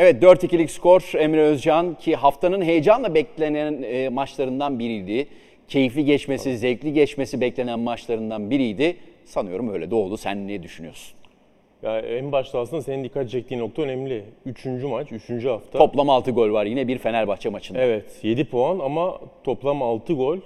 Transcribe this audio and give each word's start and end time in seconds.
Evet 0.00 0.22
4-2'lik 0.22 0.70
skor 0.70 1.12
Emre 1.18 1.40
Özcan 1.40 1.94
ki 1.94 2.16
haftanın 2.16 2.62
heyecanla 2.62 3.14
beklenen 3.14 3.82
e, 3.82 4.08
maçlarından 4.08 4.78
biriydi. 4.78 5.28
Keyifli 5.68 6.04
geçmesi, 6.04 6.58
zevkli 6.58 6.92
geçmesi 6.92 7.40
beklenen 7.40 7.80
maçlarından 7.80 8.50
biriydi. 8.50 8.96
Sanıyorum 9.24 9.72
öyle 9.72 9.90
de 9.90 9.94
oldu. 9.94 10.16
Sen 10.16 10.48
ne 10.48 10.62
düşünüyorsun? 10.62 11.16
Ya 11.82 11.98
en 11.98 12.32
başta 12.32 12.58
aslında 12.60 12.82
senin 12.82 13.04
dikkat 13.04 13.30
çektiğin 13.30 13.60
nokta 13.60 13.82
önemli. 13.82 14.24
Üçüncü 14.46 14.86
maç, 14.86 15.12
üçüncü 15.12 15.48
hafta. 15.48 15.78
Toplam 15.78 16.10
6 16.10 16.30
gol 16.30 16.52
var 16.52 16.66
yine 16.66 16.88
bir 16.88 16.98
Fenerbahçe 16.98 17.48
maçında. 17.48 17.78
Evet 17.78 18.04
7 18.22 18.44
puan 18.44 18.78
ama 18.78 19.20
toplam 19.44 19.82
6 19.82 20.12
gol. 20.12 20.38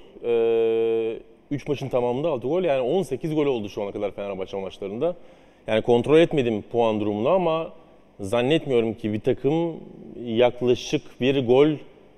3 1.50 1.68
maçın 1.68 1.89
tamamında 1.89 2.29
6 2.29 2.48
gol. 2.48 2.64
Yani 2.64 2.80
18 2.80 3.34
gol 3.34 3.46
oldu 3.46 3.68
şu 3.68 3.82
ana 3.82 3.93
kadar 3.93 4.11
Fenerbahçe 4.11 4.57
maçlarında. 4.57 5.16
Yani 5.66 5.82
kontrol 5.82 6.18
etmedim 6.18 6.63
puan 6.63 7.00
durumunu 7.00 7.29
ama 7.29 7.72
zannetmiyorum 8.21 8.95
ki 8.95 9.13
bir 9.13 9.21
takım 9.21 9.77
yaklaşık 10.25 11.21
bir 11.21 11.46
gol 11.46 11.68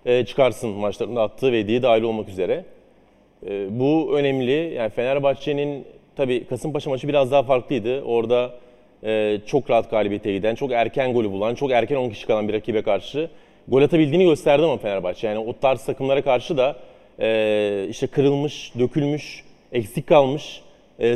e, 0.06 0.24
çıkarsın 0.24 0.70
maçlarında 0.70 1.22
attığı 1.22 1.52
ve 1.52 1.56
yediği 1.56 1.82
dahil 1.82 2.02
olmak 2.02 2.28
üzere. 2.28 2.64
E, 3.46 3.80
bu 3.80 4.18
önemli. 4.18 4.74
Yani 4.74 4.90
Fenerbahçe'nin 4.90 5.84
tabii 6.16 6.44
Kasımpaşa 6.44 6.90
maçı 6.90 7.08
biraz 7.08 7.30
daha 7.30 7.42
farklıydı. 7.42 8.02
Orada 8.02 8.54
e, 9.04 9.38
çok 9.46 9.70
rahat 9.70 9.90
galibiyete 9.90 10.32
giden, 10.32 10.54
çok 10.54 10.72
erken 10.72 11.12
golü 11.12 11.32
bulan, 11.32 11.54
çok 11.54 11.70
erken 11.70 11.96
10 11.96 12.10
kişi 12.10 12.26
kalan 12.26 12.48
bir 12.48 12.52
rakibe 12.52 12.82
karşı 12.82 13.30
gol 13.68 13.82
atabildiğini 13.82 14.24
gösterdi 14.24 14.64
ama 14.64 14.76
Fenerbahçe. 14.76 15.26
Yani 15.26 15.38
o 15.38 15.52
tarz 15.52 15.84
takımlara 15.84 16.22
karşı 16.22 16.56
da 16.56 16.76
işte 17.90 18.06
kırılmış, 18.06 18.72
dökülmüş, 18.78 19.44
eksik 19.72 20.06
kalmış, 20.06 20.62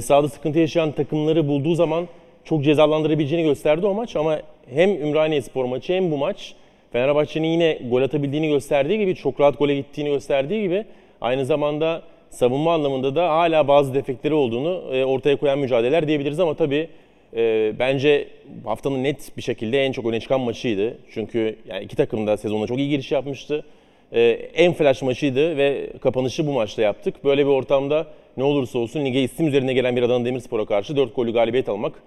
sahada 0.00 0.28
sıkıntı 0.28 0.58
yaşayan 0.58 0.92
takımları 0.92 1.48
bulduğu 1.48 1.74
zaman 1.74 2.08
çok 2.44 2.64
cezalandırabileceğini 2.64 3.46
gösterdi 3.48 3.86
o 3.86 3.94
maç 3.94 4.16
ama 4.16 4.40
hem 4.74 5.02
Ümraniye 5.02 5.42
Spor 5.42 5.64
maçı 5.64 5.92
hem 5.92 6.10
bu 6.10 6.16
maç 6.16 6.54
Fenerbahçe'nin 6.92 7.48
yine 7.48 7.78
gol 7.90 8.02
atabildiğini 8.02 8.48
gösterdiği 8.48 8.98
gibi, 8.98 9.14
çok 9.14 9.40
rahat 9.40 9.58
gole 9.58 9.74
gittiğini 9.74 10.08
gösterdiği 10.10 10.62
gibi 10.62 10.84
aynı 11.20 11.46
zamanda 11.46 12.02
savunma 12.30 12.74
anlamında 12.74 13.14
da 13.16 13.28
hala 13.28 13.68
bazı 13.68 13.94
defekleri 13.94 14.34
olduğunu 14.34 14.96
e, 14.96 15.04
ortaya 15.04 15.36
koyan 15.36 15.58
mücadeleler 15.58 16.08
diyebiliriz 16.08 16.40
ama 16.40 16.54
tabii 16.54 16.88
e, 17.36 17.72
bence 17.78 18.28
haftanın 18.64 19.04
net 19.04 19.36
bir 19.36 19.42
şekilde 19.42 19.84
en 19.84 19.92
çok 19.92 20.06
öne 20.06 20.20
çıkan 20.20 20.40
maçıydı. 20.40 20.98
Çünkü 21.10 21.56
yani 21.68 21.84
iki 21.84 21.96
takım 21.96 22.26
da 22.26 22.36
sezonda 22.36 22.66
çok 22.66 22.78
iyi 22.78 22.88
giriş 22.88 23.12
yapmıştı. 23.12 23.64
E, 24.12 24.20
en 24.54 24.72
flash 24.72 25.02
maçıydı 25.02 25.56
ve 25.56 25.90
kapanışı 26.00 26.46
bu 26.46 26.52
maçta 26.52 26.82
yaptık. 26.82 27.24
Böyle 27.24 27.46
bir 27.46 27.50
ortamda 27.50 28.06
ne 28.36 28.44
olursa 28.44 28.78
olsun 28.78 29.04
lige 29.04 29.22
isim 29.22 29.48
üzerine 29.48 29.72
gelen 29.72 29.96
bir 29.96 30.02
Adana 30.02 30.24
Demirspor'a 30.24 30.64
karşı 30.64 30.96
4 30.96 31.16
golü 31.16 31.32
galibiyet 31.32 31.68
almak 31.68 32.02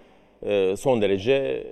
son 0.78 1.02
derece 1.02 1.34
e, 1.34 1.64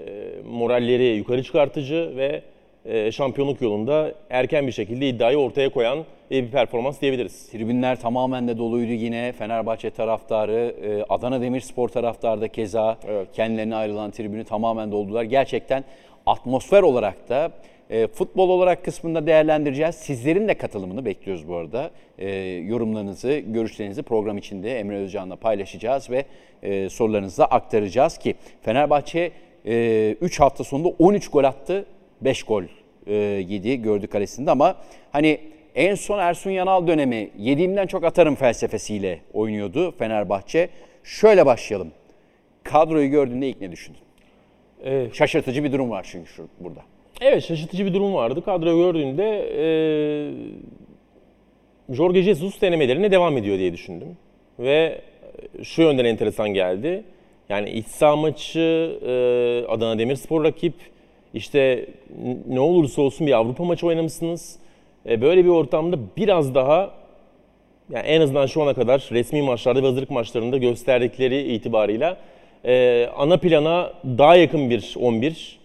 moralleri 0.50 1.04
yukarı 1.04 1.44
çıkartıcı 1.44 2.14
ve 2.16 2.42
e, 2.86 3.12
şampiyonluk 3.12 3.62
yolunda 3.62 4.12
erken 4.30 4.68
bir 4.68 4.72
şekilde 4.72 5.10
iddiayı 5.10 5.38
ortaya 5.38 5.70
koyan 5.70 6.06
bir 6.32 6.52
performans 6.52 7.02
diyebiliriz. 7.02 7.50
Tribünler 7.50 8.02
tamamen 8.02 8.48
de 8.48 8.58
doluydu 8.58 8.92
yine. 8.92 9.32
Fenerbahçe 9.32 9.90
taraftarı, 9.90 10.76
Adana 11.10 11.42
Demirspor 11.42 11.90
taraftarı 11.90 12.42
da 12.42 12.48
keza 12.48 12.98
evet. 13.08 13.28
kendilerine 13.34 13.76
ayrılan 13.76 14.12
tribünü 14.12 14.44
tamamen 14.44 14.92
doldular. 14.92 15.24
Gerçekten 15.24 15.84
atmosfer 16.26 16.82
olarak 16.82 17.30
da 17.30 17.52
e, 17.92 18.08
futbol 18.08 18.50
olarak 18.50 18.86
kısmında 18.86 19.28
değerlendireceğiz. 19.28 19.96
Sizlerin 19.96 20.48
de 20.48 20.54
katılımını 20.54 21.06
bekliyoruz 21.06 21.48
bu 21.48 21.56
arada. 21.56 21.92
E, 22.18 22.30
yorumlarınızı, 22.68 23.38
görüşlerinizi 23.38 24.04
program 24.04 24.38
içinde 24.38 24.80
Emre 24.80 24.98
Özcan'la 24.98 25.36
paylaşacağız 25.36 26.10
ve 26.10 26.26
e, 26.64 26.90
sorularınızı 26.90 27.38
da 27.38 27.46
aktaracağız 27.46 28.18
ki 28.18 28.36
Fenerbahçe 28.62 29.32
3 29.66 29.70
e, 29.70 30.44
hafta 30.44 30.64
sonunda 30.64 30.88
13 30.88 31.28
gol 31.28 31.44
attı, 31.44 31.86
5 32.22 32.44
gol 32.44 32.64
e, 33.08 33.14
yedi 33.14 33.82
gördü 33.82 34.08
kalesinde 34.08 34.52
ama 34.52 34.76
hani 35.12 35.40
en 35.76 35.96
son 35.96 36.20
Ersun 36.20 36.52
Yanal 36.52 36.88
dönemi 36.88 37.30
yediğimden 37.38 37.88
çok 37.88 38.04
atarım 38.04 38.36
felsefesiyle 38.36 39.20
oynuyordu 39.34 39.92
Fenerbahçe. 39.98 40.70
Şöyle 41.04 41.46
başlayalım. 41.46 41.92
Kadroyu 42.64 43.10
gördüğünde 43.10 43.50
ilk 43.50 43.62
ne 43.62 43.72
düşündün? 43.72 44.02
Ee, 44.86 45.08
Şaşırtıcı 45.14 45.64
bir 45.64 45.72
durum 45.72 45.90
var 45.90 46.08
çünkü 46.12 46.32
şu, 46.32 46.48
burada. 46.60 46.91
Evet 47.22 47.44
şaşırtıcı 47.44 47.86
bir 47.86 47.94
durum 47.94 48.14
vardı. 48.14 48.42
Kadro 48.46 48.78
gördüğünde 48.78 49.50
e, 49.58 49.66
Jorge 51.94 52.22
Jesus 52.22 52.62
denemelerine 52.62 53.12
devam 53.12 53.38
ediyor 53.38 53.58
diye 53.58 53.74
düşündüm. 53.74 54.18
Ve 54.60 55.02
şu 55.64 55.82
yönden 55.82 56.06
enteresan 56.06 56.50
geldi. 56.50 57.04
Yani 57.50 57.70
iç 57.70 57.88
saha 57.88 58.16
maçı, 58.16 59.00
e, 59.06 59.12
Adana 59.68 60.00
Demirspor 60.00 60.44
rakip, 60.44 60.74
işte 61.34 61.86
ne 62.48 62.60
olursa 62.60 63.02
olsun 63.02 63.28
bir 63.28 63.32
Avrupa 63.32 63.64
maçı 63.64 63.88
oynamışsınız. 63.88 64.60
E, 65.10 65.22
böyle 65.22 65.46
bir 65.46 65.50
ortamda 65.50 65.98
biraz 66.18 66.56
daha 66.56 66.92
yani 67.90 68.08
en 68.08 68.22
azından 68.22 68.46
şu 68.46 68.62
ana 68.64 68.74
kadar 68.74 69.10
resmi 69.12 69.42
maçlarda 69.42 69.84
ve 69.84 69.88
hazırlık 69.88 70.10
maçlarında 70.10 70.58
gösterdikleri 70.58 71.54
itibarıyla 71.54 72.18
e, 72.66 73.08
ana 73.18 73.38
plana 73.38 73.94
daha 74.06 74.36
yakın 74.36 74.70
bir 74.70 74.96
11 75.00 75.61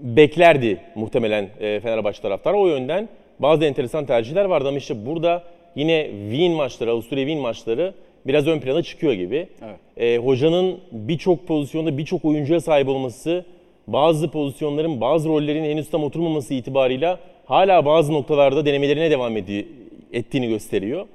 beklerdi 0.00 0.80
muhtemelen 0.94 1.48
e, 1.60 1.80
Fenerbahçe 1.80 2.22
taraftarı. 2.22 2.56
O 2.56 2.66
yönden 2.66 3.08
bazı 3.38 3.64
enteresan 3.64 4.06
tercihler 4.06 4.44
vardı 4.44 4.68
ama 4.68 4.78
işte 4.78 5.06
burada 5.06 5.42
yine 5.74 6.10
Wien 6.30 6.52
maçları, 6.52 6.90
Avusturya 6.90 7.24
Wien 7.24 7.42
maçları 7.42 7.94
biraz 8.26 8.46
ön 8.46 8.60
plana 8.60 8.82
çıkıyor 8.82 9.12
gibi. 9.12 9.48
Evet. 9.64 9.76
E, 9.96 10.18
hocanın 10.18 10.78
birçok 10.92 11.46
pozisyonda 11.46 11.98
birçok 11.98 12.24
oyuncuya 12.24 12.60
sahip 12.60 12.88
olması, 12.88 13.44
bazı 13.86 14.30
pozisyonların, 14.30 15.00
bazı 15.00 15.28
rollerin 15.28 15.64
henüz 15.64 15.90
tam 15.90 16.04
oturmaması 16.04 16.54
itibarıyla 16.54 17.18
hala 17.46 17.84
bazı 17.84 18.12
noktalarda 18.12 18.66
denemelerine 18.66 19.10
devam 19.10 19.36
edi, 19.36 19.68
ettiğini 20.12 20.48
gösteriyor. 20.48 21.06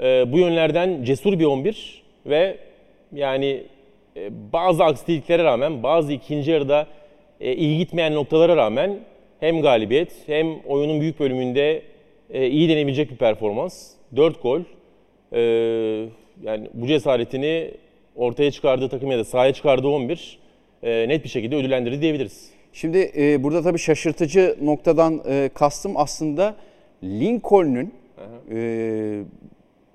E, 0.00 0.32
bu 0.32 0.38
yönlerden 0.38 1.04
cesur 1.04 1.38
bir 1.38 1.44
11 1.44 2.02
ve 2.26 2.56
yani 3.14 3.62
e, 4.16 4.30
bazı 4.52 4.84
aksiliklere 4.84 5.44
rağmen 5.44 5.82
bazı 5.82 6.12
ikinci 6.12 6.50
yarıda 6.50 6.86
e, 7.40 7.54
iyi 7.54 7.78
gitmeyen 7.78 8.14
noktalara 8.14 8.56
rağmen 8.56 8.98
hem 9.40 9.62
galibiyet 9.62 10.12
hem 10.26 10.60
oyunun 10.66 11.00
büyük 11.00 11.20
bölümünde 11.20 11.82
e, 12.30 12.46
iyi 12.46 12.68
denebilecek 12.68 13.10
bir 13.10 13.16
performans. 13.16 13.90
4 14.16 14.42
gol. 14.42 14.60
E, 15.32 15.40
yani 16.42 16.68
bu 16.74 16.86
cesaretini 16.86 17.70
ortaya 18.16 18.50
çıkardığı 18.50 18.88
takım 18.88 19.10
ya 19.10 19.18
da 19.18 19.24
sahaya 19.24 19.52
çıkardığı 19.52 19.88
11 19.88 20.38
e, 20.82 21.08
net 21.08 21.24
bir 21.24 21.28
şekilde 21.28 21.56
ödüllendirdi 21.56 22.00
diyebiliriz. 22.00 22.50
Şimdi 22.72 23.12
e, 23.16 23.42
burada 23.42 23.62
tabii 23.62 23.78
şaşırtıcı 23.78 24.56
noktadan 24.62 25.22
e, 25.28 25.50
kastım 25.54 25.92
aslında 25.96 26.56
Lincoln'un 27.04 27.92
e, 28.50 29.22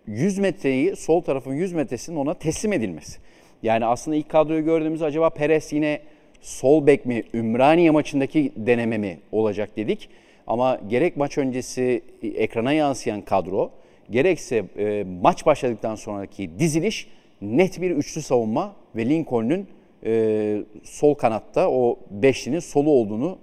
100 0.08 0.40
metreyi 0.40 0.96
sol 0.96 1.22
tarafın 1.22 1.54
100 1.54 1.74
metresinin 1.74 2.18
ona 2.18 2.34
teslim 2.34 2.74
edilmesi. 2.74 3.20
Yani 3.64 3.86
aslında 3.86 4.18
ilk 4.18 4.30
kadroyu 4.30 4.66
gördüğümüzde 4.66 5.06
acaba 5.06 5.30
Perez 5.30 5.74
yine 5.74 6.02
sol 6.44 6.88
bek 6.88 7.06
mi, 7.06 7.24
Ümraniye 7.34 7.92
maçındaki 7.92 8.52
deneme 8.56 8.98
mi 8.98 9.20
olacak 9.32 9.78
dedik. 9.78 10.10
Ama 10.48 10.80
gerek 10.90 11.18
maç 11.18 11.38
öncesi 11.38 12.02
ekrana 12.24 12.74
yansıyan 12.74 13.22
kadro, 13.22 13.72
gerekse 14.10 14.66
e, 14.78 15.06
maç 15.22 15.46
başladıktan 15.46 15.96
sonraki 15.96 16.60
diziliş 16.60 17.08
net 17.42 17.82
bir 17.82 17.92
üçlü 17.92 18.22
savunma 18.22 18.76
ve 18.96 19.10
Lincoln'un 19.10 19.68
e, 20.06 20.64
sol 20.84 21.14
kanatta 21.14 21.70
o 21.70 22.00
beşlinin 22.12 22.60
solu 22.60 22.90
olduğunu 22.90 23.38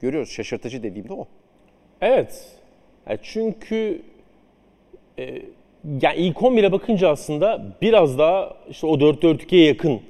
görüyoruz. 0.00 0.30
Şaşırtıcı 0.30 0.82
dediğim 0.82 1.08
de 1.08 1.12
o. 1.12 1.26
Evet. 2.00 2.48
Yani 3.08 3.18
çünkü 3.22 4.02
e, 5.18 5.42
yani 6.02 6.16
ilk 6.16 6.36
11'e 6.36 6.72
bakınca 6.72 7.08
aslında 7.08 7.76
biraz 7.82 8.18
daha 8.18 8.56
işte 8.70 8.86
o 8.86 8.94
4-4-2'ye 8.94 9.66
yakın 9.66 10.00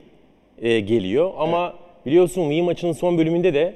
e, 0.58 0.81
geliyor. 0.81 1.32
Ama 1.38 1.67
evet 1.67 1.83
Biliyorsun 2.06 2.42
Wii 2.42 2.62
maçının 2.62 2.92
son 2.92 3.18
bölümünde 3.18 3.54
de 3.54 3.74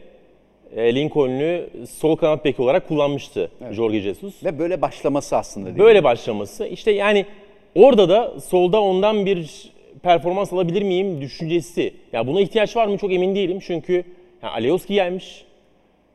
e, 0.76 0.94
Lincoln'ü 0.94 1.66
sol 1.90 2.16
kanat 2.16 2.44
beki 2.44 2.62
olarak 2.62 2.88
kullanmıştı 2.88 3.50
evet. 3.64 3.74
Jorge 3.74 4.00
Jesus. 4.00 4.44
Ve 4.44 4.58
böyle 4.58 4.82
başlaması 4.82 5.36
aslında 5.36 5.66
değil 5.66 5.78
Böyle 5.78 6.00
mi? 6.00 6.04
başlaması. 6.04 6.66
İşte 6.66 6.90
yani 6.90 7.26
orada 7.74 8.08
da 8.08 8.40
solda 8.40 8.80
ondan 8.82 9.26
bir 9.26 9.70
performans 10.02 10.52
alabilir 10.52 10.82
miyim 10.82 11.20
düşüncesi. 11.20 11.94
Ya 12.12 12.26
buna 12.26 12.40
ihtiyaç 12.40 12.76
var 12.76 12.86
mı 12.86 12.98
çok 12.98 13.12
emin 13.12 13.34
değilim. 13.34 13.58
Çünkü 13.62 14.04
yani 14.42 14.52
Alioski 14.52 14.94
gelmiş. 14.94 15.44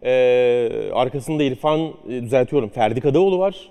Ee, 0.06 0.70
arkasında 0.94 1.44
İrfan 1.44 1.80
e, 2.10 2.22
düzeltiyorum 2.22 2.70
Ferdi 2.70 3.02
Kadıoğlu 3.02 3.40
var. 3.40 3.70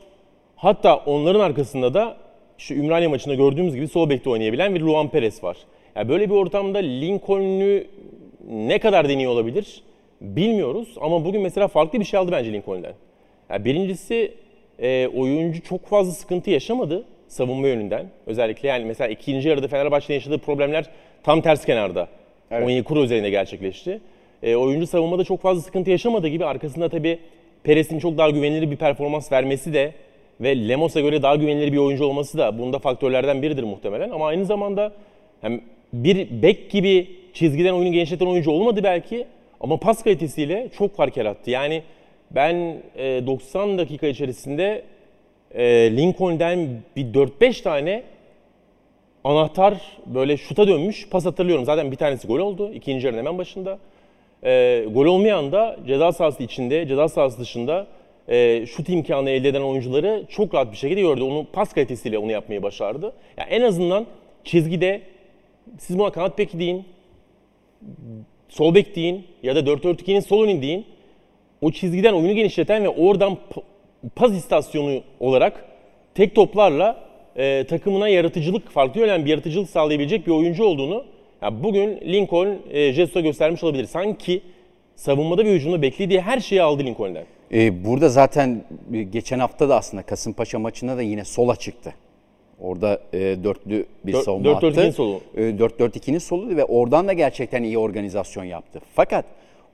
Hatta 0.56 0.96
onların 0.96 1.40
arkasında 1.40 1.94
da 1.94 2.16
şu 2.58 2.74
Ümraniye 2.74 3.08
maçında 3.08 3.34
gördüğümüz 3.34 3.74
gibi 3.74 3.88
sol 3.88 4.10
bekte 4.10 4.30
oynayabilen 4.30 4.74
bir 4.74 4.80
Luan 4.80 5.08
Perez 5.08 5.44
var. 5.44 5.56
Yani 5.96 6.08
böyle 6.08 6.30
bir 6.30 6.34
ortamda 6.34 6.78
Lincoln'ü 6.78 7.86
ne 8.48 8.78
kadar 8.78 9.08
deniyor 9.08 9.32
olabilir 9.32 9.82
bilmiyoruz. 10.20 10.94
Ama 11.00 11.24
bugün 11.24 11.42
mesela 11.42 11.68
farklı 11.68 12.00
bir 12.00 12.04
şey 12.04 12.20
aldı 12.20 12.32
bence 12.32 12.52
Lincoln'den. 12.52 12.92
Yani 13.50 13.64
birincisi 13.64 14.34
e, 14.78 15.06
oyuncu 15.06 15.62
çok 15.62 15.86
fazla 15.86 16.12
sıkıntı 16.12 16.50
yaşamadı 16.50 17.04
savunma 17.28 17.68
yönünden. 17.68 18.06
Özellikle 18.26 18.68
yani 18.68 18.84
mesela 18.84 19.08
ikinci 19.08 19.48
yarıda 19.48 19.68
Fenerbahçe'nin 19.68 20.16
yaşadığı 20.18 20.38
problemler 20.38 20.84
tam 21.22 21.40
ters 21.40 21.64
kenarda. 21.64 22.08
Evet. 22.50 22.66
Onyekuru 22.66 23.04
üzerinde 23.04 23.30
gerçekleşti. 23.30 24.00
e, 24.42 24.56
oyuncu 24.56 24.86
savunmada 24.86 25.24
çok 25.24 25.40
fazla 25.40 25.62
sıkıntı 25.62 25.90
yaşamadığı 25.90 26.28
gibi 26.28 26.44
arkasında 26.44 26.88
tabii 26.88 27.18
Perez'in 27.64 27.98
çok 27.98 28.18
daha 28.18 28.30
güvenilir 28.30 28.70
bir 28.70 28.76
performans 28.76 29.32
vermesi 29.32 29.72
de 29.72 29.92
ve 30.40 30.68
Lemos'a 30.68 31.00
göre 31.00 31.22
daha 31.22 31.36
güvenilir 31.36 31.72
bir 31.72 31.76
oyuncu 31.76 32.04
olması 32.04 32.38
da 32.38 32.58
bunda 32.58 32.78
faktörlerden 32.78 33.42
biridir 33.42 33.62
muhtemelen. 33.62 34.10
Ama 34.10 34.26
aynı 34.26 34.44
zamanda 34.44 34.92
hem 35.40 35.60
bir 35.92 36.42
bek 36.42 36.70
gibi 36.70 37.08
çizgiden 37.32 37.72
oyunu 37.72 37.92
genişleten 37.92 38.26
oyuncu 38.26 38.50
olmadı 38.50 38.80
belki 38.84 39.26
ama 39.60 39.76
pas 39.76 40.02
kalitesiyle 40.02 40.68
çok 40.78 40.96
fark 40.96 41.16
yarattı. 41.16 41.50
Yani 41.50 41.82
ben 42.30 42.82
e, 42.96 43.26
90 43.26 43.78
dakika 43.78 44.06
içerisinde 44.06 44.82
e, 45.54 45.96
Lincoln'den 45.96 46.68
bir 46.96 47.04
4-5 47.04 47.62
tane 47.62 48.02
anahtar 49.24 49.74
böyle 50.06 50.36
şuta 50.36 50.68
dönmüş 50.68 51.08
pas 51.08 51.26
hatırlıyorum. 51.26 51.64
Zaten 51.64 51.90
bir 51.92 51.96
tanesi 51.96 52.28
gol 52.28 52.38
oldu 52.38 52.72
ikinci 52.72 53.06
yarının 53.06 53.18
hemen 53.18 53.38
başında. 53.38 53.78
E, 54.44 54.84
gol 54.94 55.06
olmayan 55.06 55.52
da 55.52 55.76
ceza 55.86 56.12
sahası 56.12 56.42
içinde, 56.42 56.88
ceza 56.88 57.08
sahası 57.08 57.40
dışında 57.40 57.86
e, 58.28 58.66
şut 58.66 58.88
imkanı 58.88 59.30
elde 59.30 59.48
eden 59.48 59.60
oyuncuları 59.60 60.24
çok 60.28 60.54
rahat 60.54 60.72
bir 60.72 60.76
şekilde 60.76 61.00
gördü. 61.00 61.22
Onu 61.22 61.46
pas 61.52 61.72
kalitesiyle 61.72 62.18
onu 62.18 62.32
yapmayı 62.32 62.62
başardı. 62.62 63.12
Yani 63.36 63.50
en 63.50 63.62
azından 63.62 64.06
çizgide 64.44 65.00
siz 65.78 65.98
buna 65.98 66.10
kanat 66.10 66.38
beki 66.38 66.58
deyin, 66.58 66.84
sol 68.48 68.74
bek 68.74 68.96
deyin 68.96 69.24
ya 69.42 69.56
da 69.56 69.60
4-4-2'nin 69.60 70.20
sol 70.20 70.44
önü 70.44 70.62
deyin. 70.62 70.84
O 71.60 71.70
çizgiden 71.70 72.12
oyunu 72.12 72.32
genişleten 72.32 72.84
ve 72.84 72.88
oradan 72.88 73.38
pas 74.16 74.32
istasyonu 74.32 75.00
olarak 75.20 75.64
tek 76.14 76.34
toplarla 76.34 77.04
e, 77.36 77.64
takımına 77.64 78.08
yaratıcılık, 78.08 78.70
farklı 78.70 79.00
yönden 79.00 79.24
bir 79.24 79.30
yaratıcılık 79.30 79.70
sağlayabilecek 79.70 80.26
bir 80.26 80.32
oyuncu 80.32 80.64
olduğunu 80.64 81.04
ya 81.42 81.62
bugün 81.62 82.00
Lincoln 82.00 82.58
e, 82.70 82.92
Jesus'a 82.92 83.20
göstermiş 83.20 83.64
olabilir. 83.64 83.84
Sanki 83.86 84.42
savunmada 84.96 85.44
ve 85.44 85.52
hücumda 85.54 85.82
beklediği 85.82 86.20
her 86.20 86.40
şeyi 86.40 86.62
aldı 86.62 86.84
Lincoln'den. 86.84 87.24
Ee, 87.52 87.84
burada 87.84 88.08
zaten 88.08 88.64
e, 88.92 89.02
geçen 89.02 89.38
hafta 89.38 89.68
da 89.68 89.76
aslında 89.76 90.02
Kasımpaşa 90.02 90.58
maçında 90.58 90.96
da 90.96 91.02
yine 91.02 91.24
sola 91.24 91.56
çıktı. 91.56 91.94
Orada 92.62 93.00
e, 93.12 93.18
dörtlü 93.44 93.86
bir 94.06 94.12
Dört- 94.12 94.24
savunma 94.24 94.48
4-4-2'nin 94.50 94.86
attı. 94.86 94.92
solu. 94.92 95.20
E, 95.36 95.40
4-4-2'nin 95.40 96.18
soluydu 96.18 96.56
ve 96.56 96.64
oradan 96.64 97.08
da 97.08 97.12
gerçekten 97.12 97.62
iyi 97.62 97.78
organizasyon 97.78 98.44
yaptı. 98.44 98.80
Fakat 98.94 99.24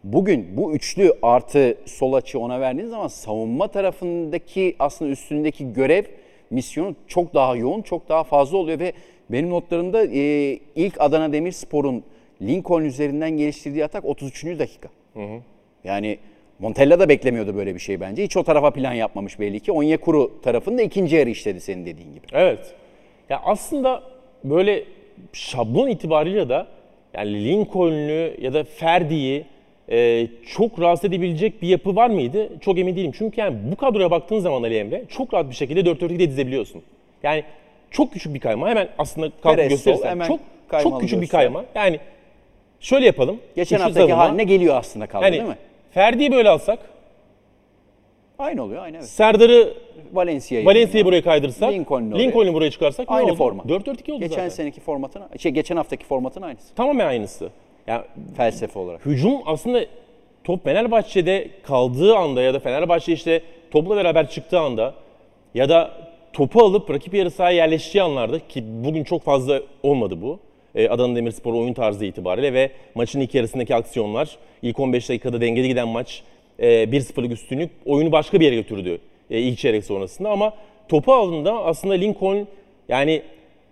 bugün 0.04 0.56
bu 0.56 0.72
üçlü 0.74 1.12
artı 1.22 1.74
sol 1.86 2.12
açı 2.12 2.38
ona 2.38 2.60
verdiğiniz 2.60 2.90
zaman 2.90 3.08
savunma 3.08 3.68
tarafındaki 3.68 4.76
aslında 4.78 5.10
üstündeki 5.10 5.72
görev 5.72 6.04
misyonu 6.50 6.94
çok 7.08 7.34
daha 7.34 7.56
yoğun, 7.56 7.82
çok 7.82 8.08
daha 8.08 8.24
fazla 8.24 8.56
oluyor 8.58 8.78
ve 8.78 8.92
benim 9.30 9.50
notlarımda 9.50 10.04
e, 10.04 10.58
ilk 10.76 11.00
Adana 11.00 11.32
Demirspor'un 11.32 12.02
Lincoln 12.42 12.84
üzerinden 12.84 13.30
geliştirdiği 13.30 13.84
atak 13.84 14.04
33. 14.04 14.44
dakika. 14.58 14.88
Yani 15.84 16.18
Montella 16.58 16.98
da 16.98 17.08
beklemiyordu 17.08 17.56
böyle 17.56 17.74
bir 17.74 17.80
şey 17.80 18.00
bence. 18.00 18.24
Hiç 18.24 18.36
o 18.36 18.42
tarafa 18.44 18.70
plan 18.70 18.92
yapmamış 18.92 19.40
belli 19.40 19.60
ki. 19.60 19.72
Onyekuru 19.72 20.40
tarafında 20.42 20.82
ikinci 20.82 21.16
yarı 21.16 21.30
işledi 21.30 21.60
senin 21.60 21.86
dediğin 21.86 22.14
gibi. 22.14 22.26
Evet. 22.32 22.74
Ya 23.28 23.42
aslında 23.44 24.02
böyle 24.44 24.84
şablon 25.32 25.88
itibariyle 25.88 26.48
de 26.48 26.66
yani 27.14 27.44
Lincoln'ü 27.44 28.34
ya 28.40 28.54
da 28.54 28.64
Ferdi'yi 28.64 29.44
e, 29.90 30.28
çok 30.46 30.80
rahatsız 30.80 31.04
edebilecek 31.04 31.62
bir 31.62 31.68
yapı 31.68 31.96
var 31.96 32.10
mıydı? 32.10 32.48
Çok 32.60 32.78
emin 32.78 32.96
değilim. 32.96 33.12
Çünkü 33.18 33.40
yani 33.40 33.56
bu 33.72 33.76
kadroya 33.76 34.10
baktığın 34.10 34.38
zaman 34.38 34.62
Ali 34.62 34.76
Emre 34.76 35.04
çok 35.08 35.34
rahat 35.34 35.50
bir 35.50 35.54
şekilde 35.54 35.80
4-4-2'de 35.80 36.30
dizebiliyorsun. 36.30 36.82
Yani 37.22 37.44
çok 37.90 38.12
küçük 38.12 38.34
bir 38.34 38.40
kayma. 38.40 38.68
Hemen 38.68 38.88
aslında 38.98 39.30
kalkıp 39.42 39.68
gösterirsen. 39.70 40.20
çok, 40.20 40.40
çok 40.82 41.00
küçük 41.00 41.22
bir 41.22 41.28
kayma. 41.28 41.64
Yani 41.74 42.00
şöyle 42.80 43.06
yapalım. 43.06 43.40
Geçen 43.56 43.78
haftaki 43.78 43.98
savunma. 43.98 44.18
haline 44.18 44.44
geliyor 44.44 44.76
aslında 44.76 45.06
kaldı 45.06 45.24
Yani 45.24 45.32
değil 45.32 45.48
mi? 45.48 45.56
Ferdi'yi 45.90 46.32
böyle 46.32 46.48
alsak, 46.48 46.78
Aynı 48.38 48.62
oluyor 48.62 48.82
aynı 48.82 48.96
evet. 48.96 49.06
Serdar'ı 49.08 49.74
Valencia'yı. 50.12 50.66
Valencia'yı 50.66 51.04
buraya 51.04 51.22
kaydırsak, 51.22 51.72
Lincoln'u 51.72 52.18
Lincoln'u, 52.18 52.42
oraya. 52.48 52.54
buraya 52.54 52.70
çıkarsak 52.70 53.10
ne 53.10 53.16
Aynı 53.16 53.26
oldu? 53.26 53.34
forma. 53.36 53.62
4-4-2 53.62 54.12
oldu 54.12 54.20
Geçen 54.20 54.28
zaten. 54.36 54.48
seneki 54.48 54.80
formatın, 54.80 55.22
şey 55.38 55.52
geçen 55.52 55.76
haftaki 55.76 56.04
formatın 56.04 56.42
aynısı. 56.42 56.74
Tamamen 56.74 57.06
aynısı. 57.06 57.50
Yani 57.86 58.02
Felsefe 58.36 58.78
olarak. 58.78 59.06
hücum 59.06 59.32
aslında 59.46 59.84
top 60.44 60.64
Fenerbahçe'de 60.64 61.48
kaldığı 61.62 62.16
anda 62.16 62.42
ya 62.42 62.54
da 62.54 62.60
Fenerbahçe 62.60 63.12
işte 63.12 63.42
topla 63.70 63.96
beraber 63.96 64.30
çıktığı 64.30 64.58
anda 64.60 64.94
ya 65.54 65.68
da 65.68 65.90
topu 66.32 66.62
alıp 66.62 66.90
rakip 66.90 67.14
yarı 67.14 67.30
sahaya 67.30 67.56
yerleştiği 67.56 68.02
anlarda 68.02 68.38
ki 68.48 68.64
bugün 68.84 69.04
çok 69.04 69.22
fazla 69.22 69.60
olmadı 69.82 70.22
bu. 70.22 70.40
Ee, 70.74 70.88
Adana 70.88 71.16
Demirspor 71.16 71.54
oyun 71.54 71.72
tarzı 71.72 72.04
itibariyle 72.04 72.52
ve 72.52 72.70
maçın 72.94 73.20
ilk 73.20 73.34
yarısındaki 73.34 73.74
aksiyonlar, 73.74 74.38
ilk 74.62 74.80
15 74.80 75.08
dakikada 75.08 75.40
dengeli 75.40 75.68
giden 75.68 75.88
maç, 75.88 76.22
e, 76.58 76.66
1-0'lık 76.66 77.32
üstünlük 77.32 77.70
oyunu 77.86 78.12
başka 78.12 78.40
bir 78.40 78.44
yere 78.44 78.54
götürdü 78.54 78.98
e, 79.30 79.40
ilk 79.40 79.58
çeyrek 79.58 79.84
sonrasında 79.84 80.30
ama 80.30 80.54
topu 80.88 81.12
aldığında 81.12 81.64
aslında 81.64 81.94
Lincoln 81.94 82.46
yani 82.88 83.22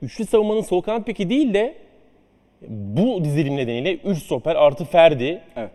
üçlü 0.02 0.26
savunmanın 0.26 0.60
sol 0.60 0.80
kanat 0.80 1.06
peki 1.06 1.30
değil 1.30 1.54
de 1.54 1.74
bu 2.68 3.24
dizilim 3.24 3.56
nedeniyle 3.56 3.94
3 3.94 4.18
stoper 4.18 4.56
artı 4.56 4.84
Ferdi. 4.84 5.40
Evet. 5.56 5.70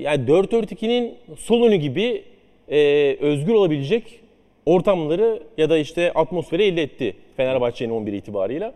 Yani 0.00 0.24
4-4-2'nin 0.24 1.14
sol 1.36 1.62
önü 1.62 1.76
gibi 1.76 2.24
e, 2.68 2.78
özgür 3.20 3.54
olabilecek 3.54 4.20
ortamları 4.66 5.42
ya 5.58 5.70
da 5.70 5.78
işte 5.78 6.12
atmosferi 6.12 6.64
elde 6.64 6.82
etti 6.82 7.16
Fenerbahçe'nin 7.36 7.90
11 7.90 8.12
itibarıyla. 8.12 8.72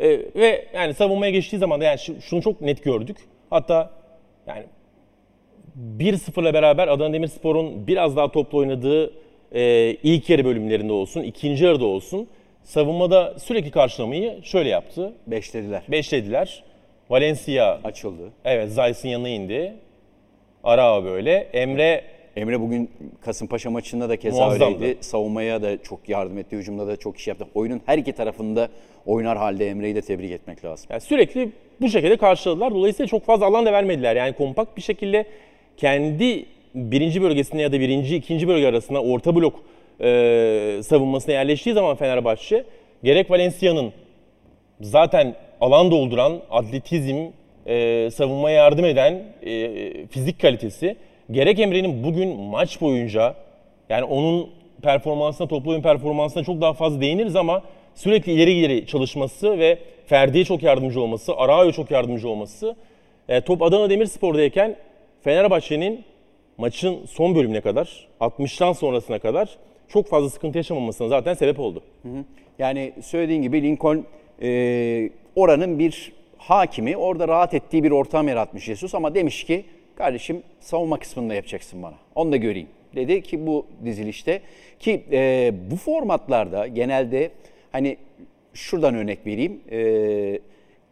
Ee, 0.00 0.20
ve 0.36 0.66
yani 0.74 0.94
savunmaya 0.94 1.30
geçtiği 1.32 1.58
zaman 1.58 1.80
da 1.80 1.84
yani 1.84 1.98
şu- 1.98 2.20
şunu 2.20 2.42
çok 2.42 2.60
net 2.60 2.84
gördük. 2.84 3.16
Hatta 3.50 3.90
yani 4.46 4.64
1-0'la 5.98 6.54
beraber 6.54 6.88
Adana 6.88 7.12
Demirspor'un 7.12 7.86
biraz 7.86 8.16
daha 8.16 8.32
toplu 8.32 8.58
oynadığı 8.58 9.12
e, 9.52 9.90
ilk 10.02 10.30
yarı 10.30 10.44
bölümlerinde 10.44 10.92
olsun, 10.92 11.22
ikinci 11.22 11.64
yarıda 11.64 11.84
olsun 11.86 12.28
savunmada 12.62 13.38
sürekli 13.38 13.70
karşılamayı 13.70 14.40
şöyle 14.42 14.68
yaptı. 14.68 15.12
Beşlediler. 15.26 15.82
Beşlediler. 15.88 16.62
Valencia, 17.10 17.78
Açıldı. 17.84 18.22
evet 18.44 18.72
Zayt'ın 18.72 19.08
yanına 19.08 19.28
indi. 19.28 19.74
Ara 20.64 21.04
böyle. 21.04 21.32
Emre 21.52 22.04
Emre 22.38 22.60
bugün 22.60 22.90
Kasımpaşa 23.20 23.70
maçında 23.70 24.08
da 24.08 24.16
keza 24.16 24.36
Muazzamdı. 24.46 24.76
öyleydi. 24.76 24.98
Savunmaya 25.00 25.62
da 25.62 25.82
çok 25.82 26.08
yardım 26.08 26.38
etti. 26.38 26.56
Hücumda 26.56 26.86
da 26.86 26.96
çok 26.96 27.18
iş 27.18 27.28
yaptı. 27.28 27.46
Oyunun 27.54 27.80
her 27.86 27.98
iki 27.98 28.12
tarafında 28.12 28.68
oynar 29.06 29.38
halde 29.38 29.68
Emre'yi 29.68 29.94
de 29.94 30.00
tebrik 30.00 30.30
etmek 30.30 30.64
lazım. 30.64 30.86
yani 30.90 31.00
sürekli 31.00 31.50
bu 31.80 31.88
şekilde 31.88 32.16
karşıladılar. 32.16 32.74
Dolayısıyla 32.74 33.06
çok 33.06 33.24
fazla 33.24 33.46
alan 33.46 33.66
da 33.66 33.72
vermediler. 33.72 34.16
Yani 34.16 34.32
kompakt 34.32 34.76
bir 34.76 34.82
şekilde 34.82 35.26
kendi 35.76 36.44
birinci 36.74 37.22
bölgesinde 37.22 37.62
ya 37.62 37.72
da 37.72 37.80
birinci, 37.80 38.16
ikinci 38.16 38.48
bölge 38.48 38.66
arasında 38.66 39.02
orta 39.02 39.36
blok 39.36 39.62
e, 40.00 40.80
savunmasına 40.82 41.34
yerleştiği 41.34 41.74
zaman 41.74 41.96
Fenerbahçe 41.96 42.64
gerek 43.04 43.30
Valencia'nın 43.30 43.92
zaten 44.80 45.34
alan 45.60 45.90
dolduran, 45.90 46.40
atletizm, 46.50 47.16
e, 47.66 48.08
savunmaya 48.10 48.56
yardım 48.56 48.84
eden 48.84 49.22
e, 49.46 50.06
fizik 50.06 50.40
kalitesi 50.40 50.96
gerek 51.30 51.58
Emre'nin 51.58 52.04
bugün 52.04 52.40
maç 52.40 52.80
boyunca 52.80 53.34
yani 53.88 54.04
onun 54.04 54.50
performansına, 54.82 55.48
toplu 55.48 55.70
oyun 55.70 55.82
performansına 55.82 56.44
çok 56.44 56.60
daha 56.60 56.72
fazla 56.72 57.00
değiniriz 57.00 57.36
ama 57.36 57.62
sürekli 57.94 58.32
ileri 58.32 58.52
ileri 58.52 58.86
çalışması 58.86 59.58
ve 59.58 59.78
Ferdi'ye 60.06 60.44
çok 60.44 60.62
yardımcı 60.62 61.00
olması, 61.00 61.36
Arao'ya 61.36 61.72
çok 61.72 61.90
yardımcı 61.90 62.28
olması 62.28 62.76
e, 63.28 63.40
top 63.40 63.62
Adana 63.62 63.90
Demirspor'dayken 63.90 64.76
Fenerbahçe'nin 65.20 66.04
maçın 66.58 67.06
son 67.06 67.34
bölümüne 67.34 67.60
kadar, 67.60 68.08
60'tan 68.20 68.74
sonrasına 68.74 69.18
kadar 69.18 69.58
çok 69.88 70.08
fazla 70.08 70.30
sıkıntı 70.30 70.58
yaşamamasına 70.58 71.08
zaten 71.08 71.34
sebep 71.34 71.60
oldu. 71.60 71.82
Yani 72.58 72.92
söylediğin 73.02 73.42
gibi 73.42 73.62
Lincoln 73.62 74.04
e, 74.42 75.10
oranın 75.36 75.78
bir 75.78 76.12
hakimi. 76.38 76.96
Orada 76.96 77.28
rahat 77.28 77.54
ettiği 77.54 77.84
bir 77.84 77.90
ortam 77.90 78.28
yaratmış 78.28 78.64
Jesus 78.64 78.94
ama 78.94 79.14
demiş 79.14 79.44
ki 79.44 79.64
kardeşim 79.98 80.42
savunma 80.60 80.98
kısmında 80.98 81.34
yapacaksın 81.34 81.82
bana. 81.82 81.94
Onu 82.14 82.32
da 82.32 82.36
göreyim 82.36 82.68
dedi 82.96 83.22
ki 83.22 83.46
bu 83.46 83.66
dizilişte 83.84 84.40
ki 84.78 85.02
e, 85.12 85.52
bu 85.70 85.76
formatlarda 85.76 86.66
genelde 86.66 87.30
hani 87.72 87.96
şuradan 88.54 88.94
örnek 88.94 89.26
vereyim. 89.26 89.60
E, 89.70 90.40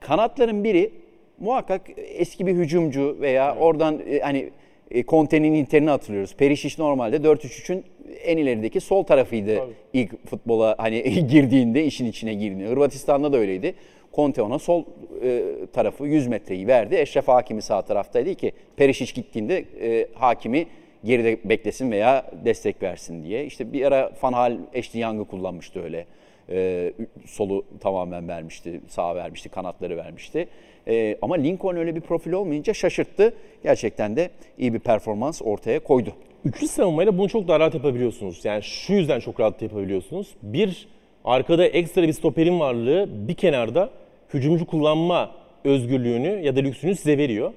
kanatların 0.01 0.65
biri 0.65 0.91
muhakkak 1.39 1.83
eski 1.97 2.47
bir 2.47 2.55
hücumcu 2.55 3.17
veya 3.21 3.57
oradan 3.57 4.03
e, 4.11 4.21
hani 4.21 4.51
e, 4.91 5.05
Conte'nin 5.05 5.55
Inter'ini 5.55 5.91
hatırlıyoruz. 5.91 6.37
Perisic 6.37 6.83
normalde 6.83 7.17
4-3-3'ün 7.17 7.85
en 8.25 8.37
ilerideki 8.37 8.81
sol 8.81 9.03
tarafıydı 9.03 9.57
Tabii. 9.57 9.73
ilk 9.93 10.27
futbola 10.27 10.75
hani 10.79 11.27
girdiğinde 11.29 11.85
işin 11.85 12.07
içine 12.07 12.35
girdiğinde. 12.35 12.69
Hırvatistan'da 12.69 13.33
da 13.33 13.37
öyleydi. 13.37 13.75
Conte 14.16 14.42
ona 14.42 14.58
sol 14.58 14.85
e, 15.23 15.42
tarafı 15.73 16.06
100 16.06 16.26
metreyi 16.26 16.66
verdi. 16.66 16.96
Eşref 16.96 17.28
Hakimi 17.28 17.62
sağ 17.62 17.82
taraftaydı 17.82 18.35
ki 18.35 18.52
Perisic 18.76 19.12
gittiğinde 19.14 19.64
e, 19.80 20.08
Hakimi 20.14 20.66
geride 21.04 21.38
beklesin 21.44 21.90
veya 21.90 22.30
destek 22.44 22.82
versin 22.82 23.25
diye. 23.25 23.44
İşte 23.46 23.73
bir 23.73 23.85
ara 23.85 24.12
Van 24.23 24.32
Hal, 24.32 24.58
Ashley 24.78 25.02
Young'ı 25.02 25.25
kullanmıştı 25.25 25.82
öyle. 25.82 26.06
e, 26.50 26.92
solu 27.26 27.64
tamamen 27.80 28.28
vermişti, 28.28 28.80
sağ 28.88 29.14
vermişti, 29.14 29.49
kanatları 29.49 29.96
vermişti. 29.96 30.49
E, 30.88 31.16
ama 31.23 31.35
Lincoln 31.35 31.76
öyle 31.76 31.96
bir 31.96 32.00
profil 32.00 32.32
olmayınca 32.32 32.75
şaşırttı. 32.75 33.35
Gerçekten 33.62 34.16
de 34.16 34.30
iyi 34.58 34.75
bir 34.75 34.78
performans 34.78 35.42
ortaya 35.44 35.80
koydu. 35.80 36.12
Üçlü 36.44 36.68
savunmayla 36.68 37.18
bunu 37.18 37.28
çok 37.28 37.49
daha 37.49 37.61
rahat 37.61 37.75
yapabiliyorsunuz. 37.75 38.44
Yani 38.44 38.62
şu 38.62 38.92
yüzden 38.92 39.20
çok 39.20 39.40
rahat 39.40 39.62
yapabiliyorsunuz. 39.62 40.35
Bir, 40.42 40.88
arkada 41.25 41.66
ekstra 41.66 42.02
bir 42.02 42.12
stoperin 42.12 42.61
varlığı 42.61 43.08
bir 43.28 43.35
kenarda 43.35 43.90
hücumcu 44.35 44.66
kullanma 44.66 45.30
özgürlüğünü 45.64 46.40
ya 46.42 46.56
da 46.56 46.61
lüksünü 46.61 46.95
size 46.95 47.18
veriyor. 47.18 47.52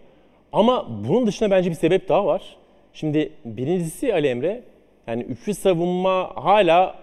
Ama 0.52 0.88
bunun 1.08 1.28
dışında 1.28 1.52
bence 1.52 1.70
bir 1.70 1.76
sebep 1.76 2.10
daha 2.10 2.26
var. 2.26 2.42
Şimdi 2.94 3.30
birincisi 3.46 4.14
Ali 4.14 4.28
Emre, 4.28 4.62
yani 5.08 5.24
üçlü 5.24 5.54
savunma 5.54 6.32
hala 6.36 6.96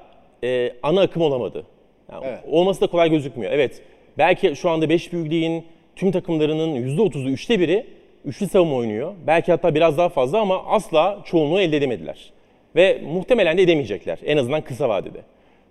e, 0.45 0.73
ana 0.83 1.01
akım 1.01 1.23
olamadı. 1.23 1.67
Yani 2.13 2.27
Evet. 2.27 2.39
Olması 2.51 2.81
da 2.81 2.87
kolay 2.87 3.11
gözükmüyor. 3.11 3.53
Evet, 3.53 3.83
belki 4.19 4.57
şu 4.57 4.71
anda 4.71 4.89
5 4.89 5.13
büyük 5.13 5.31
ligin 5.31 5.65
tüm 5.97 6.13
takımlarının 6.13 6.97
%30'u, 6.97 7.31
üçte 7.31 7.61
biri 7.61 7.87
üçlü 8.25 8.49
savunma 8.49 8.77
oynuyor. 8.77 9.15
Belki 9.27 9.53
hatta 9.53 9.75
biraz 9.75 9.99
daha 9.99 10.09
fazla 10.09 10.41
ama 10.41 10.65
asla 10.65 11.23
çoğunluğu 11.25 11.61
elde 11.61 11.77
edemediler. 11.77 12.33
Ve 12.77 13.03
muhtemelen 13.07 13.59
de 13.59 13.63
edemeyecekler 13.63 14.19
en 14.25 14.37
azından 14.37 14.61
kısa 14.61 14.89
vadede. 14.89 15.19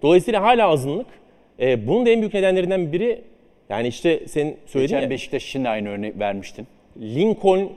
Dolayısıyla 0.01 0.41
hala 0.41 0.67
azınlık. 0.67 1.07
E, 1.59 1.87
bunun 1.87 2.05
da 2.05 2.09
en 2.09 2.19
büyük 2.21 2.33
nedenlerinden 2.33 2.91
biri 2.91 3.21
yani 3.69 3.87
işte 3.87 4.27
senin 4.27 4.57
söylediğin 4.65 4.97
Geçen 4.97 5.01
ya, 5.01 5.09
Beşiktaş 5.09 5.49
için 5.49 5.63
de 5.63 5.69
aynı 5.69 5.89
örnek 5.89 6.19
vermiştin. 6.19 6.67
Lincoln 7.01 7.69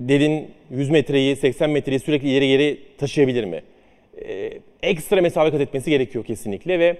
dedin 0.00 0.48
100 0.70 0.90
metreyi 0.90 1.36
80 1.36 1.70
metreyi 1.70 2.00
sürekli 2.00 2.28
ileri 2.28 2.48
geri 2.48 2.78
taşıyabilir 2.98 3.44
mi? 3.44 3.62
Ee, 4.22 4.50
ekstra 4.82 5.20
mesafe 5.20 5.50
kat 5.50 5.60
etmesi 5.60 5.90
gerekiyor 5.90 6.24
kesinlikle 6.24 6.78
ve 6.78 6.96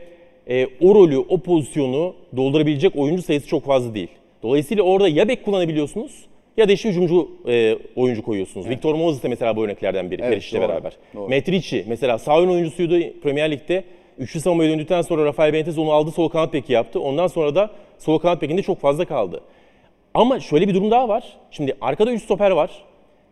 e, 0.49 0.67
o 0.81 0.95
rolü, 0.95 1.19
o 1.19 1.39
pozisyonu 1.39 2.15
doldurabilecek 2.37 2.97
oyuncu 2.97 3.23
sayısı 3.23 3.47
çok 3.49 3.65
fazla 3.65 3.95
değil. 3.95 4.09
Dolayısıyla 4.43 4.83
orada 4.83 5.09
ya 5.09 5.29
bek 5.29 5.45
kullanabiliyorsunuz 5.45 6.25
ya 6.57 6.69
da 6.69 6.73
işte 6.73 6.89
hücumcu 6.89 7.29
e, 7.49 7.77
oyuncu 7.97 8.23
koyuyorsunuz. 8.23 8.69
Victor 8.69 8.95
Moses 8.95 9.23
de 9.23 9.29
mesela 9.29 9.57
bu 9.57 9.65
örneklerden 9.65 10.11
biri 10.11 10.23
Evet, 10.23 10.31
Periş'le 10.31 10.55
beraber. 10.55 10.93
doğru. 11.15 11.29
Metrici 11.29 11.85
mesela 11.89 12.19
sağ 12.19 12.43
ön 12.43 12.49
oyuncusuydu 12.49 13.21
Premier 13.23 13.51
Lig'de. 13.51 13.85
Üçlü 14.19 14.41
savunmaya 14.41 14.71
döndükten 14.71 15.03
sonra 15.03 15.25
Rafael 15.25 15.53
Benitez 15.53 15.79
onu 15.79 15.93
aldı 15.93 16.11
sol 16.11 16.29
kanat 16.29 16.53
beki 16.53 16.73
yaptı. 16.73 17.01
Ondan 17.01 17.27
sonra 17.27 17.55
da 17.55 17.71
sol 17.99 18.19
kanat 18.19 18.43
bekinde 18.43 18.63
çok 18.63 18.81
fazla 18.81 19.05
kaldı. 19.05 19.41
Ama 20.15 20.41
şöyle 20.41 20.69
bir 20.69 20.75
durum 20.75 20.91
daha 20.91 21.09
var. 21.09 21.37
Şimdi 21.51 21.77
arkada 21.81 22.13
3 22.13 22.23
stoper 22.23 22.51
var. 22.51 22.71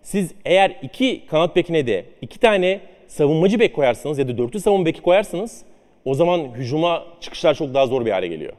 Siz 0.03 0.35
eğer 0.45 0.77
iki 0.83 1.27
kanat 1.27 1.57
bekine 1.57 1.87
de 1.87 2.05
iki 2.23 2.39
tane 2.41 2.81
savunmacı 3.07 3.61
bek 3.61 3.75
koyarsanız 3.75 4.19
ya 4.19 4.29
da 4.29 4.39
dörtlü 4.39 4.61
savunma 4.61 4.87
beki 4.87 5.03
koyarsanız 5.03 5.65
o 6.05 6.15
zaman 6.15 6.41
hücuma 6.55 7.05
çıkışlar 7.21 7.55
çok 7.55 7.75
daha 7.75 7.87
zor 7.87 8.07
bir 8.07 8.11
hale 8.11 8.27
geliyor. 8.27 8.53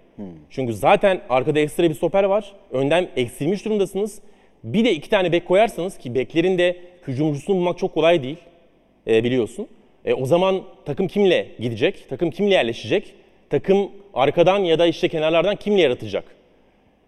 Çünkü 0.50 0.74
zaten 0.74 1.22
arkada 1.30 1.60
ekstra 1.60 1.84
bir 1.90 1.94
stoper 1.94 2.24
var. 2.24 2.52
Önden 2.72 3.08
eksilmiş 3.16 3.66
durumdasınız. 3.66 4.20
Bir 4.64 4.86
de 4.86 4.94
iki 4.94 5.10
tane 5.10 5.32
bek 5.32 5.46
koyarsanız 5.48 5.98
ki 5.98 6.16
beklerin 6.16 6.58
de 6.58 6.78
hücumcusunu 7.08 7.56
bulmak 7.56 7.78
çok 7.78 7.94
kolay 7.94 8.24
değil 8.24 8.38
e, 9.08 9.24
biliyorsun. 9.24 9.68
E, 10.06 10.14
o 10.14 10.26
zaman 10.26 10.62
takım 10.86 11.08
kimle 11.08 11.48
gidecek? 11.60 12.10
Takım 12.10 12.32
kimle 12.32 12.54
yerleşecek? 12.54 13.16
Takım 13.50 13.92
arkadan 14.13 14.60
ya 14.60 14.80
da 14.80 14.86
işte 14.88 15.10
kenarlardan 15.10 15.56
kimle 15.56 15.82
yaratacak? 15.82 16.24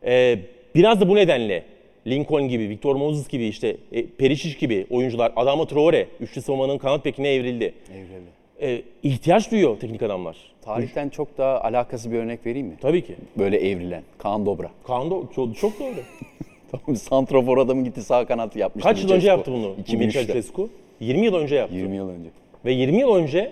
Ee, 0.05 0.39
biraz 0.75 1.01
da 1.01 1.09
bu 1.09 1.15
nedenle 1.15 1.63
Lincoln 2.07 2.47
gibi, 2.47 2.69
Victor 2.69 2.95
Moses 2.95 3.27
gibi 3.27 3.45
işte 3.45 3.77
e, 3.91 4.05
Perisic 4.05 4.59
gibi 4.59 4.87
oyuncular, 4.89 5.31
Adama 5.35 5.67
Traore, 5.67 6.07
üçlü 6.19 6.41
savunmanın 6.41 6.77
kanat 6.77 7.05
bekine 7.05 7.33
evrildi. 7.33 7.73
Evrildi. 7.93 8.39
Ee, 8.61 8.81
ihtiyaç 9.03 9.51
duyuyor 9.51 9.79
teknik 9.79 10.01
adamlar. 10.01 10.37
Tarihten 10.61 11.09
çok 11.09 11.37
daha 11.37 11.61
alakası 11.61 12.11
bir 12.11 12.17
örnek 12.17 12.45
vereyim 12.45 12.67
mi? 12.67 12.77
Tabii 12.81 13.01
ki. 13.05 13.15
Böyle 13.37 13.69
evrilen. 13.69 14.03
Kaan 14.17 14.45
Dobra. 14.45 14.69
Kaan 14.83 15.07
do- 15.07 15.33
çok, 15.35 15.55
çok 15.57 15.79
doğru. 15.79 15.95
Tamam, 16.71 16.95
Santrofor 16.95 17.57
adamı 17.57 17.83
gitti 17.83 18.01
sağ 18.03 18.25
kanat 18.25 18.55
yapmıştı. 18.55 18.89
Kaç 18.89 19.03
yıl 19.03 19.11
önce 19.11 19.27
yaptı 19.27 19.51
bunu 19.51 19.75
2003'te. 19.87 20.05
Michel 20.05 20.27
Cescu? 20.27 20.69
20 20.99 21.25
yıl 21.25 21.35
önce 21.35 21.55
yaptı. 21.55 21.75
20 21.75 21.95
yıl 21.95 22.09
önce. 22.09 22.29
Ve 22.65 22.71
20 22.71 22.99
yıl 22.99 23.15
önce 23.15 23.51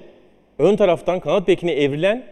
ön 0.60 0.76
taraftan 0.76 1.20
kanat 1.20 1.48
bekine 1.48 1.72
evrilen 1.72 2.24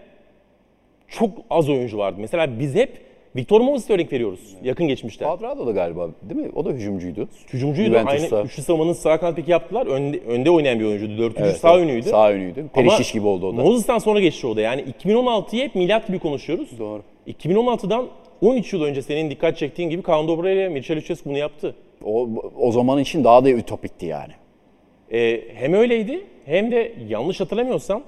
çok 1.08 1.30
az 1.50 1.70
oyuncu 1.70 1.98
vardı. 1.98 2.18
Mesela 2.20 2.60
biz 2.60 2.76
hep 2.76 3.06
Victor 3.36 3.62
Moses'e 3.62 3.94
örnek 3.94 4.14
veriyoruz 4.14 4.56
yakın 4.64 4.88
geçmişte. 4.88 5.26
Cuadrado 5.26 5.68
da 5.68 5.72
galiba 5.72 6.10
değil 6.22 6.42
mi? 6.42 6.52
O 6.56 6.66
da 6.66 6.70
hücumcuydu. 6.70 7.30
Hücumcuydu. 7.54 7.90
Juventus'ta. 7.90 8.38
Aynı 8.38 8.48
üçlü 8.48 8.64
savunmanın 8.64 8.94
sağ 8.94 9.20
kanat 9.20 9.38
beki 9.38 9.52
yaptılar. 9.52 9.88
Önde, 9.88 10.20
önde 10.20 10.52
oynayan 10.52 10.80
bir 10.80 10.86
oyuncuydu. 10.86 11.18
4 11.18 11.34
Evet, 11.38 11.58
sağ 11.58 11.74
evet. 11.74 11.84
önüydü. 11.84 12.10
Sağ 12.10 12.30
önüydü. 12.32 12.60
Ama 12.60 12.70
Perişic 12.74 13.14
gibi 13.14 13.28
oldu 13.28 13.48
o 13.48 13.58
da. 13.58 13.62
Moses'tan 13.62 13.98
sonra 13.98 14.20
geçti 14.20 14.48
o 14.48 14.56
da. 14.56 14.62
Yani 14.62 14.86
2016'yı 15.04 15.64
hep 15.64 15.76
milat 15.76 16.08
gibi 16.08 16.20
konuşuyoruz. 16.20 16.80
Doğru. 16.80 17.02
2016'dan 17.28 18.08
13 18.42 18.74
yıl 18.74 18.84
önce 18.84 19.02
senin 19.02 19.30
dikkat 19.30 19.58
çektiğin 19.58 19.90
gibi 19.90 20.02
Kaan 20.02 20.28
Dobra 20.28 20.52
ile 20.52 20.70
Mircea 20.70 20.98
Lucescu 20.98 21.30
bunu 21.30 21.38
yaptı. 21.38 21.76
O, 22.06 22.30
o 22.60 22.72
zaman 22.72 23.00
için 23.00 23.24
daha 23.24 23.46
da 23.46 23.50
ütopikti 23.50 24.06
yani. 24.06 24.34
Ee, 25.12 25.42
hem 25.56 25.74
öyleydi 25.74 26.24
hem 26.46 26.72
de 26.72 26.94
yanlış 27.10 27.40
hatırlamıyorsam 27.40 28.04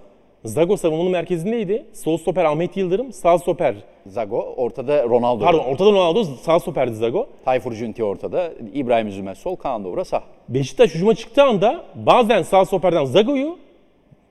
Zago 0.46 0.77
savunmanın 0.77 1.12
merkezindeydi. 1.12 1.86
Sol 1.94 2.17
stoper 2.17 2.46
Ahmet 2.46 2.77
Yıldırım, 2.77 3.13
sağ 3.13 3.38
stoper 3.39 3.75
Zago 4.08 4.53
ortada 4.58 5.03
Ronaldo. 5.03 5.44
pardon 5.44 5.63
ortada 5.63 5.91
Ronaldo, 5.91 6.24
sağ 6.24 6.60
stoperdi 6.60 6.96
Zago. 6.96 7.27
Tayfur 7.46 7.74
Cünti 7.74 8.03
ortada. 8.03 8.51
İbrahim 8.74 9.08
Üzümer 9.08 9.36
sol, 9.36 9.56
Kaan 9.56 9.84
Dobra 9.84 10.06
sağ. 10.06 10.24
Beşiktaş 10.50 10.96
hücuma 10.96 11.15
çıktığı 11.15 11.44
anda 11.44 11.84
bazen 11.96 12.41
sağ 12.41 12.65
stoperden 12.65 13.06
Zago'yu 13.06 13.58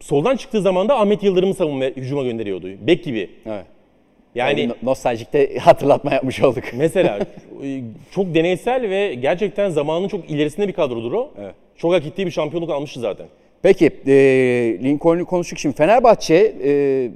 soldan 0.00 0.36
çıktığı 0.36 0.60
zaman 0.60 0.88
da 0.88 0.98
Ahmet 1.00 1.22
Yıldırım'ı 1.22 1.54
savunma 1.54 1.84
hücuma 1.84 2.22
gönderiyordu. 2.22 2.68
Bek 2.80 3.04
gibi. 3.04 3.30
Evet. 3.46 3.66
Yani 4.34 4.60
Yani 4.60 4.72
nostaljikte 4.82 5.58
hatırlatma 5.58 6.14
yapmış 6.14 6.42
olduk. 6.42 6.64
Mesela 6.76 7.18
e, 7.64 7.80
çok 8.10 8.34
deneysel 8.34 8.90
ve 8.90 9.14
gerçekten 9.14 9.70
zamanın 9.70 10.08
çok 10.08 10.30
ilerisinde 10.30 10.68
bir 10.68 10.72
kadrodur 10.72 11.12
o. 11.12 11.30
Evet. 11.40 11.54
Çok 11.76 11.92
hak 11.94 12.06
ettiği 12.06 12.26
bir 12.26 12.30
şampiyonluk 12.30 12.70
almıştı 12.70 13.00
zaten. 13.00 13.26
Peki 13.66 13.86
e, 14.06 14.12
Lincoln'u 14.82 15.26
konuştuk 15.26 15.58
şimdi. 15.58 15.76
Fenerbahçe 15.76 16.56
e, 16.64 17.10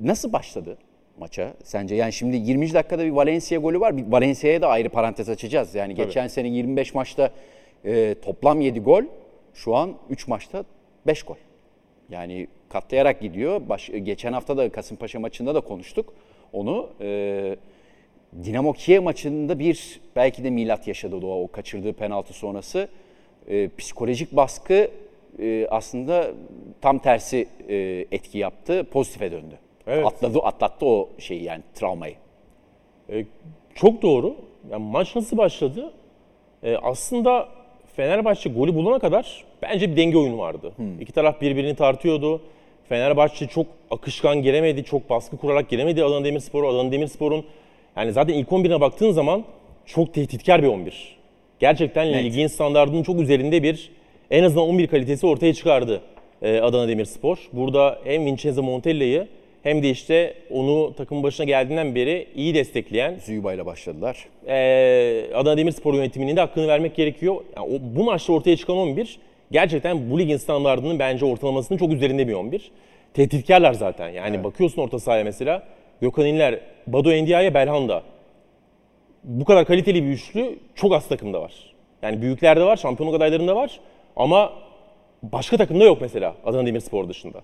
nasıl 0.00 0.32
başladı 0.32 0.78
maça 1.18 1.54
sence? 1.64 1.94
Yani 1.94 2.12
şimdi 2.12 2.36
20. 2.36 2.74
dakikada 2.74 3.04
bir 3.04 3.10
Valencia 3.10 3.58
golü 3.58 3.80
var. 3.80 3.96
Bir 3.96 4.04
Valencia'ya 4.12 4.62
da 4.62 4.68
ayrı 4.68 4.88
parantez 4.88 5.28
açacağız. 5.28 5.74
Yani 5.74 5.94
geçen 5.94 6.26
sene 6.26 6.48
25 6.48 6.94
maçta 6.94 7.30
e, 7.84 8.14
toplam 8.22 8.60
7 8.60 8.80
gol. 8.80 9.02
Şu 9.54 9.74
an 9.74 9.94
3 10.10 10.28
maçta 10.28 10.64
5 11.06 11.22
gol. 11.22 11.36
Yani 12.10 12.46
katlayarak 12.68 13.20
gidiyor. 13.20 13.68
Baş, 13.68 13.90
geçen 14.02 14.32
hafta 14.32 14.56
da 14.56 14.72
Kasımpaşa 14.72 15.20
maçında 15.20 15.54
da 15.54 15.60
konuştuk 15.60 16.14
onu. 16.52 16.90
E, 17.00 17.56
Dinamo 18.44 18.72
Kiev 18.72 19.02
maçında 19.02 19.58
bir 19.58 20.00
belki 20.16 20.44
de 20.44 20.50
milat 20.50 20.88
yaşadı 20.88 21.22
Doğa 21.22 21.36
o 21.36 21.48
kaçırdığı 21.48 21.92
penaltı 21.92 22.32
sonrası. 22.32 22.88
E, 23.48 23.68
psikolojik 23.78 24.36
baskı 24.36 24.90
e, 25.40 25.66
aslında 25.70 26.30
tam 26.80 26.98
tersi 26.98 27.48
e, 27.68 27.76
etki 28.12 28.38
yaptı. 28.38 28.86
Pozitife 28.90 29.32
döndü. 29.32 29.58
Evet. 29.86 30.06
Atladı, 30.06 30.38
atlattı 30.38 30.86
o 30.86 31.08
şeyi 31.18 31.42
yani 31.44 31.62
travmayı. 31.74 32.14
E, 33.12 33.24
çok 33.74 34.02
doğru. 34.02 34.36
Yani 34.70 34.84
maç 34.84 35.16
nasıl 35.16 35.36
başladı? 35.36 35.92
E, 36.62 36.76
aslında 36.76 37.48
Fenerbahçe 37.96 38.50
golü 38.50 38.74
bulana 38.74 38.98
kadar 38.98 39.44
bence 39.62 39.90
bir 39.90 39.96
denge 39.96 40.18
oyunu 40.18 40.38
vardı. 40.38 40.72
İki 41.00 41.12
taraf 41.12 41.40
birbirini 41.40 41.74
tartıyordu. 41.74 42.40
Fenerbahçe 42.88 43.46
çok 43.46 43.66
akışkan 43.90 44.42
giremedi, 44.42 44.84
çok 44.84 45.10
baskı 45.10 45.36
kurarak 45.36 45.68
giremedi 45.68 46.04
Adana 46.04 46.24
Demirspor'u. 46.24 46.68
Adana 46.68 46.92
Demirspor'un 46.92 47.44
yani 47.96 48.12
zaten 48.12 48.34
ilk 48.34 48.48
11'ine 48.48 48.80
baktığın 48.80 49.10
zaman 49.10 49.44
çok 49.86 50.14
tehditkar 50.14 50.62
bir 50.62 50.68
11. 50.68 51.16
Gerçekten 51.58 52.06
Evet. 52.06 52.24
ligin 52.24 52.46
standartının 52.46 53.02
çok 53.02 53.20
üzerinde 53.20 53.62
bir 53.62 53.92
en 54.30 54.42
azından 54.42 54.68
11 54.68 54.86
kalitesi 54.86 55.26
ortaya 55.26 55.54
çıkardı 55.54 56.02
e, 56.42 56.60
Adana 56.60 56.88
Demirspor. 56.88 57.38
Burada 57.52 57.98
hem 58.04 58.26
Vincenzo 58.26 58.62
Montella'yı 58.62 59.26
hem 59.62 59.82
de 59.82 59.90
işte 59.90 60.34
onu 60.50 60.94
takım 60.96 61.22
başına 61.22 61.46
geldiğinden 61.46 61.94
beri 61.94 62.26
iyi 62.34 62.54
destekleyen 62.54 63.14
Züyba 63.14 63.54
ile 63.54 63.66
başladılar. 63.66 64.26
ee, 64.46 65.34
Adana 65.34 65.56
Demirspor 65.56 65.94
yönetiminin 65.94 66.36
de 66.36 66.40
hakkını 66.40 66.68
vermek 66.68 66.96
gerekiyor. 66.96 67.36
Yani 67.56 67.74
o, 67.74 67.78
bu 67.96 68.04
maçta 68.04 68.32
ortaya 68.32 68.56
çıkan 68.56 68.76
11 68.76 69.18
gerçekten 69.50 70.10
bu 70.10 70.18
ligin 70.18 70.36
standartının 70.36 70.98
bence 70.98 71.24
ortalamasının 71.24 71.78
çok 71.78 71.92
üzerinde 71.92 72.28
bir 72.28 72.32
11. 72.32 72.70
Tehditkarlar 73.14 73.72
zaten. 73.72 74.08
Yani 74.08 74.44
bakıyorsun 74.44 74.82
orta 74.82 74.98
sahaya 74.98 75.24
mesela 75.24 75.62
Gökhan 76.00 76.26
İnler, 76.26 76.60
Bado 76.86 77.12
Endia'ya 77.12 77.54
Belhanda. 77.54 78.02
Bu 79.24 79.44
kadar 79.44 79.64
kaliteli 79.64 80.02
bir 80.02 80.08
üçlü 80.08 80.58
çok 80.74 80.94
az 80.94 81.08
takımda 81.08 81.40
var. 81.40 81.52
Yani 82.02 82.22
büyüklerde 82.22 82.64
var, 82.64 82.76
şampiyonluk 82.76 83.16
adaylarında 83.16 83.56
var 83.56 83.80
ama 84.16 84.52
başka 85.22 85.56
takımda 85.56 85.84
yok 85.84 85.98
mesela 86.00 86.34
Adana 86.44 86.66
Demirspor 86.66 87.08
dışında. 87.08 87.40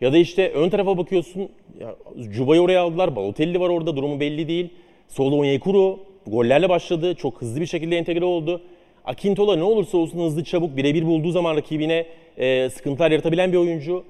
Ya 0.00 0.12
da 0.12 0.16
işte 0.16 0.50
ön 0.50 0.68
tarafa 0.70 0.98
bakıyorsun. 0.98 1.48
Ya, 1.80 1.94
Cuba'yı 2.30 2.60
oraya 2.60 2.82
aldılar. 2.82 3.16
Balotelli 3.16 3.60
var 3.60 3.68
orada. 3.68 3.96
Durumu 3.96 4.20
belli 4.20 4.48
değil. 4.48 4.68
Solda 5.08 5.36
Onyekuru 5.36 5.98
gollerle 6.26 6.68
başladı. 6.68 7.14
Çok 7.14 7.42
hızlı 7.42 7.60
bir 7.60 7.66
şekilde 7.66 7.98
entegre 7.98 8.24
oldu. 8.24 8.62
Akintola 9.04 9.56
ne 9.56 9.62
olursa 9.62 9.98
olsun 9.98 10.18
hızlı 10.18 10.44
çabuk 10.44 10.76
birebir 10.76 11.06
bulduğu 11.06 11.30
zaman 11.30 11.56
rakibine 11.56 12.06
e, 12.38 12.70
sıkıntılar 12.70 13.10
yaratabilen 13.10 13.52
bir 13.52 13.56
oyuncu. 13.56 14.04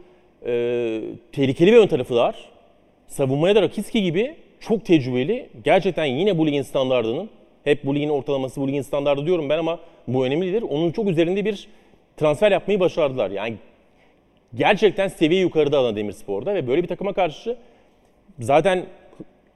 E, 0.46 1.00
tehlikeli 1.32 1.72
bir 1.72 1.76
ön 1.76 1.86
tarafı 1.86 2.14
var. 2.14 2.36
savunmaya 3.06 3.54
da 3.54 3.62
Rakitski 3.62 4.02
gibi 4.02 4.34
çok 4.60 4.84
tecrübeli. 4.84 5.48
Gerçekten 5.64 6.04
yine 6.04 6.38
bu 6.38 6.46
ligin 6.46 6.62
standartının, 6.62 7.30
hep 7.64 7.84
bu 7.84 7.94
ligin 7.94 8.08
ortalaması, 8.08 8.60
bu 8.60 8.68
ligin 8.68 8.82
standartı 8.82 9.26
diyorum 9.26 9.48
ben 9.48 9.58
ama 9.58 9.78
bu 10.08 10.26
önemlidir. 10.26 10.62
Onun 10.62 10.92
çok 10.92 11.08
üzerinde 11.08 11.44
bir 11.44 11.68
transfer 12.16 12.52
yapmayı 12.52 12.80
başardılar. 12.80 13.30
Yani 13.30 13.56
gerçekten 14.54 15.08
seviye 15.08 15.40
yukarıda 15.40 15.78
Adana 15.78 15.96
Demirspor'da 15.96 16.54
ve 16.54 16.68
böyle 16.68 16.82
bir 16.82 16.88
takıma 16.88 17.12
karşı 17.12 17.56
zaten 18.38 18.86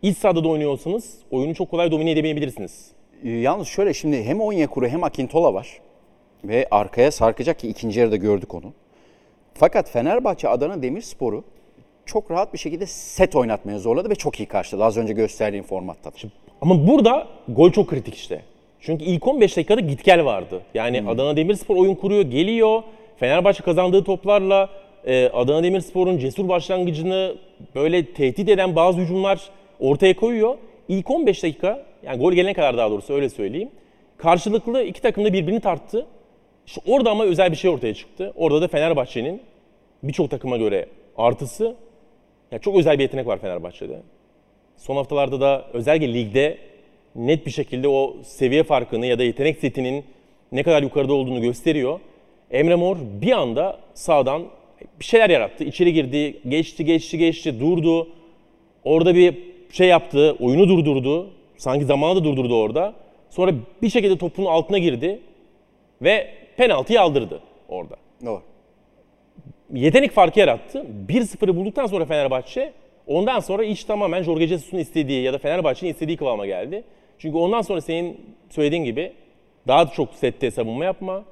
iç 0.03 0.19
sahada 0.19 0.45
da 0.45 0.49
oynuyorsanız 0.49 1.19
oyunu 1.31 1.55
çok 1.55 1.71
kolay 1.71 1.91
domine 1.91 2.11
edemeyebilirsiniz. 2.11 2.91
Ee, 3.25 3.31
Yalnız 3.31 3.69
şöyle 3.69 3.95
şimdi 3.95 4.25
hem 4.25 4.41
Onyekuru 4.41 4.89
hem 4.89 5.05
Akintola 5.05 5.55
var. 5.55 5.81
Ve 6.45 6.69
arkaya 6.71 7.11
sarkacak 7.11 7.59
ki 7.59 7.69
ikinci 7.69 8.01
yarıda 8.01 8.17
gördük 8.17 8.55
onu. 8.55 8.73
Fakat 9.55 9.91
Fenerbahçe 9.91 10.49
Adana 10.49 10.83
Demirspor'u 10.83 11.45
çok 12.07 12.31
rahat 12.31 12.53
bir 12.53 12.59
şekilde 12.59 12.87
set 12.87 13.37
oynatmaya 13.37 13.79
zorladı 13.79 14.11
ve 14.11 14.15
çok 14.15 14.41
iyi 14.41 14.47
karşıladı. 14.47 14.85
Az 14.85 14.97
önce 14.97 15.13
gösterdiğim 15.13 15.65
formatta. 15.65 16.11
Ama 16.61 16.87
burada 16.87 17.27
gol 17.49 17.71
çok 17.73 17.89
kritik 17.91 18.15
işte. 18.15 18.43
Çünkü 18.87 19.05
ilk 19.05 19.27
15 19.27 19.57
dakikada 19.57 19.81
git 19.81 20.05
gel 20.05 20.25
vardı. 20.25 20.61
Yani 20.75 21.05
Adana 21.09 21.37
Demirspor 21.37 21.77
oyun 21.77 21.95
kuruyor, 21.95 22.23
geliyor. 22.23 22.83
Fenerbahçe 23.17 23.63
kazandığı 23.63 24.05
toplarla 24.05 24.71
e, 25.07 25.29
Adana 25.29 25.63
Demirspor'un 25.63 26.19
cesur 26.19 26.49
başlangıcını 26.49 27.35
böyle 27.75 28.05
tehdit 28.05 28.49
eden 28.49 28.77
bazı 28.77 28.99
hücumlar 28.99 29.41
ortaya 29.81 30.17
koyuyor. 30.17 30.57
İlk 30.89 31.11
15 31.11 31.43
dakika, 31.43 31.83
yani 32.03 32.19
gol 32.19 32.33
gelene 32.33 32.55
kadar 32.55 32.77
daha 32.77 32.91
doğrusu 32.91 33.15
öyle 33.15 33.29
söyleyeyim. 33.29 33.71
Karşılıklı 34.19 34.83
iki 34.83 35.03
takım 35.03 35.25
da 35.25 35.33
birbirini 35.33 35.61
tarttı. 35.61 36.07
İşte 36.67 36.81
orada 36.87 37.11
ama 37.11 37.25
özel 37.25 37.51
bir 37.51 37.57
şey 37.57 37.71
ortaya 37.71 37.95
çıktı. 37.95 38.33
Orada 38.37 38.61
da 38.61 38.69
Fenerbahçe'nin 38.69 39.43
birçok 40.03 40.31
takıma 40.31 40.57
göre 40.57 40.87
artısı, 41.17 41.77
ya 42.53 42.59
çok 42.59 42.77
özel 42.77 42.99
bir 42.99 43.03
yetenek 43.03 43.27
var 43.27 43.39
Fenerbahçe'de. 43.39 44.03
Son 44.77 44.97
haftalarda 44.97 45.41
da 45.41 45.65
özellikle 45.73 46.15
ligde 46.15 46.59
net 47.17 47.47
bir 47.47 47.51
şekilde 47.51 47.89
o 47.89 48.17
seviye 48.23 48.63
farkını 48.63 49.07
ya 49.07 49.19
da 49.19 49.23
yetenek 49.23 49.59
setinin 49.59 50.05
ne 50.53 50.63
kadar 50.63 50.83
yukarıda 50.83 51.15
olduğunu 51.15 51.41
gösteriyor. 51.41 52.01
Emre 52.51 52.75
Mor 52.75 52.97
bir 53.21 53.33
anda 53.33 53.81
sağdan 53.95 54.43
bir 55.01 55.05
şeyler 55.05 55.31
yarattı. 55.31 55.65
İçeri 55.65 55.93
girdi, 55.93 56.41
geçti, 56.49 56.85
geçti, 56.85 57.19
geçti, 57.19 57.61
durdu. 57.61 58.09
Orada 58.85 59.15
bir 59.15 59.39
şey 59.73 59.89
yaptı, 59.89 60.37
oyunu 60.41 60.69
durdurdu. 60.69 61.31
Sanki 61.57 61.85
zamanı 61.85 62.17
da 62.17 62.25
durdurdu 62.25 62.61
orada. 62.61 62.95
Sonra 63.31 63.53
bir 63.83 63.91
şekilde 63.91 64.19
topun 64.19 64.45
altına 64.45 64.79
girdi 64.79 65.21
ve 66.03 66.29
penaltıyı 66.57 67.01
aldırdı 67.01 67.41
orada 67.69 67.97
Doğru. 68.25 68.43
yetenek 69.75 70.11
farkı 70.11 70.41
yarattı. 70.41 70.87
1-0'ı 71.09 71.57
bulduktan 71.57 71.87
sonra 71.87 72.05
Fenerbahçe 72.05 72.73
ondan 73.07 73.41
sonra 73.41 73.65
iş 73.65 73.85
tamamen 73.85 74.23
Jorge 74.23 74.47
Jesus'un 74.47 74.79
istediği 74.79 75.23
ya 75.23 75.33
da 75.33 75.39
Fenerbahçe'nin 75.39 75.93
istediği 75.93 76.17
kıvama 76.17 76.47
geldi. 76.47 76.85
Çünkü 77.19 77.37
ondan 77.37 77.63
sonra 77.63 77.81
senin 77.81 78.21
söylediğin 78.51 78.85
gibi 78.85 79.13
daha 79.69 79.87
çok 79.87 80.15
sette 80.15 80.51
savunma 80.51 80.85
yapma, 80.85 81.25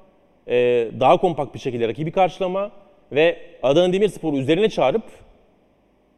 e, 0.47 0.53
daha 0.99 1.17
kompakt 1.17 1.53
bir 1.53 1.59
şekilde 1.59 1.87
rakibi 1.87 2.11
karşılama 2.11 2.71
ve 3.11 3.37
Adana 3.63 3.93
Demirspor 3.93 4.33
üzerine 4.33 4.69
çağırıp 4.69 5.03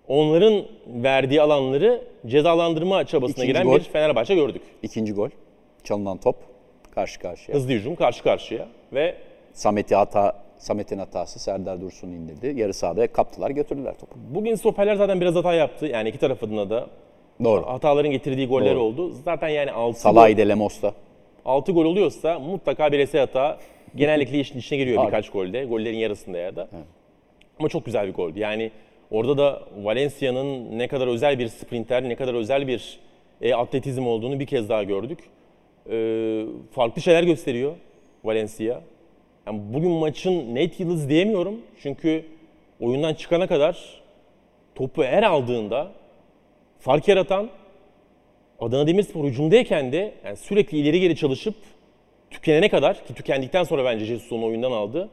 onların 0.08 0.64
verdiği 0.88 1.42
alanları 1.42 2.02
cezalandırma 2.26 3.06
çabasına 3.06 3.44
İkinci 3.44 3.48
giren 3.48 3.64
gol. 3.64 3.76
bir 3.76 3.84
Fenerbahçe 3.84 4.36
gördük. 4.36 4.62
İkinci 4.84 5.14
gol. 5.14 5.30
Çalınan 5.84 6.18
top. 6.18 6.36
Karşı 6.96 7.20
karşıya. 7.20 7.58
Hızlı 7.58 7.72
hücum 7.72 7.96
karşı 7.96 8.24
karşıya 8.24 8.68
ve 8.94 9.16
Samet'i 9.54 9.96
hata, 9.96 10.44
Samet'in 10.58 10.98
hatası 10.98 11.40
Serdar 11.40 11.82
Dursun'u 11.82 12.14
indirdi. 12.14 12.60
Yarı 12.60 12.74
sahada 12.74 13.08
kaptılar 13.08 13.52
götürdüler 13.52 13.98
topu. 13.98 14.16
bugün 14.30 14.56
stoperler 14.56 14.96
zaten 14.96 15.22
biraz 15.22 15.36
hata 15.36 15.54
yaptı. 15.54 15.86
Yani 15.86 16.10
iki 16.10 16.18
taraf 16.18 16.44
adına 16.44 16.70
da 16.70 16.88
Doğru. 17.44 17.66
hataların 17.68 18.12
getirdiği 18.12 18.48
goller 18.48 18.76
Doğru. 18.76 18.84
oldu. 18.84 19.12
Zaten 19.26 19.50
yani 19.50 19.72
6 19.72 20.00
Salah'ı 20.00 20.38
de 20.38 20.50
Lemos'ta. 20.50 20.94
6 21.46 21.72
gol 21.72 21.86
oluyorsa 21.86 22.40
mutlaka 22.40 22.92
bireysel 22.92 23.22
hata 23.22 23.58
genellikle 23.96 24.40
işin 24.40 24.60
içine 24.60 24.78
giriyor 24.78 25.02
Abi. 25.02 25.08
birkaç 25.08 25.30
golde. 25.30 25.66
Gollerin 25.66 25.98
yarısında 25.98 26.38
ya 26.38 26.56
da. 26.56 26.68
Ama 27.60 27.70
çok 27.70 27.86
güzel 27.86 28.08
bir 28.08 28.14
goldü. 28.14 28.40
Yani 28.40 28.72
orada 29.12 29.38
da 29.38 29.62
Valencia'nın 29.84 30.80
ne 30.80 30.88
kadar 30.88 31.08
özel 31.08 31.40
bir 31.40 31.48
sprinter, 31.48 32.10
ne 32.10 32.16
kadar 32.16 32.34
özel 32.34 32.68
bir 32.68 33.00
e, 33.42 33.54
atletizm 33.54 34.08
olduğunu 34.08 34.40
bir 34.40 34.46
kez 34.46 34.70
daha 34.70 34.84
gördük. 34.84 35.20
E, 35.92 36.46
farklı 36.72 37.02
şeyler 37.02 37.24
gösteriyor 37.24 37.72
Valencia. 38.24 38.82
Yani 39.48 39.62
bugün 39.74 39.92
maçın 39.92 40.56
net 40.56 40.80
yıldızı 40.80 41.10
diyemiyorum. 41.10 41.56
Çünkü 41.82 42.26
oyundan 42.82 43.14
çıkana 43.14 43.48
kadar 43.48 44.02
topu 44.76 45.04
her 45.04 45.24
aldığında 45.24 45.92
fark 46.80 47.08
yaratan 47.08 47.50
Adana 48.60 48.88
Demirspor 48.88 49.26
hücumdayken 49.26 49.92
de 49.92 50.14
yani 50.26 50.38
sürekli 50.38 50.78
ileri 50.78 51.00
geri 51.00 51.16
çalışıp 51.16 51.56
tükenene 52.30 52.70
kadar 52.70 53.06
ki 53.06 53.14
tükendikten 53.14 53.64
sonra 53.64 53.86
bence 53.86 54.06
Jesus 54.06 54.32
onu 54.32 54.46
oyundan 54.46 54.72
aldı. 54.72 55.10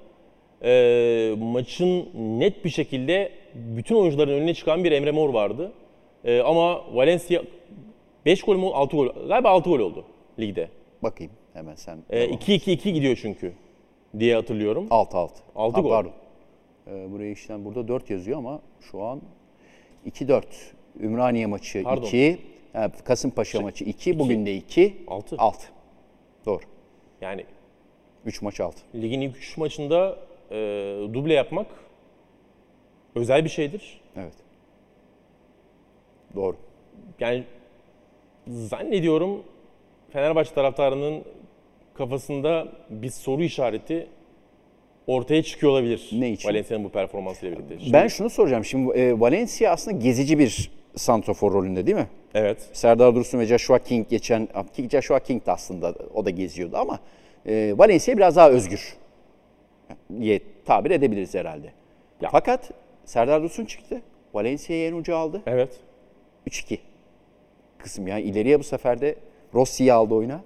Ee, 0.62 1.34
maçın 1.38 2.08
net 2.14 2.64
bir 2.64 2.70
şekilde 2.70 3.32
bütün 3.54 3.94
oyuncuların 3.94 4.32
önüne 4.32 4.54
çıkan 4.54 4.84
bir 4.84 4.92
Emre 4.92 5.10
Mor 5.10 5.28
vardı. 5.34 5.72
Ee, 6.24 6.40
ama 6.40 6.94
Valencia 6.94 7.42
5 8.26 8.42
gol 8.42 8.56
mü 8.56 8.66
6 8.66 8.96
gol 8.96 9.08
galiba 9.28 9.48
6 9.50 9.70
gol 9.70 9.78
oldu 9.78 10.04
ligde. 10.38 10.68
Bakayım 11.02 11.32
hemen 11.52 11.74
sen. 11.74 11.98
Ee, 12.10 12.24
2-2-2 12.26 12.90
gidiyor 12.90 13.18
çünkü 13.22 13.52
diye 14.18 14.34
hatırlıyorum. 14.34 14.86
6-6. 14.90 15.28
Altı 15.54 15.76
Ha, 15.76 15.80
gol. 15.80 15.90
Pardon. 15.90 16.12
Ee, 16.86 17.12
buraya 17.12 17.30
işlem 17.30 17.64
burada 17.64 17.88
4 17.88 18.10
yazıyor 18.10 18.38
ama 18.38 18.60
şu 18.80 19.02
an 19.02 19.20
2-4. 20.06 20.42
Ümraniye 21.00 21.46
maçı 21.46 21.82
Pardon. 21.82 22.06
2. 22.06 22.38
Kasımpaşa 23.04 23.60
maçı 23.60 23.84
2. 23.84 24.18
Bugün 24.18 24.46
de 24.46 24.54
2. 24.54 24.96
Altı. 25.06 25.36
6. 25.38 25.66
Doğru. 26.46 26.62
Yani 27.20 27.44
3 28.26 28.42
maç 28.42 28.60
6. 28.60 28.82
ligin 28.94 29.20
ilk 29.20 29.36
3 29.36 29.56
maçında 29.56 30.18
e, 30.50 30.54
duble 31.14 31.34
yapmak 31.34 31.66
özel 33.14 33.44
bir 33.44 33.50
şeydir. 33.50 34.00
Evet. 34.16 34.34
Doğru. 36.34 36.56
yani 37.20 37.44
zannediyorum 38.48 39.42
Fenerbahçe 40.12 40.54
taraftarının 40.54 41.24
kafasında 41.94 42.68
bir 42.90 43.10
soru 43.10 43.42
işareti 43.42 44.06
ortaya 45.06 45.42
çıkıyor 45.42 45.72
olabilir. 45.72 46.10
Ne 46.12 46.30
için? 46.30 46.48
Valencia'nın 46.48 46.84
bu 46.84 46.88
performansıyla 46.88 47.56
birlikte. 47.56 47.78
Şimdi- 47.78 47.92
Ben 47.92 48.08
şunu 48.08 48.30
soracağım. 48.30 48.64
Şimdi 48.64 48.98
e, 48.98 49.20
Valencia 49.20 49.72
aslında 49.72 49.98
gezici 49.98 50.38
bir 50.38 50.70
santrafor 50.96 51.52
rolünde 51.52 51.86
değil 51.86 51.96
mi? 51.96 52.08
Evet. 52.34 52.70
Serdar 52.72 53.14
Dursun 53.14 53.38
ve 53.38 53.46
Joshua 53.46 53.78
King 53.78 54.08
geçen 54.08 54.48
Joshua 54.90 55.18
King 55.18 55.46
de 55.46 55.52
aslında 55.52 55.94
o 56.14 56.24
da 56.24 56.30
geziyordu 56.30 56.76
ama 56.76 57.00
e, 57.46 57.74
Valencia 57.76 58.16
biraz 58.16 58.36
daha 58.36 58.50
özgür 58.50 58.96
diye 60.20 60.40
tabir 60.64 60.90
edebiliriz 60.90 61.34
herhalde. 61.34 61.72
Ya. 62.20 62.28
Fakat 62.32 62.70
Serdar 63.04 63.42
Dursun 63.42 63.64
çıktı. 63.64 64.02
Valencia'yı 64.34 64.88
en 64.88 64.92
ucu 64.92 65.16
aldı. 65.16 65.42
Evet. 65.46 65.80
3-2 66.46 66.78
kısım 67.78 68.06
yani 68.06 68.22
ileriye 68.22 68.58
bu 68.58 68.64
sefer 68.64 69.00
de 69.00 69.16
Rossi'yi 69.54 69.92
aldı 69.92 70.14
oyuna. 70.14 70.40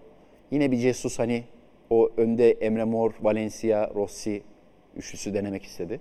Yine 0.51 0.71
bir 0.71 0.77
Jesus 0.77 1.19
hani 1.19 1.45
o 1.91 2.11
önde 2.17 2.51
Emre 2.51 2.85
Mor, 2.85 3.13
Valencia, 3.21 3.91
Rossi 3.95 4.43
üçlüsü 4.97 5.35
denemek 5.35 5.63
istedi. 5.63 6.01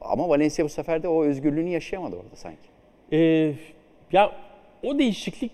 Ama 0.00 0.28
Valencia 0.28 0.64
bu 0.64 0.68
sefer 0.68 1.02
de 1.02 1.08
o 1.08 1.24
özgürlüğünü 1.24 1.68
yaşayamadı 1.68 2.16
orada 2.16 2.36
sanki. 2.36 2.71
Ee, 3.12 3.52
ya 4.12 4.32
o 4.82 4.98
değişiklik 4.98 5.52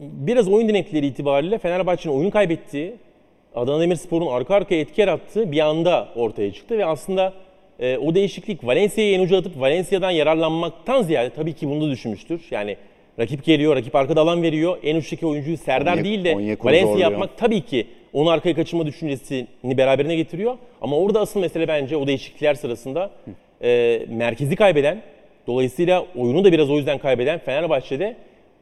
biraz 0.00 0.48
oyun 0.48 0.68
dinamikleri 0.68 1.06
itibariyle 1.06 1.58
Fenerbahçe'nin 1.58 2.14
oyunu 2.14 2.30
kaybettiği, 2.30 2.94
Adana 3.54 3.80
Demirspor'un 3.80 4.26
arka 4.26 4.54
arkaya 4.54 4.80
etki 4.80 5.00
yarattığı 5.00 5.52
bir 5.52 5.60
anda 5.60 6.08
ortaya 6.16 6.52
çıktı 6.52 6.78
ve 6.78 6.84
aslında 6.84 7.32
e, 7.78 7.96
o 7.98 8.14
değişiklik 8.14 8.66
Valencia'yı 8.66 9.14
en 9.14 9.20
uca 9.20 9.38
atıp 9.38 9.60
Valencia'dan 9.60 10.10
yararlanmaktan 10.10 11.02
ziyade 11.02 11.30
tabii 11.30 11.52
ki 11.52 11.68
bunu 11.70 11.86
da 11.86 11.90
düşünmüştür. 11.90 12.40
Yani 12.50 12.76
rakip 13.18 13.44
geliyor, 13.44 13.76
rakip 13.76 13.94
arkada 13.94 14.20
alan 14.20 14.42
veriyor. 14.42 14.78
En 14.82 14.96
uçtaki 14.96 15.26
oyuncuyu 15.26 15.56
Serdar 15.56 15.96
Onyek- 15.96 16.04
değil 16.04 16.24
de 16.24 16.34
Valencia 16.60 16.86
zorluyor. 16.88 17.10
yapmak 17.10 17.38
tabii 17.38 17.60
ki 17.60 17.86
onu 18.12 18.30
arkaya 18.30 18.54
kaçırma 18.54 18.86
düşüncesini 18.86 19.46
beraberine 19.64 20.16
getiriyor. 20.16 20.56
Ama 20.80 20.96
orada 20.98 21.20
asıl 21.20 21.40
mesele 21.40 21.68
bence 21.68 21.96
o 21.96 22.06
değişiklikler 22.06 22.54
sırasında 22.54 23.10
e, 23.62 24.00
merkezi 24.08 24.56
kaybeden, 24.56 25.02
dolayısıyla 25.46 26.06
oyunu 26.16 26.44
da 26.44 26.52
biraz 26.52 26.70
o 26.70 26.76
yüzden 26.76 26.98
kaybeden 26.98 27.38
Fenerbahçe'de 27.38 28.16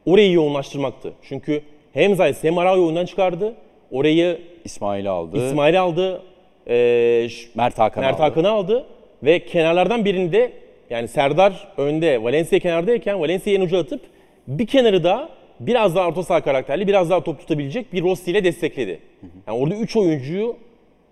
orayı 0.05 0.31
yoğunlaştırmaktı. 0.31 1.13
Çünkü 1.21 1.61
hem 1.93 2.15
Zayt 2.15 2.43
hem 2.43 2.57
Araujo 2.57 2.83
oyundan 2.83 3.05
çıkardı. 3.05 3.55
Orayı 3.91 4.39
İsmail 4.65 5.11
aldı. 5.11 5.47
İsmail 5.47 5.81
aldı. 5.81 6.21
e, 6.67 7.27
Mert 7.55 7.79
Hakan 7.79 8.03
Mert 8.03 8.15
aldı. 8.15 8.21
Hakan'ı 8.23 8.49
aldı. 8.49 8.85
Ve 9.23 9.39
kenarlardan 9.45 10.05
birinde 10.05 10.51
yani 10.89 11.07
Serdar 11.07 11.67
önde, 11.77 12.23
Valencia 12.23 12.59
kenardayken 12.59 13.19
Valencia'yı 13.21 13.57
en 13.59 13.63
uca 13.63 13.79
atıp 13.79 14.01
bir 14.47 14.67
kenarı 14.67 15.03
da 15.03 15.29
biraz 15.59 15.95
daha 15.95 16.07
orta 16.07 16.23
saha 16.23 16.41
karakterli, 16.41 16.87
biraz 16.87 17.09
daha 17.09 17.23
top 17.23 17.39
tutabilecek 17.39 17.93
bir 17.93 18.03
Rossi 18.03 18.31
ile 18.31 18.43
destekledi. 18.43 18.99
Yani 19.47 19.59
orada 19.59 19.75
3 19.75 19.95
oyuncuyu 19.97 20.57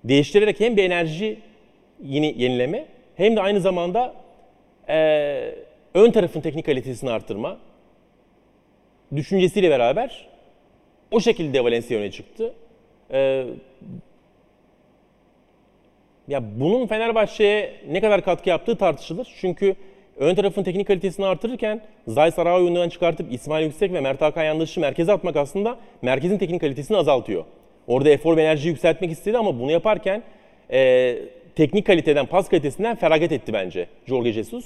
değiştirerek 0.03 0.59
hem 0.59 0.77
bir 0.77 0.83
enerji 0.83 1.37
yeni 2.03 2.41
yenileme 2.41 2.85
hem 3.15 3.35
de 3.35 3.41
aynı 3.41 3.59
zamanda 3.61 4.13
eee, 4.89 5.55
ön 5.93 6.11
tarafın 6.11 6.41
teknik 6.41 6.65
kalitesini 6.65 7.09
arttırma 7.09 7.57
düşüncesiyle 9.15 9.69
beraber 9.69 10.27
o 11.11 11.19
şekilde 11.19 11.63
Valencia 11.63 11.97
öne 11.97 12.11
çıktı. 12.11 12.53
Ee, 13.11 13.45
ya 16.27 16.43
bunun 16.59 16.87
Fenerbahçe'ye 16.87 17.73
ne 17.89 18.01
kadar 18.01 18.23
katkı 18.23 18.49
yaptığı 18.49 18.75
tartışılır. 18.75 19.27
Çünkü 19.41 19.75
ön 20.17 20.35
tarafın 20.35 20.63
teknik 20.63 20.87
kalitesini 20.87 21.25
artırırken 21.25 21.81
Zayt 22.07 22.33
Saray'ı 22.33 22.67
önden 22.67 22.89
çıkartıp 22.89 23.33
İsmail 23.33 23.65
Yüksek 23.65 23.93
ve 23.93 24.01
Mert 24.01 24.21
Hakan 24.21 24.43
Yandaş'ı 24.43 24.79
merkeze 24.79 25.11
atmak 25.11 25.35
aslında 25.35 25.77
merkezin 26.01 26.37
teknik 26.37 26.61
kalitesini 26.61 26.97
azaltıyor. 26.97 27.43
Orada 27.87 28.09
efor 28.09 28.37
ve 28.37 28.41
enerjiyi 28.41 28.71
yükseltmek 28.71 29.11
istedi 29.11 29.37
ama 29.37 29.59
bunu 29.59 29.71
yaparken 29.71 30.23
e, 30.71 31.15
teknik 31.55 31.87
kaliteden, 31.87 32.25
pas 32.25 32.49
kalitesinden 32.49 32.95
feragat 32.95 33.31
etti 33.31 33.53
bence 33.53 33.87
Jorge 34.07 34.33
Jesus. 34.33 34.65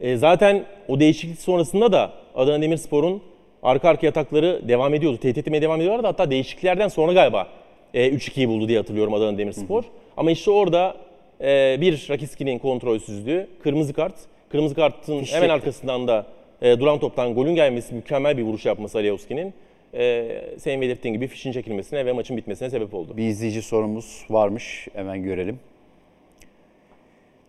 E, 0.00 0.16
zaten 0.16 0.64
o 0.88 1.00
değişiklik 1.00 1.40
sonrasında 1.40 1.92
da 1.92 2.12
Adana 2.34 2.62
Demirspor'un 2.62 3.22
arka 3.62 3.88
arkaya 3.88 4.08
atakları 4.08 4.68
devam 4.68 4.94
ediyordu. 4.94 5.16
Tehdit 5.16 5.38
etmeye 5.38 5.62
devam 5.62 5.80
ediyorlardı. 5.80 6.06
Hatta 6.06 6.30
değişikliklerden 6.30 6.88
sonra 6.88 7.12
galiba 7.12 7.46
e, 7.94 8.08
3-2'yi 8.08 8.48
buldu 8.48 8.68
diye 8.68 8.78
hatırlıyorum 8.78 9.14
Adana 9.14 9.38
Demirspor. 9.38 9.84
Ama 10.16 10.30
işte 10.30 10.50
orada 10.50 10.96
e, 11.40 11.76
bir 11.80 12.06
Rakiski'nin 12.10 12.58
kontrolsüzlüğü, 12.58 13.48
kırmızı 13.62 13.92
kart. 13.92 14.14
Kırmızı 14.48 14.74
kartın 14.74 15.18
Fişekti. 15.18 15.36
hemen 15.36 15.54
arkasından 15.54 16.08
da 16.08 16.26
e, 16.62 16.80
duran 16.80 16.98
toptan 16.98 17.34
golün 17.34 17.54
gelmesi, 17.54 17.94
mükemmel 17.94 18.38
bir 18.38 18.42
vuruş 18.42 18.66
yapması 18.66 18.98
Aliyevski'nin. 18.98 19.54
E, 19.94 20.28
senin 20.58 20.80
belirttiğin 20.80 21.14
gibi 21.14 21.26
fişin 21.26 21.52
çekilmesine 21.52 22.06
ve 22.06 22.12
maçın 22.12 22.36
bitmesine 22.36 22.70
sebep 22.70 22.94
oldu. 22.94 23.16
Bir 23.16 23.22
izleyici 23.22 23.62
sorumuz 23.62 24.24
varmış. 24.30 24.88
Hemen 24.94 25.22
görelim. 25.22 25.60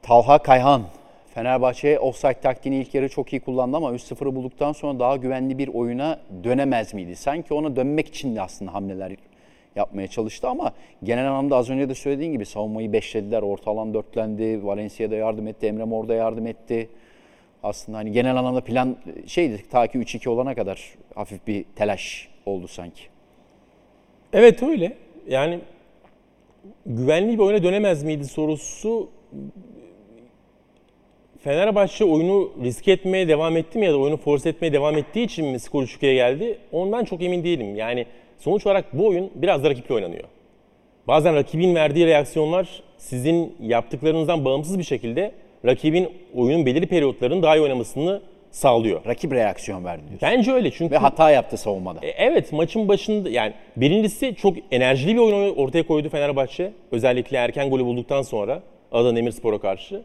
Talha 0.02 0.38
Kayhan. 0.38 0.84
Fenerbahçe 1.38 2.00
offside 2.00 2.34
taktiğini 2.34 2.78
ilk 2.78 2.94
yarı 2.94 3.10
çok 3.10 3.34
iyi 3.34 3.40
kullandı 3.40 3.78
ama 3.78 3.92
3-0'ı 3.92 4.36
bulduktan 4.36 4.72
sonra 4.72 5.00
daha 5.00 5.16
güvenli 5.16 5.58
bir 5.58 5.68
oyuna 5.68 6.20
dönemez 6.44 6.94
miydi? 6.94 7.16
Sanki 7.16 7.54
ona 7.54 7.76
dönmek 7.76 8.08
için 8.08 8.36
de 8.36 8.42
aslında 8.42 8.74
hamleler 8.74 9.12
yapmaya 9.76 10.08
çalıştı 10.08 10.48
ama 10.48 10.74
genel 11.04 11.28
anlamda 11.28 11.56
az 11.56 11.70
önce 11.70 11.90
de 11.90 11.96
söylediğin 11.96 12.32
gibi 12.32 12.46
savunmayı 12.46 12.94
beşlediler. 12.94 13.42
Orta 13.42 13.72
alan 13.72 13.94
dörtlendi. 13.94 14.66
Valencia'da 14.66 15.16
yardım 15.16 15.48
etti. 15.48 15.68
Emre 15.68 15.84
Mor 15.84 16.08
da 16.08 16.14
yardım 16.14 16.48
etti. 16.48 16.90
Aslında 17.64 17.98
hani 17.98 18.12
genel 18.12 18.36
anlamda 18.36 18.62
plan 18.62 18.98
şeydi 19.28 19.70
ta 19.70 19.88
ki 19.88 19.98
3-2 19.98 20.30
olana 20.30 20.56
kadar 20.56 20.96
hafif 21.16 21.48
bir 21.48 21.66
telaş 21.76 22.30
oldu 22.46 22.68
sanki. 22.68 23.02
Evet 24.34 24.64
öyle. 24.64 24.98
Yani 25.28 25.60
güvenli 26.86 27.34
bir 27.34 27.44
oyuna 27.44 27.64
dönemez 27.64 28.04
miydi 28.04 28.26
sorusu 28.26 29.10
Fenerbahçe 31.48 32.06
oyunu 32.06 32.52
riske 32.64 32.92
etmeye 32.92 33.28
devam 33.28 33.58
etti 33.58 33.80
mi 33.80 33.86
ya 33.86 33.94
da 33.94 33.98
oyunu 33.98 34.18
force 34.18 34.50
etmeye 34.50 34.74
devam 34.74 34.98
ettiği 34.98 35.24
için 35.24 35.46
mi 35.46 35.60
skor 35.60 35.84
3-2'ye 35.84 36.14
geldi? 36.14 36.58
Ondan 36.72 37.04
çok 37.04 37.22
emin 37.22 37.44
değilim. 37.44 37.76
Yani 37.76 38.06
sonuç 38.38 38.66
olarak 38.66 38.86
bu 38.94 39.08
oyun 39.08 39.32
biraz 39.36 39.64
da 39.64 39.70
rakiple 39.70 39.96
oynanıyor. 39.96 40.24
Bazen 41.08 41.36
rakibin 41.36 41.76
verdiği 41.76 42.08
reaksiyonlar 42.08 42.84
sizin 42.98 43.56
yaptıklarınızdan 43.62 44.46
bağımsız 44.46 44.80
bir 44.80 44.84
şekilde 44.84 45.32
rakibin 45.66 46.10
oyunun 46.36 46.66
belirli 46.66 46.88
periyotlarının 46.88 47.44
daha 47.44 47.58
iyi 47.58 47.62
oynamasını 47.62 48.22
sağlıyor. 48.52 49.06
Rakip 49.06 49.34
reaksiyon 49.34 49.86
verdi 49.86 50.04
diyorsun. 50.10 50.30
Bence 50.32 50.52
öyle 50.52 50.72
çünkü 50.72 50.92
Ve 50.92 50.98
hata 50.98 51.32
yaptı 51.32 51.58
savunmada. 51.58 52.00
e, 52.06 52.10
Evet 52.10 52.54
maçın 52.54 52.88
başında 52.88 53.30
yani 53.30 53.54
birincisi 53.78 54.36
çok 54.36 54.58
enerjili 54.72 55.16
bir 55.16 55.22
oyun 55.22 55.56
ortaya 55.56 55.84
koydu 55.88 56.10
Fenerbahçe. 56.10 56.72
Özellikle 56.92 57.38
erken 57.38 57.70
golü 57.70 57.86
bulduktan 57.86 58.22
sonra 58.22 58.62
Adana 58.92 59.16
Demirspor'a 59.16 59.58
karşı. 59.58 60.02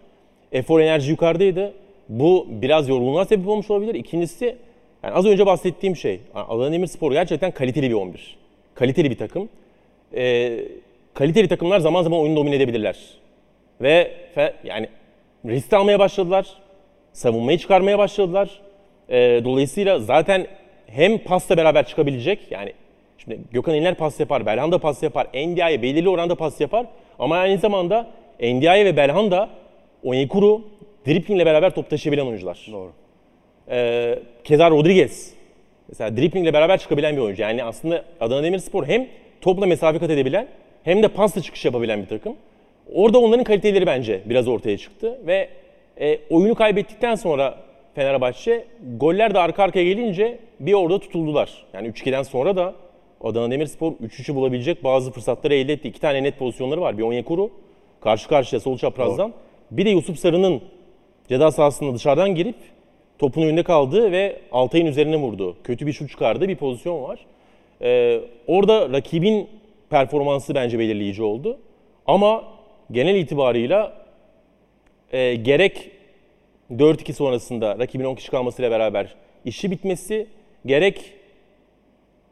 Efor 0.52 0.80
enerji 0.80 1.10
yukarıdaydı. 1.10 1.72
Bu 2.08 2.46
biraz 2.48 2.88
yorgunluğa 2.88 3.24
sebep 3.24 3.48
olmuş 3.48 3.70
olabilir. 3.70 3.94
İkincisi 3.94 4.56
yani 5.02 5.14
az 5.14 5.26
önce 5.26 5.46
bahsettiğim 5.46 5.96
şey 5.96 6.20
Adana 6.34 6.72
Demirspor 6.72 7.12
gerçekten 7.12 7.50
kaliteli 7.50 7.90
bir 7.90 7.94
11. 7.94 8.36
Kaliteli 8.74 9.10
bir 9.10 9.18
takım. 9.18 9.48
Ee, 10.14 10.58
kaliteli 11.14 11.48
takımlar 11.48 11.80
zaman 11.80 12.02
zaman 12.02 12.20
oyunu 12.20 12.36
domine 12.36 12.54
edebilirler. 12.54 12.96
Ve 13.80 14.10
fe- 14.36 14.52
yani 14.64 14.88
risk 15.46 15.72
almaya 15.72 15.98
başladılar. 15.98 16.46
Savunmayı 17.12 17.58
çıkarmaya 17.58 17.98
başladılar. 17.98 18.60
Ee, 19.08 19.40
dolayısıyla 19.44 19.98
zaten 19.98 20.46
hem 20.86 21.18
pasla 21.18 21.56
beraber 21.56 21.86
çıkabilecek 21.86 22.38
yani 22.50 22.72
şimdi 23.18 23.38
Gökhan 23.52 23.74
İnler 23.74 23.94
pas 23.94 24.20
yapar, 24.20 24.46
Belhanda 24.46 24.78
pas 24.78 25.02
yapar, 25.02 25.26
Endia'ya 25.32 25.82
belirli 25.82 26.08
oranda 26.08 26.34
pas 26.34 26.60
yapar 26.60 26.86
ama 27.18 27.36
aynı 27.36 27.58
zamanda 27.58 28.06
Endia'ya 28.40 28.84
ve 28.84 28.96
Belhanda 28.96 29.48
Onyekuru 30.04 30.62
driplingle 31.06 31.46
beraber 31.46 31.74
top 31.74 31.90
taşıyabilen 31.90 32.26
oyuncular. 32.26 32.66
Doğru. 32.72 32.92
Ee, 33.70 34.18
Keza 34.44 34.70
Rodriguez 34.70 35.34
mesela 35.88 36.16
driplingle 36.16 36.52
beraber 36.52 36.78
çıkabilen 36.78 37.16
bir 37.16 37.20
oyuncu. 37.20 37.42
Yani 37.42 37.64
aslında 37.64 38.04
Adana 38.20 38.42
Demirspor 38.42 38.86
hem 38.86 39.08
topla 39.40 39.66
mesafe 39.66 39.98
kat 39.98 40.10
edebilen 40.10 40.48
hem 40.84 41.02
de 41.02 41.08
pasla 41.08 41.40
çıkış 41.40 41.64
yapabilen 41.64 42.02
bir 42.02 42.06
takım. 42.06 42.36
Orada 42.94 43.18
onların 43.18 43.44
kaliteleri 43.44 43.86
bence 43.86 44.20
biraz 44.26 44.48
ortaya 44.48 44.78
çıktı 44.78 45.18
ve 45.26 45.48
e, 46.00 46.18
oyunu 46.30 46.54
kaybettikten 46.54 47.14
sonra 47.14 47.58
Fenerbahçe 47.94 48.64
goller 48.96 49.34
de 49.34 49.38
arka 49.38 49.62
arkaya 49.62 49.84
gelince 49.84 50.38
bir 50.60 50.72
orada 50.72 50.98
tutuldular. 50.98 51.64
Yani 51.72 51.88
3-2'den 51.88 52.22
sonra 52.22 52.56
da 52.56 52.74
Adana 53.20 53.50
Demirspor 53.50 53.92
3-3'ü 53.92 54.34
bulabilecek 54.34 54.84
bazı 54.84 55.12
fırsatları 55.12 55.54
elde 55.54 55.72
etti. 55.72 55.88
İki 55.88 56.00
tane 56.00 56.22
net 56.22 56.38
pozisyonları 56.38 56.80
var. 56.80 56.98
Bir 56.98 57.02
Onyekuru 57.02 57.50
karşı 58.00 58.28
karşıya 58.28 58.60
sol 58.60 58.78
çaprazdan. 58.78 59.32
Bir 59.72 59.86
de 59.86 59.90
Yusuf 59.90 60.18
Sarı'nın 60.18 60.62
ceza 61.28 61.50
sahasında 61.50 61.94
dışarıdan 61.94 62.34
girip 62.34 62.54
topun 63.18 63.42
önünde 63.42 63.62
kaldığı 63.62 64.12
ve 64.12 64.38
Altay'ın 64.52 64.86
üzerine 64.86 65.16
vurdu. 65.16 65.56
Kötü 65.64 65.86
bir 65.86 65.92
şut 65.92 66.10
çıkardığı 66.10 66.48
bir 66.48 66.56
pozisyon 66.56 67.02
var. 67.02 67.18
Ee, 67.82 68.20
orada 68.46 68.92
rakibin 68.92 69.48
performansı 69.90 70.54
bence 70.54 70.78
belirleyici 70.78 71.22
oldu. 71.22 71.58
Ama 72.06 72.44
genel 72.90 73.14
itibarıyla 73.14 74.06
e, 75.12 75.34
gerek 75.34 75.90
4-2 76.70 77.12
sonrasında 77.12 77.78
rakibin 77.78 78.04
10 78.04 78.14
kişi 78.14 78.30
kalmasıyla 78.30 78.70
beraber 78.70 79.14
işi 79.44 79.70
bitmesi, 79.70 80.26
gerek 80.66 81.12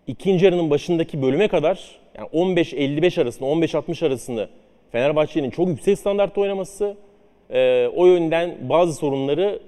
ikinci 0.06 0.44
yarının 0.44 0.70
başındaki 0.70 1.22
bölüme 1.22 1.48
kadar 1.48 1.98
yani 2.18 2.28
15-55 2.28 3.22
arasında, 3.22 3.48
15-60 3.48 4.06
arasında 4.06 4.48
Fenerbahçe'nin 4.92 5.50
çok 5.50 5.68
yüksek 5.68 5.98
standartta 5.98 6.40
oynaması 6.40 6.96
e, 7.52 7.88
o 7.96 8.06
yönden 8.06 8.56
bazı 8.60 8.94
sorunları 8.94 9.60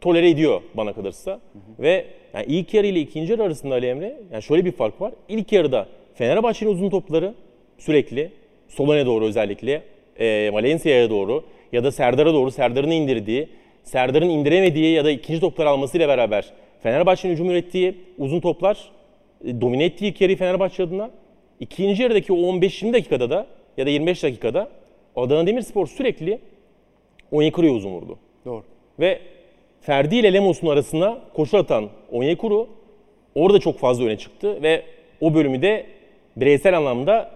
tolere 0.00 0.30
ediyor 0.30 0.60
bana 0.74 0.92
kalırsa. 0.92 1.40
Ve 1.78 2.04
yani 2.34 2.46
ilk 2.48 2.74
yarı 2.74 2.86
ile 2.86 3.00
ikinci 3.00 3.32
yarı 3.32 3.42
arasında 3.42 3.74
Ali 3.74 3.86
Emre 3.86 4.16
yani 4.32 4.42
şöyle 4.42 4.64
bir 4.64 4.72
fark 4.72 5.00
var. 5.00 5.12
İlk 5.28 5.52
yarıda 5.52 5.86
Fenerbahçe'nin 6.14 6.70
uzun 6.70 6.90
topları 6.90 7.34
sürekli 7.78 8.30
Solon'a 8.68 9.06
doğru 9.06 9.24
özellikle 9.24 9.82
e, 10.20 10.50
Valencia'ya 10.52 11.10
doğru 11.10 11.44
ya 11.72 11.84
da 11.84 11.92
Serdar'a 11.92 12.34
doğru 12.34 12.50
Serdar'ın 12.50 12.90
indirdiği, 12.90 13.48
Serdar'ın 13.82 14.28
indiremediği 14.28 14.94
ya 14.94 15.04
da 15.04 15.10
ikinci 15.10 15.40
topları 15.40 15.68
almasıyla 15.68 16.08
beraber 16.08 16.52
Fenerbahçe'nin 16.82 17.32
hücum 17.32 17.50
ürettiği 17.50 17.94
uzun 18.18 18.40
toplar 18.40 18.90
e, 19.44 19.60
domine 19.60 19.84
ettiği 19.84 20.06
ilk 20.06 20.20
yarıyı 20.20 20.38
Fenerbahçe 20.38 20.82
adına. 20.82 21.10
İkinci 21.60 22.02
yarıdaki 22.02 22.32
o 22.32 22.36
15-20 22.36 22.92
dakikada 22.92 23.30
da 23.30 23.46
ya 23.76 23.86
da 23.86 23.90
25 23.90 24.22
dakikada 24.22 24.68
Adana 25.16 25.46
Demirspor 25.46 25.86
sürekli 25.86 26.38
Onyekuru'ya 27.32 27.72
uzun 27.72 27.90
vurdu. 27.90 28.18
Doğru. 28.44 28.62
Ve 29.00 29.20
Ferdi 29.80 30.16
ile 30.16 30.32
Lemos'un 30.32 30.66
arasına 30.66 31.18
koşu 31.34 31.58
atan 31.58 31.88
Onyekuru 32.12 32.68
orada 33.34 33.60
çok 33.60 33.78
fazla 33.78 34.04
öne 34.04 34.18
çıktı 34.18 34.62
ve 34.62 34.82
o 35.20 35.34
bölümü 35.34 35.62
de 35.62 35.86
bireysel 36.36 36.76
anlamda 36.76 37.30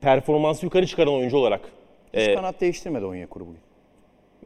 performansı 0.00 0.66
yukarı 0.66 0.86
çıkaran 0.86 1.14
oyuncu 1.14 1.36
olarak 1.36 1.60
Hiç 2.14 2.28
e, 2.28 2.34
kanat 2.34 2.60
değiştirmedi 2.60 3.04
Onyekuru 3.04 3.46
bugün. 3.46 3.60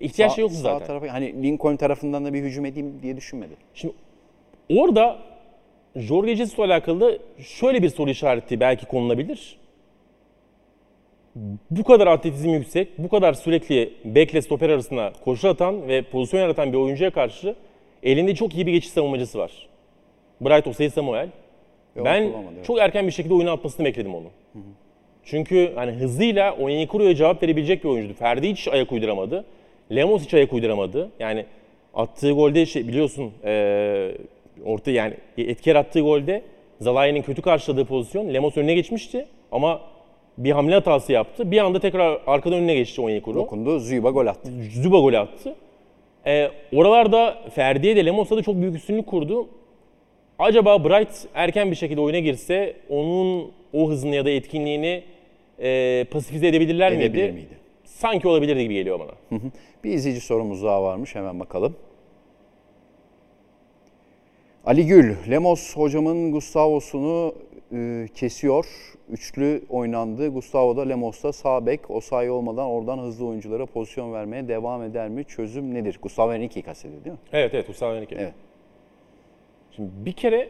ihtiyaç 0.01 0.33
Sağ- 0.33 0.41
yoktu 0.41 0.57
sağ 0.57 0.63
zaten. 0.63 0.87
Tarafa, 0.87 1.13
hani 1.13 1.43
Lincoln 1.43 1.77
tarafından 1.77 2.25
da 2.25 2.33
bir 2.35 2.43
hücum 2.43 2.65
edeyim 2.67 2.99
diye 3.03 3.17
düşünmedi. 3.17 3.55
Şimdi 3.75 3.95
orada 4.77 5.19
Jorge 5.97 6.37
Jesus'la 6.37 6.65
alakalı 6.65 7.19
şöyle 7.39 7.83
bir 7.83 7.89
soru 7.89 8.11
işareti 8.11 8.61
belki 8.61 8.87
konulabilir. 8.87 9.59
Bu 11.71 11.85
kadar 11.85 12.07
atletizm 12.07 12.49
yüksek, 12.51 12.99
bu 12.99 13.09
kadar 13.09 13.33
sürekli 13.33 13.93
bekle 14.05 14.43
stoper 14.43 14.71
arasında 14.71 15.13
koşu 15.25 15.49
atan 15.49 15.89
ve 15.89 16.03
pozisyon 16.03 16.41
yaratan 16.41 16.73
bir 16.73 16.79
oyuncuya 16.79 17.11
karşı 17.11 17.55
elinde 18.03 18.35
çok 18.35 18.55
iyi 18.55 18.67
bir 18.67 18.73
geçiş 18.73 18.91
savunmacısı 18.91 19.39
var. 19.39 19.69
Bright 20.41 20.67
Osei 20.67 20.91
Samuel. 20.91 21.29
Onu 21.97 22.05
Ben 22.05 22.23
evet. 22.23 22.65
çok 22.65 22.79
erken 22.79 23.07
bir 23.07 23.13
şekilde 23.13 23.35
oyuna 23.35 23.53
atmasını 23.53 23.87
bekledim 23.87 24.15
onu. 24.15 24.27
Çünkü 25.25 25.73
hani 25.75 25.93
hızıyla 25.93 26.53
Onyekuru'ya 26.53 27.15
cevap 27.15 27.43
verebilecek 27.43 27.85
bir 27.85 27.89
oyuncuydu. 27.89 28.15
Ferdi 28.19 28.51
hiç 28.51 28.69
ayak 28.69 28.93
uyduramadı. 28.93 29.45
Lemos 29.95 30.25
hiç 30.25 30.35
ayak 30.35 30.53
uyduramadı. 30.53 31.11
Yani 31.19 31.47
attığı 31.95 32.33
golde 32.33 32.67
şey 32.67 32.89
biliyorsun 32.89 33.33
eee 33.45 34.17
orta 34.65 34.91
yani 34.91 35.15
etki 35.39 35.71
yarattığı 35.71 36.01
golde 36.01 36.43
Zalai'nin 36.81 37.23
kötü 37.23 37.43
karşıladığı 37.43 37.85
pozisyon 37.85 38.35
Lemos 38.35 38.57
önüne 38.57 38.75
geçmişti 38.75 39.27
ama 39.53 39.81
bir 40.39 40.51
hamle 40.51 40.75
hatası 40.75 41.13
yaptı. 41.13 41.51
Bir 41.51 41.59
anda 41.59 41.81
tekrar 41.81 42.21
arkadan 42.27 42.59
önüne 42.59 42.75
geçti 42.75 43.01
Onyekuru. 43.01 43.35
Dokundu, 43.39 43.79
Züba 43.81 44.11
gol 44.11 44.27
attı. 44.27 44.53
Zuba 44.83 45.01
golü 45.01 45.19
attı. 45.19 45.55
Ee, 46.27 46.51
oralarda 46.75 47.39
Ferdi'ye 47.55 47.97
de 47.97 48.07
Lemos'a 48.07 48.37
da 48.37 48.43
çok 48.43 48.55
büyük 48.57 48.77
üstünlük 48.77 49.07
kurdu. 49.07 49.49
Acaba 50.39 50.85
Bright 50.85 51.27
erken 51.35 51.71
bir 51.71 51.77
şekilde 51.77 52.01
oyuna 52.01 52.19
girse 52.19 52.77
onun 52.89 53.53
o 53.73 53.91
hızını 53.91 54.15
ya 54.15 54.25
da 54.25 54.31
etkinliğini 54.31 55.03
e, 55.63 56.05
pasifize 56.11 56.49
edebilirler 56.49 56.93
Edebilir 56.93 57.23
miydi? 57.23 57.33
miydi? 57.33 57.59
Sanki 57.85 58.29
olabilirdi 58.29 58.63
gibi 58.63 58.75
geliyor 58.75 59.01
bana. 59.01 59.41
Bir 59.85 59.91
izleyici 59.91 60.21
sorumuz 60.21 60.63
daha 60.63 60.83
varmış. 60.83 61.15
Hemen 61.15 61.41
bakalım. 61.41 61.77
Ali 64.67 64.87
Gül, 64.87 65.15
Lemos 65.31 65.77
hocamın 65.77 66.33
Gustavo'sunu 66.33 67.35
e, 67.75 68.09
kesiyor. 68.15 68.67
Üçlü 69.11 69.63
oynandı. 69.71 70.29
Gustavo 70.29 70.77
da 70.77 70.83
Lemos'ta 70.83 71.33
sağ 71.33 71.67
bek. 71.67 71.91
O 71.91 72.01
sayı 72.01 72.33
olmadan 72.33 72.67
oradan 72.67 72.99
hızlı 72.99 73.27
oyunculara 73.27 73.67
pozisyon 73.67 74.13
vermeye 74.13 74.49
devam 74.49 74.83
eder 74.83 75.09
mi? 75.09 75.25
Çözüm 75.25 75.75
nedir? 75.75 75.99
Gustavo 76.03 76.33
Henrique'yi 76.33 76.63
kastediyor 76.63 77.05
değil 77.05 77.13
mi? 77.13 77.21
Evet 77.33 77.55
evet 77.55 77.67
Gustavo 77.67 77.97
Henrique. 77.97 78.21
Evet. 78.21 78.35
Şimdi 79.77 79.91
bir 79.97 80.13
kere 80.13 80.49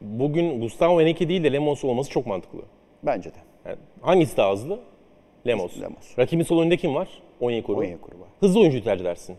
bugün 0.00 0.60
Gustavo 0.60 1.00
Henrique 1.00 1.28
değil 1.28 1.44
de 1.44 1.52
Lemos 1.52 1.84
olması 1.84 2.10
çok 2.10 2.26
mantıklı. 2.26 2.60
Bence 3.02 3.30
de. 3.30 3.38
Yani 3.66 3.76
hangisi 4.00 4.36
daha 4.36 4.52
hızlı? 4.52 4.80
Lemos. 5.46 5.80
Lemos. 5.80 6.18
Rakibin 6.18 6.44
sol 6.44 6.60
önünde 6.60 6.76
kim 6.76 6.94
var? 6.94 7.08
Onyekuru. 7.40 7.78
Onyekuru 7.78 8.20
var. 8.20 8.28
Hızlı 8.40 8.60
oyuncuyu 8.60 8.84
tercih 8.84 9.04
edersin. 9.04 9.36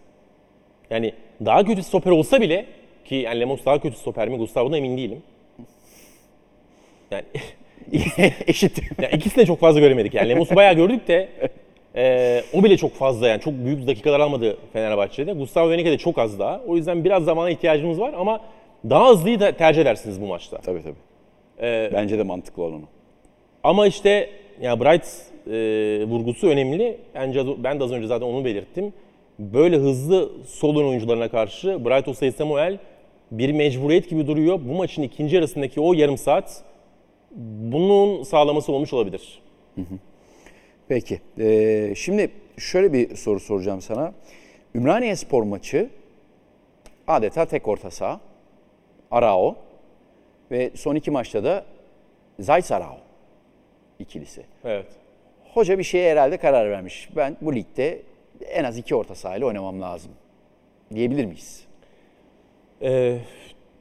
Yani 0.89 1.13
daha 1.45 1.63
kötü 1.63 1.83
stoper 1.83 2.11
olsa 2.11 2.41
bile 2.41 2.65
ki 3.05 3.15
yani 3.15 3.39
Lemos 3.39 3.65
daha 3.65 3.79
kötü 3.79 3.97
stoper 3.97 4.29
mi 4.29 4.37
Gustavo'dan 4.37 4.77
emin 4.77 4.97
değilim. 4.97 5.23
Yani, 7.13 7.25
Eşit. 8.47 8.81
yani 9.01 9.15
ikisini 9.15 9.41
de 9.41 9.45
çok 9.45 9.59
fazla 9.59 9.79
göremedik. 9.79 10.13
Yani 10.13 10.29
Lemos'u 10.29 10.55
bayağı 10.55 10.73
gördük 10.73 11.07
de 11.07 11.29
e, 11.95 12.41
o 12.53 12.63
bile 12.63 12.77
çok 12.77 12.93
fazla 12.93 13.27
yani 13.27 13.41
çok 13.41 13.53
büyük 13.53 13.87
dakikalar 13.87 14.19
almadı 14.19 14.57
Fenerbahçe'de. 14.73 15.33
Gustavo 15.33 15.71
Henrique 15.71 15.91
de 15.91 15.97
çok 15.97 16.17
az 16.17 16.39
daha. 16.39 16.61
O 16.67 16.75
yüzden 16.75 17.03
biraz 17.03 17.23
zamana 17.23 17.49
ihtiyacımız 17.49 17.99
var 17.99 18.13
ama 18.17 18.41
daha 18.89 19.09
hızlıyı 19.09 19.39
da 19.39 19.51
tercih 19.51 19.81
edersiniz 19.81 20.21
bu 20.21 20.25
maçta. 20.25 20.57
tabii 20.57 20.83
tabii. 20.83 20.95
Ee, 21.61 21.89
Bence 21.93 22.17
de 22.17 22.23
mantıklı 22.23 22.63
olan 22.63 22.81
o. 22.83 22.85
Ama 23.63 23.87
işte 23.87 24.29
ya 24.61 24.79
Bright 24.79 25.05
e, 25.47 26.05
vurgusu 26.05 26.47
önemli. 26.47 26.97
Bence 27.15 27.43
ben 27.57 27.79
de 27.79 27.83
az 27.83 27.91
önce 27.91 28.07
zaten 28.07 28.25
onu 28.25 28.45
belirttim. 28.45 28.93
Böyle 29.39 29.75
hızlı 29.77 30.29
sol 30.47 30.79
ön 30.79 30.87
oyuncularına 30.87 31.29
karşı 31.29 31.85
Bright 31.85 32.07
Osay 32.07 32.31
Samuel 32.31 32.77
bir 33.31 33.51
mecburiyet 33.51 34.09
gibi 34.09 34.27
duruyor. 34.27 34.59
Bu 34.69 34.73
maçın 34.73 35.01
ikinci 35.01 35.35
yarısındaki 35.35 35.79
o 35.81 35.93
yarım 35.93 36.17
saat 36.17 36.61
bunun 37.35 38.23
sağlaması 38.23 38.71
olmuş 38.71 38.93
olabilir. 38.93 39.41
Peki. 40.87 41.21
Ee, 41.39 41.93
şimdi 41.95 42.31
şöyle 42.57 42.93
bir 42.93 43.15
soru 43.15 43.39
soracağım 43.39 43.81
sana. 43.81 44.13
Ümraniye 44.75 45.15
Spor 45.15 45.43
maçı 45.43 45.89
adeta 47.07 47.45
tek 47.45 47.67
orta 47.67 47.91
saha. 47.91 48.21
Arao. 49.11 49.55
Ve 50.51 50.71
son 50.75 50.95
iki 50.95 51.11
maçta 51.11 51.43
da 51.43 51.65
Zayt 52.39 52.71
Arao 52.71 52.97
ikilisi. 53.99 54.43
Evet. 54.63 54.87
Hoca 55.53 55.77
bir 55.77 55.83
şeye 55.83 56.11
herhalde 56.11 56.37
karar 56.37 56.69
vermiş. 56.71 57.09
Ben 57.15 57.37
bu 57.41 57.55
ligde 57.55 58.01
en 58.49 58.63
az 58.63 58.77
iki 58.77 58.95
orta 58.95 59.15
sahayla 59.15 59.47
oynamam 59.47 59.81
lazım. 59.81 60.11
Diyebilir 60.95 61.25
miyiz? 61.25 61.65
Ee, 62.81 63.19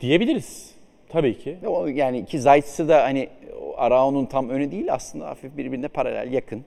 diyebiliriz. 0.01 0.72
Tabii 1.12 1.38
ki. 1.38 1.57
O- 1.66 1.87
Yani 1.87 2.25
ki 2.27 2.40
Zayt'sı 2.40 2.88
da 2.88 3.03
hani 3.05 3.29
Arao'nun 3.77 4.27
tam 4.27 4.48
önü 4.51 4.70
değil 4.70 4.92
aslında 4.94 5.27
hafif 5.27 5.57
birbirine 5.57 5.88
paralel 5.88 6.33
yakın. 6.33 6.64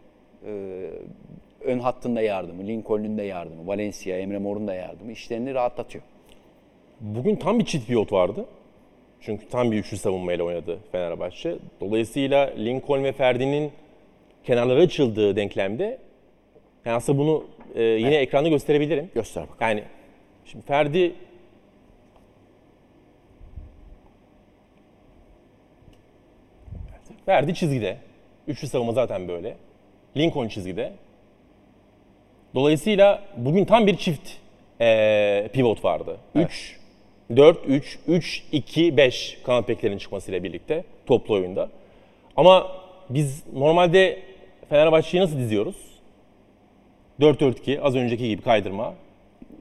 Ee, 0.47 0.89
ön 1.61 1.79
hattında 1.79 2.21
yardımı, 2.21 2.67
Lincoln'un 2.67 3.17
da 3.17 3.23
yardımı, 3.23 3.67
Valencia, 3.67 4.17
Emre 4.17 4.37
Mor'un 4.37 4.67
da 4.67 4.73
yardımı 4.73 5.11
işlerini 5.11 5.53
rahatlatıyor. 5.53 6.03
Bugün 7.01 7.35
tam 7.35 7.59
bir 7.59 7.65
çift 7.65 7.87
pivot 7.87 8.11
vardı. 8.11 8.45
Çünkü 9.21 9.47
tam 9.49 9.71
bir 9.71 9.77
üçlü 9.77 9.97
savunmayla 9.97 10.45
oynadı 10.45 10.79
Fenerbahçe. 10.91 11.55
Dolayısıyla 11.81 12.53
Lincoln 12.57 13.03
ve 13.03 13.11
Ferdi'nin 13.11 13.71
kenarlara 14.43 14.81
açıldığı 14.81 15.35
denklemde 15.35 15.97
yani 16.85 16.95
aslında 16.95 17.19
bunu 17.19 17.43
e, 17.75 17.83
yine 17.83 18.15
ekranda 18.15 18.49
gösterebilirim. 18.49 19.09
Göster 19.15 19.43
bakalım. 19.43 19.59
Yani 19.61 19.83
şimdi 20.45 20.65
Ferdi 20.65 21.13
Ferdi 27.25 27.53
çizgide. 27.53 27.97
Üçlü 28.47 28.67
savunma 28.67 28.91
zaten 28.93 29.27
böyle. 29.27 29.55
Lincoln 30.17 30.47
çizgide. 30.47 30.93
Dolayısıyla 32.55 33.23
bugün 33.37 33.65
tam 33.65 33.87
bir 33.87 33.97
çift 33.97 34.29
eee, 34.81 35.49
pivot 35.53 35.83
vardı. 35.85 36.17
3 36.35 36.79
4 37.35 37.57
3 37.67 37.99
3 38.07 38.43
2 38.51 38.97
5 38.97 39.37
kanat 39.43 39.67
beklerin 39.69 39.97
çıkmasıyla 39.97 40.43
birlikte 40.43 40.83
toplu 41.05 41.33
oyunda. 41.33 41.69
Ama 42.37 42.71
biz 43.09 43.43
normalde 43.53 44.19
Fenerbahçe'yi 44.69 45.23
nasıl 45.23 45.37
diziyoruz? 45.37 45.75
4-4-2 47.19 47.79
az 47.81 47.95
önceki 47.95 48.27
gibi 48.27 48.41
kaydırma. 48.41 48.93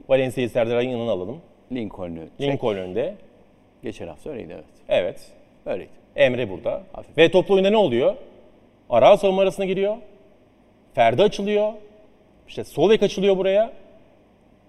Valencia'yı 0.08 0.50
Serdar 0.50 0.76
Ay'ın 0.76 0.90
yanına 0.90 1.10
alalım. 1.10 1.40
Lincoln'u 1.72 2.20
çek. 2.38 2.40
Lincoln 2.40 2.76
önde. 2.76 3.14
Geçen 3.82 4.08
hafta 4.08 4.30
öyleydi 4.30 4.52
evet. 4.52 4.64
Evet. 4.88 5.20
Öyleydi. 5.66 5.90
Emre 6.16 6.50
burada. 6.50 6.82
Hafif. 6.92 7.18
Ve 7.18 7.30
toplu 7.30 7.54
oyunda 7.54 7.70
ne 7.70 7.76
oluyor? 7.76 8.14
Ara 8.90 9.16
savunma 9.16 9.42
arasına 9.42 9.64
giriyor. 9.64 9.96
Ferdi 10.94 11.22
açılıyor. 11.22 11.72
İşte 12.48 12.64
sol 12.64 12.90
bek 12.90 13.02
açılıyor 13.02 13.36
buraya. 13.36 13.72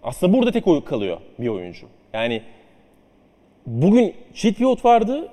Aslında 0.04 0.34
burada 0.34 0.52
tek 0.52 0.86
kalıyor 0.86 1.18
bir 1.40 1.48
oyuncu. 1.48 1.88
Yani 2.14 2.42
bugün 3.66 4.14
çift 4.34 4.58
pivot 4.58 4.86
vardı 4.86 5.30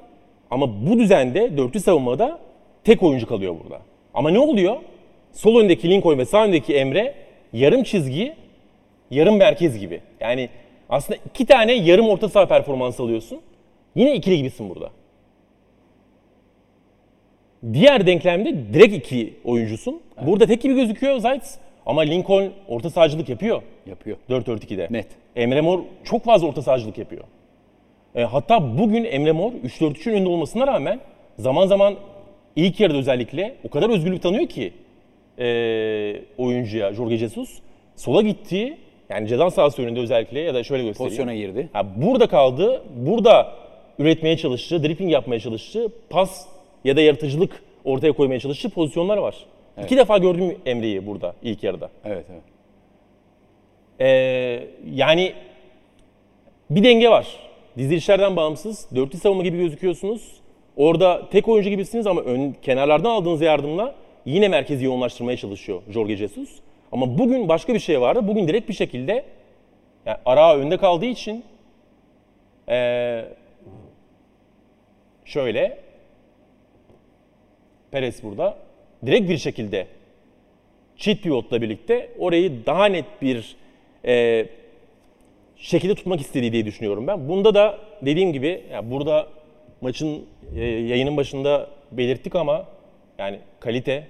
ama 0.51 0.87
bu 0.87 0.99
düzende 0.99 1.57
dörtlü 1.57 1.81
savunmada 1.81 2.39
tek 2.85 3.03
oyuncu 3.03 3.27
kalıyor 3.27 3.57
burada. 3.65 3.81
Ama 4.15 4.31
ne 4.31 4.39
oluyor? 4.39 4.77
Sol 5.33 5.61
öndeki 5.61 5.91
Lincoln 5.91 6.19
ve 6.19 6.25
sağ 6.25 6.45
öndeki 6.45 6.75
Emre 6.75 7.15
yarım 7.53 7.83
çizgi, 7.83 8.35
yarım 9.11 9.37
merkez 9.37 9.79
gibi. 9.79 10.01
Yani 10.21 10.49
aslında 10.89 11.21
iki 11.27 11.47
tane 11.47 11.73
yarım 11.73 12.09
orta 12.09 12.29
saha 12.29 12.47
performansı 12.47 13.03
alıyorsun. 13.03 13.41
Yine 13.95 14.15
ikili 14.15 14.37
gibisin 14.37 14.71
burada. 14.71 14.91
Diğer 17.73 18.07
denklemde 18.07 18.75
direkt 18.75 18.95
iki 18.95 19.35
oyuncusun. 19.45 20.01
Burada 20.27 20.47
tek 20.47 20.63
gibi 20.63 20.75
gözüküyor 20.75 21.19
Zayt 21.19 21.43
ama 21.87 22.01
Lincoln 22.01 22.53
orta 22.69 22.91
sahacılık 22.91 23.29
yapıyor. 23.29 23.63
Yapıyor. 23.87 24.17
4-4-2'de. 24.31 24.89
Net. 24.91 25.07
Emre 25.37 25.61
Mor 25.61 25.81
çok 26.05 26.25
fazla 26.25 26.47
orta 26.47 26.63
sahacılık 26.63 26.99
yapıyor. 26.99 27.25
E, 28.15 28.23
hatta 28.23 28.79
bugün 28.79 29.05
Emre 29.05 29.33
Mor 29.33 29.53
3-4-3'ün 29.53 30.15
önünde 30.15 30.29
olmasına 30.29 30.67
rağmen 30.67 31.01
zaman 31.39 31.67
zaman 31.67 31.95
ilk 32.57 32.81
yarıda 32.81 32.99
özellikle 32.99 33.55
o 33.65 33.69
kadar 33.69 33.91
özgürlük 33.91 34.23
tanıyor 34.23 34.47
ki 34.47 34.73
e, 35.39 35.47
oyuncuya 36.39 36.93
Jorge 36.93 37.17
Jesus. 37.17 37.59
Sola 37.97 38.23
gittiği 38.23 38.77
yani 39.11 39.29
ceza 39.29 39.51
sahası 39.51 39.83
önünde 39.83 40.01
özellikle 40.01 40.41
ya 40.41 40.55
da 40.55 40.65
şöyle 40.65 40.85
göstereyim. 40.85 41.09
Pozisyona 41.09 41.35
girdi. 41.35 41.69
Ha, 41.73 41.87
burada 41.97 42.27
kaldı. 42.27 42.83
Burada 42.97 43.55
üretmeye 43.99 44.37
çalıştı, 44.37 44.83
dribbling 44.83 45.13
yapmaya 45.13 45.41
çalıştı. 45.41 45.89
Pas 46.11 46.47
ya 46.85 46.97
da 46.97 47.01
yaratıcılık 47.01 47.63
ortaya 47.85 48.13
koymaya 48.13 48.41
çalıştı. 48.41 48.71
Pozisyonlar 48.71 49.17
var. 49.17 49.47
İki 49.85 49.97
defa 49.97 50.19
gördüm 50.19 50.59
Emre'yi 50.67 51.07
burada 51.07 51.35
ilk 51.43 51.63
yarıda. 51.63 51.91
Evet 52.05 52.27
evet. 52.33 52.43
Ee, 54.01 54.67
yani 54.95 55.33
bir 56.71 56.85
denge 56.85 57.09
var. 57.09 57.27
Dizilişlerden 57.79 58.37
bağımsız. 58.37 58.89
Dörtlü 58.95 59.19
savunma 59.19 59.43
gibi 59.43 59.59
gözüküyorsunuz. 59.59 60.33
Orada 60.77 61.29
tek 61.31 61.49
oyuncu 61.49 61.71
gibisiniz 61.71 62.07
ama 62.07 62.21
ön, 62.21 62.57
kenarlardan 62.63 63.11
aldığınız 63.11 63.41
yardımla 63.41 63.95
yine 64.27 64.49
merkezi 64.49 64.85
yoğunlaştırmaya 64.85 65.37
çalışıyor 65.37 65.83
Jorge 65.91 66.17
Jesus. 66.17 66.49
Ama 66.93 67.19
bugün 67.19 67.49
başka 67.49 67.75
bir 67.75 67.79
şey 67.79 68.01
vardı. 68.01 68.29
Bugün 68.29 68.49
direkt 68.49 68.69
bir 68.69 68.75
şekilde 68.75 69.25
yani 70.07 70.19
Ara 70.27 70.57
önde 70.57 70.77
kaldığı 70.77 71.07
için 71.07 71.45
ee, 72.69 73.25
şöyle 75.25 75.79
Perez 77.93 78.23
burada 78.23 78.59
direkt 79.07 79.31
bir 79.31 79.39
şekilde 79.39 79.87
çift 80.97 81.23
pivotla 81.23 81.63
birlikte 81.63 82.11
orayı 82.19 82.67
daha 82.67 82.87
net 82.87 83.05
bir 83.23 83.57
e, 84.05 84.47
şekilde 85.57 85.95
tutmak 85.95 86.21
istediği 86.21 86.53
diye 86.53 86.67
düşünüyorum 86.67 87.07
ben. 87.07 87.29
Bunda 87.29 87.55
da 87.55 87.79
dediğim 88.03 88.33
gibi 88.33 88.65
yani 88.73 88.91
burada 88.91 89.29
maçın 89.81 90.25
e, 90.57 90.65
yayının 90.65 91.17
başında 91.17 91.69
belirttik 91.93 92.35
ama 92.35 92.67
yani 93.19 93.39
kalite 93.61 94.07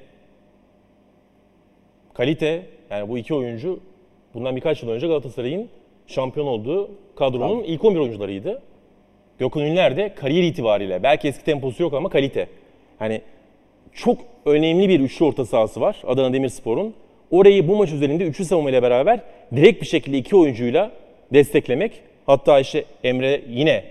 kalite 2.14 2.66
yani 2.90 3.08
bu 3.08 3.18
iki 3.18 3.34
oyuncu 3.34 3.80
bundan 4.34 4.56
birkaç 4.56 4.82
yıl 4.82 4.90
önce 4.90 5.06
Galatasaray'ın 5.06 5.68
şampiyon 6.06 6.46
olduğu 6.46 6.90
kadronun 7.16 7.62
ilk 7.62 7.84
11 7.84 8.00
oyuncularıydı. 8.00 8.62
Gökhan 9.38 9.62
Ünler 9.62 9.96
de 9.96 10.14
kariyer 10.14 10.42
itibariyle 10.42 11.02
belki 11.02 11.28
eski 11.28 11.44
temposu 11.44 11.82
yok 11.82 11.94
ama 11.94 12.08
kalite. 12.08 12.48
Hani 12.98 13.22
çok 13.92 14.18
önemli 14.46 14.88
bir 14.88 15.00
üçlü 15.00 15.24
orta 15.24 15.44
sahası 15.44 15.80
var 15.80 16.02
Adana 16.06 16.32
Demirspor'un. 16.32 16.94
Orayı 17.30 17.68
bu 17.68 17.76
maç 17.76 17.92
üzerinde 17.92 18.24
üçlü 18.24 18.44
savunmayla 18.44 18.82
beraber 18.82 19.20
direkt 19.56 19.82
bir 19.82 19.86
şekilde 19.86 20.18
iki 20.18 20.36
oyuncuyla 20.36 20.90
desteklemek. 21.32 21.92
Hatta 22.26 22.60
işte 22.60 22.84
Emre 23.04 23.42
yine 23.48 23.84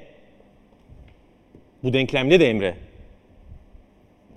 bu 1.83 1.93
denklemde 1.93 2.39
de 2.39 2.49
Emre 2.49 2.75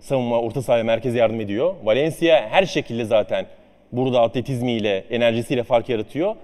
savunma, 0.00 0.40
orta 0.40 0.62
sahaya 0.62 0.84
merkeze 0.84 1.18
yardım 1.18 1.40
ediyor. 1.40 1.74
Valencia 1.84 2.48
her 2.50 2.66
şekilde 2.66 3.04
zaten 3.04 3.46
burada 3.92 4.20
atletizmiyle, 4.20 5.04
enerjisiyle 5.10 5.62
fark 5.62 5.88
yaratıyor. 5.88 6.34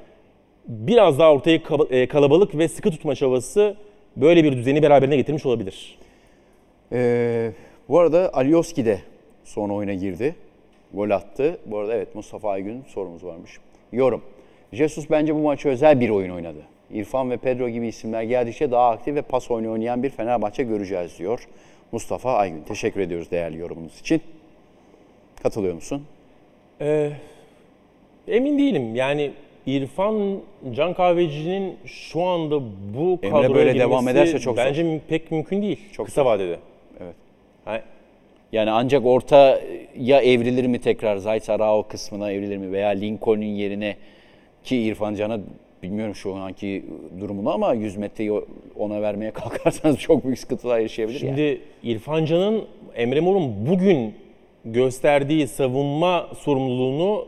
Biraz 0.68 1.18
daha 1.18 1.33
ortaya 1.33 1.62
kaba- 1.62 1.94
e, 1.94 2.06
kalabalık 2.09 2.59
ve 2.59 2.68
sıkı 2.68 2.90
tutma 2.90 3.14
çabası 3.14 3.76
böyle 4.16 4.44
bir 4.44 4.56
düzeni 4.56 4.83
beraberine 4.83 5.16
getirmiş 5.16 5.46
olabilir. 5.46 5.98
Ee, 6.92 7.52
bu 7.88 7.98
arada 7.98 8.30
Alioski 8.35 8.85
de 8.85 9.00
son 9.44 9.68
oyuna 9.68 9.94
girdi. 9.94 10.35
Gol 10.94 11.11
attı. 11.11 11.59
Bu 11.66 11.79
arada 11.79 11.94
evet 11.94 12.14
Mustafa 12.14 12.50
Aygün 12.50 12.83
sorumuz 12.88 13.24
varmış. 13.24 13.59
Yorum. 13.92 14.22
Jesus 14.72 15.11
bence 15.11 15.35
bu 15.35 15.38
maçı 15.38 15.68
özel 15.68 16.00
bir 16.00 16.11
oyun 16.11 16.31
oynadı. 16.31 16.59
İrfan 16.92 17.31
ve 17.31 17.37
Pedro 17.37 17.68
gibi 17.68 17.87
isimler 17.87 18.22
geldikçe 18.22 18.70
daha 18.70 18.90
aktif 18.90 19.14
ve 19.14 19.22
pas 19.22 19.50
oyunu 19.50 19.72
oynayan 19.72 20.03
bir 20.03 20.11
Fenerbahçe 20.11 20.62
göreceğiz 20.62 21.18
diyor. 21.18 21.48
Mustafa 21.92 22.33
Aygün. 22.33 22.62
Teşekkür 22.62 23.00
ediyoruz 23.00 23.31
değerli 23.31 23.59
yorumunuz 23.59 24.00
için. 24.00 24.20
Katılıyor 25.42 25.74
musun? 25.74 26.03
Ee, 26.81 27.11
emin 28.29 28.59
değilim. 28.59 28.94
Yani 28.94 29.31
İrfan 29.66 30.38
Can 30.72 30.94
Kahveci'nin 30.94 31.76
şu 31.85 32.22
anda 32.22 32.61
bu 32.94 33.18
Emre 33.22 33.31
kadroya 33.31 33.55
böyle 33.55 33.72
girmesi 33.72 33.88
devam 33.90 34.09
ederse 34.09 34.38
çok 34.38 34.57
bence 34.57 35.00
pek 35.09 35.31
mümkün 35.31 35.62
değil 35.62 35.79
Çok 35.92 36.07
kısa 36.07 36.22
zor. 36.22 36.31
vadede. 36.31 36.59
Evet. 37.00 37.14
Yani 37.66 37.81
Yani 38.52 38.70
ancak 38.70 39.06
orta 39.06 39.60
ya 39.98 40.20
evrilir 40.20 40.66
mi 40.66 40.78
tekrar 40.78 41.16
Zayt 41.16 41.50
Arao 41.50 41.82
kısmına 41.82 42.32
evrilir 42.32 42.56
mi 42.56 42.72
veya 42.72 42.88
Lincoln'un 42.88 43.42
yerine 43.42 43.96
ki 44.64 44.76
İrfan 44.76 45.14
Can'a 45.14 45.40
bilmiyorum 45.82 46.14
şu 46.14 46.34
anki 46.34 46.84
durumunu 47.20 47.52
ama 47.52 47.74
100 47.74 47.96
metreyi 47.96 48.32
ona 48.78 49.02
vermeye 49.02 49.30
kalkarsanız 49.40 49.98
çok 49.98 50.24
büyük 50.24 50.38
sıkıntılar 50.38 50.78
yaşayabilir 50.78 51.20
yani. 51.20 51.36
Şimdi 51.36 51.60
İrfan 51.82 52.24
Can'ın 52.24 52.64
Emre 52.96 53.20
Mor'un 53.20 53.66
bugün 53.66 54.14
gösterdiği 54.64 55.46
savunma 55.46 56.28
sorumluluğunu 56.38 57.26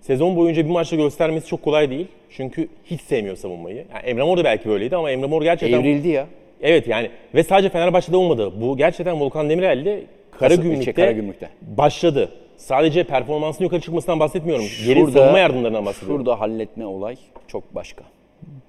sezon 0.00 0.36
boyunca 0.36 0.64
bir 0.64 0.70
maçta 0.70 0.96
göstermesi 0.96 1.46
çok 1.46 1.62
kolay 1.62 1.90
değil. 1.90 2.06
Çünkü 2.30 2.68
hiç 2.84 3.00
sevmiyor 3.00 3.36
savunmayı. 3.36 3.76
Yani 3.76 4.04
Emre 4.04 4.22
Mor 4.22 4.38
da 4.38 4.44
belki 4.44 4.68
böyleydi 4.68 4.96
ama 4.96 5.10
Emre 5.10 5.26
Mor 5.26 5.42
gerçekten 5.42 5.80
Evrildi 5.80 6.08
ya. 6.08 6.26
Evet 6.62 6.88
yani 6.88 7.10
ve 7.34 7.42
sadece 7.42 7.68
Fenerbahçe'de 7.68 8.16
olmadı. 8.16 8.52
Bu 8.60 8.76
gerçekten 8.76 9.20
Volkan 9.20 9.50
Demirel'de 9.50 10.02
Karagümrük'te, 10.30 10.84
şey, 10.84 10.94
Karagümrük'te. 10.94 11.48
başladı. 11.62 12.32
Sadece 12.56 13.04
performansının 13.04 13.64
yukarı 13.66 13.80
çıkmasından 13.80 14.20
bahsetmiyorum. 14.20 14.64
Geri 14.86 15.00
Şurada- 15.00 15.12
savunma 15.12 15.38
yardımlarından 15.38 15.86
bahsediyorum. 15.86 16.16
Şurada 16.16 16.40
halletme 16.40 16.86
olay 16.86 17.16
çok 17.48 17.74
başka. 17.74 18.04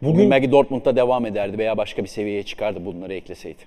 Bugün 0.02 0.13
Bugün 0.15 0.32
belki 0.32 0.52
Dortmund'da 0.52 0.95
devam 0.95 1.26
ederdi 1.26 1.58
veya 1.58 1.78
başka 1.78 2.04
bir 2.04 2.08
seviyeye 2.08 2.43
çıkardı 2.43 2.86
bunları 2.86 3.13
ekleseydi. 3.13 3.62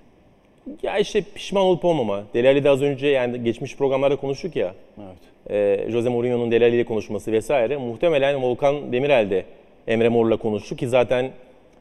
ya 0.83 0.97
işte 0.97 1.21
pişman 1.35 1.63
olup 1.63 1.85
olmama. 1.85 2.23
Delali 2.33 2.63
de 2.63 2.69
az 2.69 2.81
önce 2.81 3.07
yani 3.07 3.43
geçmiş 3.43 3.77
programlarda 3.77 4.15
konuştuk 4.15 4.55
ya. 4.55 4.73
Evet. 4.97 5.51
e, 5.87 5.91
Jose 5.91 6.09
Mourinho'nun 6.09 6.51
Delali 6.51 6.75
ile 6.75 6.83
konuşması 6.85 7.31
vesaire. 7.31 7.77
Muhtemelen 7.77 8.41
Volkan 8.43 8.91
Demirel 8.93 9.29
de 9.29 9.45
Emre 9.87 10.09
Mor'la 10.09 10.37
konuştu 10.37 10.75
ki 10.75 10.87
zaten 10.87 11.31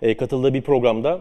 e, 0.03 0.17
katıldığı 0.17 0.55
bir 0.55 0.63
programda 0.63 1.21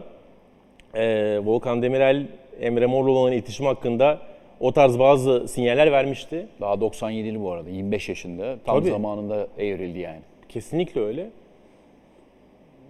e, 0.94 1.38
Volkan 1.44 1.82
Demirel 1.82 2.26
Emre 2.60 2.86
Mor'la 2.86 3.10
olan 3.10 3.32
iletişim 3.32 3.66
hakkında 3.66 4.18
o 4.62 4.72
tarz 4.72 4.98
bazı 4.98 5.48
sinyaller 5.48 5.92
vermişti. 5.92 6.46
Daha 6.60 6.74
97'li 6.74 7.40
bu 7.40 7.52
arada 7.52 7.70
25 7.70 8.08
yaşında 8.08 8.58
tam 8.64 8.78
Tabii. 8.78 8.90
zamanında 8.90 9.48
evrildi 9.58 9.98
yani. 9.98 10.20
Kesinlikle 10.48 11.00
öyle. 11.00 11.30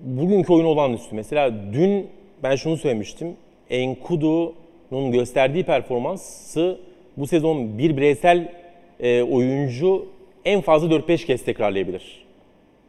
Bugünkü 0.00 0.52
oyun 0.52 0.64
olağanüstü. 0.64 1.14
Mesela 1.14 1.54
dün 1.72 2.06
ben 2.42 2.56
şunu 2.56 2.76
söylemiştim. 2.76 3.36
Enkudu'nun 3.70 5.12
gösterdiği 5.12 5.64
performansı 5.64 6.78
bu 7.16 7.26
sezon 7.26 7.78
bir 7.78 7.96
bireysel 7.96 8.52
e, 9.00 9.22
oyuncu 9.22 10.06
en 10.44 10.60
fazla 10.60 10.88
4-5 10.88 11.26
kez 11.26 11.44
tekrarlayabilir. 11.44 12.24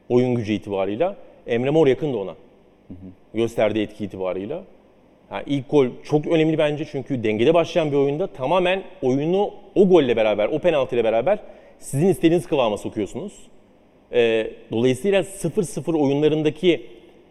Oyun 0.09 0.35
gücü 0.35 0.53
itibarıyla. 0.53 1.15
Emre 1.47 1.69
Mor 1.69 1.87
yakın 1.87 2.13
da 2.13 2.17
ona. 2.17 2.35
Gösterdiği 3.33 3.83
etki 3.83 4.05
itibarıyla. 4.05 4.63
Ha, 5.33 5.43
ilk 5.45 5.69
gol 5.69 5.87
çok 6.03 6.27
önemli 6.27 6.57
bence 6.57 6.85
çünkü 6.85 7.23
dengede 7.23 7.53
başlayan 7.53 7.91
bir 7.91 7.97
oyunda 7.97 8.27
tamamen 8.27 8.83
oyunu 9.01 9.51
o 9.75 9.87
golle 9.87 10.15
beraber, 10.15 10.47
o 10.47 10.59
penaltıyla 10.59 11.03
beraber 11.03 11.39
sizin 11.79 12.07
istediğiniz 12.07 12.47
kıvama 12.47 12.77
sokuyorsunuz. 12.77 13.33
Ee, 14.11 14.51
dolayısıyla 14.71 15.21
0-0 15.21 15.97
oyunlarındaki 15.97 16.85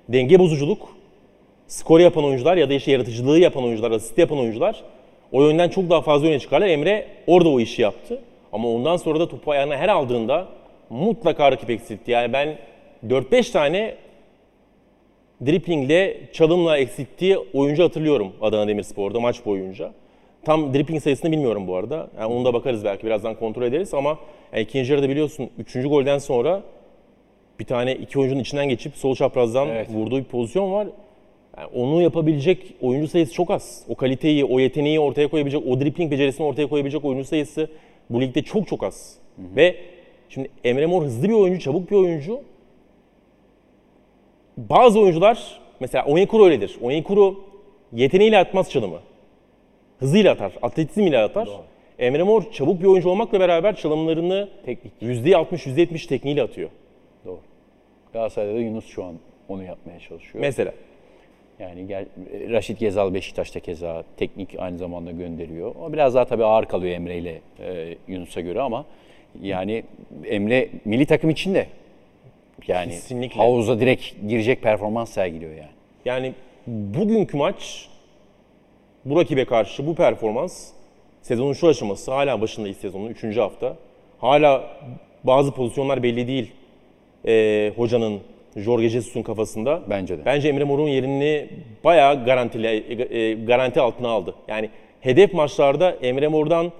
denge 0.09 0.39
bozuculuk, 0.39 0.89
skor 1.67 2.01
yapan 2.01 2.25
oyuncular 2.25 2.57
ya 2.57 2.71
da 2.71 2.75
işte 2.75 2.93
yaratıcılığı 2.93 3.39
yapan 3.39 3.65
oyuncular, 3.65 3.91
asist 3.91 4.19
yapan 4.19 4.39
oyuncular 4.39 4.83
o 5.33 5.43
yönden 5.43 5.69
çok 5.69 5.91
daha 5.91 6.03
fazla 6.03 6.29
öne 6.29 6.39
çıkarlar. 6.39 6.69
Emre 6.69 7.07
orada 7.27 7.49
o 7.49 7.61
işi 7.61 7.83
yaptı. 7.83 8.21
Ama 8.53 8.69
ondan 8.69 8.97
sonra 8.97 9.21
da 9.21 9.29
topu 9.29 9.51
ayağına 9.51 9.77
her 9.77 9.89
aldığında 9.89 10.49
mutlaka 10.91 11.53
rakip 11.53 11.71
eksiltti. 11.71 12.11
Yani 12.11 12.33
ben 12.33 12.59
4-5 13.09 13.53
tane 13.53 13.95
driplingle, 15.47 16.21
çalımla 16.33 16.79
eksilttiği 16.79 17.39
oyuncu 17.39 17.83
hatırlıyorum 17.83 18.33
Adana 18.41 18.69
Demirspor'da 18.69 19.21
maç 19.21 19.47
boyunca. 19.47 19.93
Tam 20.45 20.75
dripling 20.75 21.03
sayısını 21.03 21.33
bilmiyorum 21.33 21.67
bu 21.67 21.77
arada. 21.77 22.11
Yani 22.19 22.35
onu 22.35 22.45
da 22.45 22.55
bakarız 22.55 22.85
belki 22.85 23.07
birazdan 23.07 23.35
kontrol 23.35 23.63
ederiz 23.63 23.95
ama 23.95 24.19
yani 24.53 24.63
ikinci 24.63 24.93
yarıda 24.93 25.09
biliyorsun 25.09 25.51
3. 25.59 25.73
golden 25.75 26.19
sonra 26.19 26.63
bir 27.61 27.65
tane 27.65 27.95
iki 27.95 28.19
oyuncunun 28.19 28.41
içinden 28.41 28.69
geçip 28.69 28.97
sol 28.97 29.15
çaprazdan 29.15 29.69
Evet. 29.69 29.89
vurduğu 29.91 30.19
bir 30.19 30.25
pozisyon 30.25 30.73
var. 30.73 30.89
Yani 31.59 31.69
onu 31.75 32.03
yapabilecek 32.03 32.75
oyuncu 32.81 33.09
sayısı 33.09 33.33
çok 33.33 33.51
az. 33.51 33.85
O 33.89 33.95
kaliteyi, 33.95 34.45
o 34.45 34.61
yeteneği 34.61 35.01
ortaya 35.01 35.29
koyabilecek, 35.29 35.67
o 35.67 35.81
dripling 35.81 36.13
becerisini 36.13 36.47
ortaya 36.47 36.67
koyabilecek 36.67 37.05
oyuncu 37.05 37.25
sayısı 37.25 37.69
bu 38.11 38.21
ligde 38.21 38.43
çok 38.43 38.69
çok 38.69 38.83
az. 38.83 39.17
Ve 39.39 39.77
şimdi 40.29 40.49
Emre 40.65 40.87
Mor 40.87 41.03
hızlı 41.03 41.29
bir 41.29 41.35
oyuncu, 41.35 41.61
çabuk 41.61 41.91
bir 41.91 41.97
oyuncu. 41.97 42.41
Bazı 44.57 45.01
oyuncular, 45.01 45.61
mesela 45.81 46.05
Onyekuru 46.05 46.45
öyledir. 46.45 46.79
Onyekuru 46.83 47.41
yeteneğiyle 47.93 48.39
atmaz 48.39 48.71
çalımı. 48.71 48.99
Hızıyla 49.99 50.33
atar, 50.33 50.53
atletizmiyle 50.63 51.19
atar. 51.19 51.49
Emre 51.99 52.23
Mor 52.23 52.51
çabuk 52.53 52.81
bir 52.81 52.87
oyuncu 52.87 53.09
olmakla 53.09 53.41
beraber 53.41 53.77
çalımlarını 53.77 54.49
Teknik. 54.65 54.93
%60, 55.03 55.69
%70 55.69 56.09
tekniğiyle 56.09 56.43
atıyor. 56.43 56.71
Doğru. 57.25 57.41
Galatasaray'da 58.13 58.55
da 58.55 58.61
Yunus 58.61 58.87
şu 58.87 59.05
an 59.05 59.15
onu 59.49 59.63
yapmaya 59.63 60.01
çalışıyor. 60.01 60.41
Mesela. 60.41 60.73
Yani 61.59 61.87
gel, 61.87 62.07
Raşit 62.51 62.79
Gezal 62.79 63.15
Beşiktaş'ta 63.15 63.61
keza 63.61 64.05
teknik 64.17 64.55
aynı 64.59 64.79
zamanda 64.79 65.11
gönderiyor. 65.11 65.75
O 65.83 65.93
biraz 65.93 66.15
daha 66.15 66.25
tabii 66.25 66.45
ağır 66.45 66.65
kalıyor 66.65 66.95
Emre 66.95 67.19
ile 67.19 67.41
e, 67.61 67.95
Yunus'a 68.09 68.41
göre 68.41 68.61
ama 68.61 68.85
yani 69.43 69.85
Emre 70.25 70.69
milli 70.85 71.07
takım 71.07 71.31
için 71.31 71.55
de 71.55 71.67
yani 72.69 72.91
Kesinlikle. 72.91 73.41
havuza 73.41 73.81
direkt 73.81 74.05
girecek 74.29 74.63
performans 74.63 75.11
sergiliyor 75.11 75.55
yani. 75.55 75.71
Yani 76.05 76.33
bugünkü 76.67 77.37
maç 77.37 77.89
bu 79.05 79.17
rakibe 79.21 79.45
karşı 79.45 79.87
bu 79.87 79.95
performans 79.95 80.69
sezonun 81.23 81.53
şu 81.53 81.69
aşaması 81.69 82.13
hala 82.13 82.41
başındayız 82.41 82.77
sezonun 82.77 83.09
3. 83.09 83.37
hafta. 83.37 83.77
Hala 84.19 84.65
bazı 85.25 85.53
pozisyonlar 85.53 86.03
belli 86.03 86.27
değil 86.27 86.53
ee, 87.27 87.73
hocanın 87.77 88.21
Jorge 88.57 88.89
Jesus'un 88.89 89.23
kafasında. 89.23 89.83
Bence 89.91 90.19
de. 90.19 90.25
Bence 90.25 90.49
Emre 90.49 90.65
Mor'un 90.65 90.89
yerini 90.89 91.49
bayağı 91.85 92.25
garantili, 92.25 92.67
e, 93.17 93.35
garanti 93.35 93.81
altına 93.81 94.09
aldı. 94.09 94.35
Yani 94.49 94.71
hedef 95.01 95.35
maçlarda 95.35 95.91
Emre 95.91 96.29
Mor'dan 96.29 96.73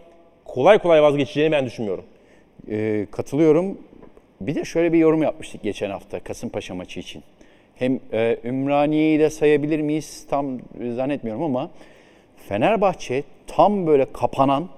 kolay 0.45 0.79
kolay 0.79 1.03
vazgeçeceğini 1.03 1.53
ben 1.53 1.67
düşünmüyorum. 1.67 2.05
E, 2.71 3.07
katılıyorum. 3.11 3.79
Bir 4.47 4.55
de 4.55 4.65
şöyle 4.65 4.93
bir 4.93 4.99
yorum 4.99 5.23
yapmıştık 5.23 5.63
geçen 5.63 5.91
hafta 5.91 6.21
Kasımpaşa 6.21 6.75
maçı 6.75 7.01
için. 7.01 7.23
Hem 7.75 8.01
e, 8.13 8.39
Ümraniye'yi 8.45 9.19
de 9.19 9.31
sayabilir 9.31 9.81
miyiz 9.81 10.27
tam 10.31 10.59
zannetmiyorum 10.97 11.43
ama 11.43 11.71
Fenerbahçe 12.49 13.23
tam 13.47 13.87
böyle 13.87 14.13
kapanan, 14.13 14.69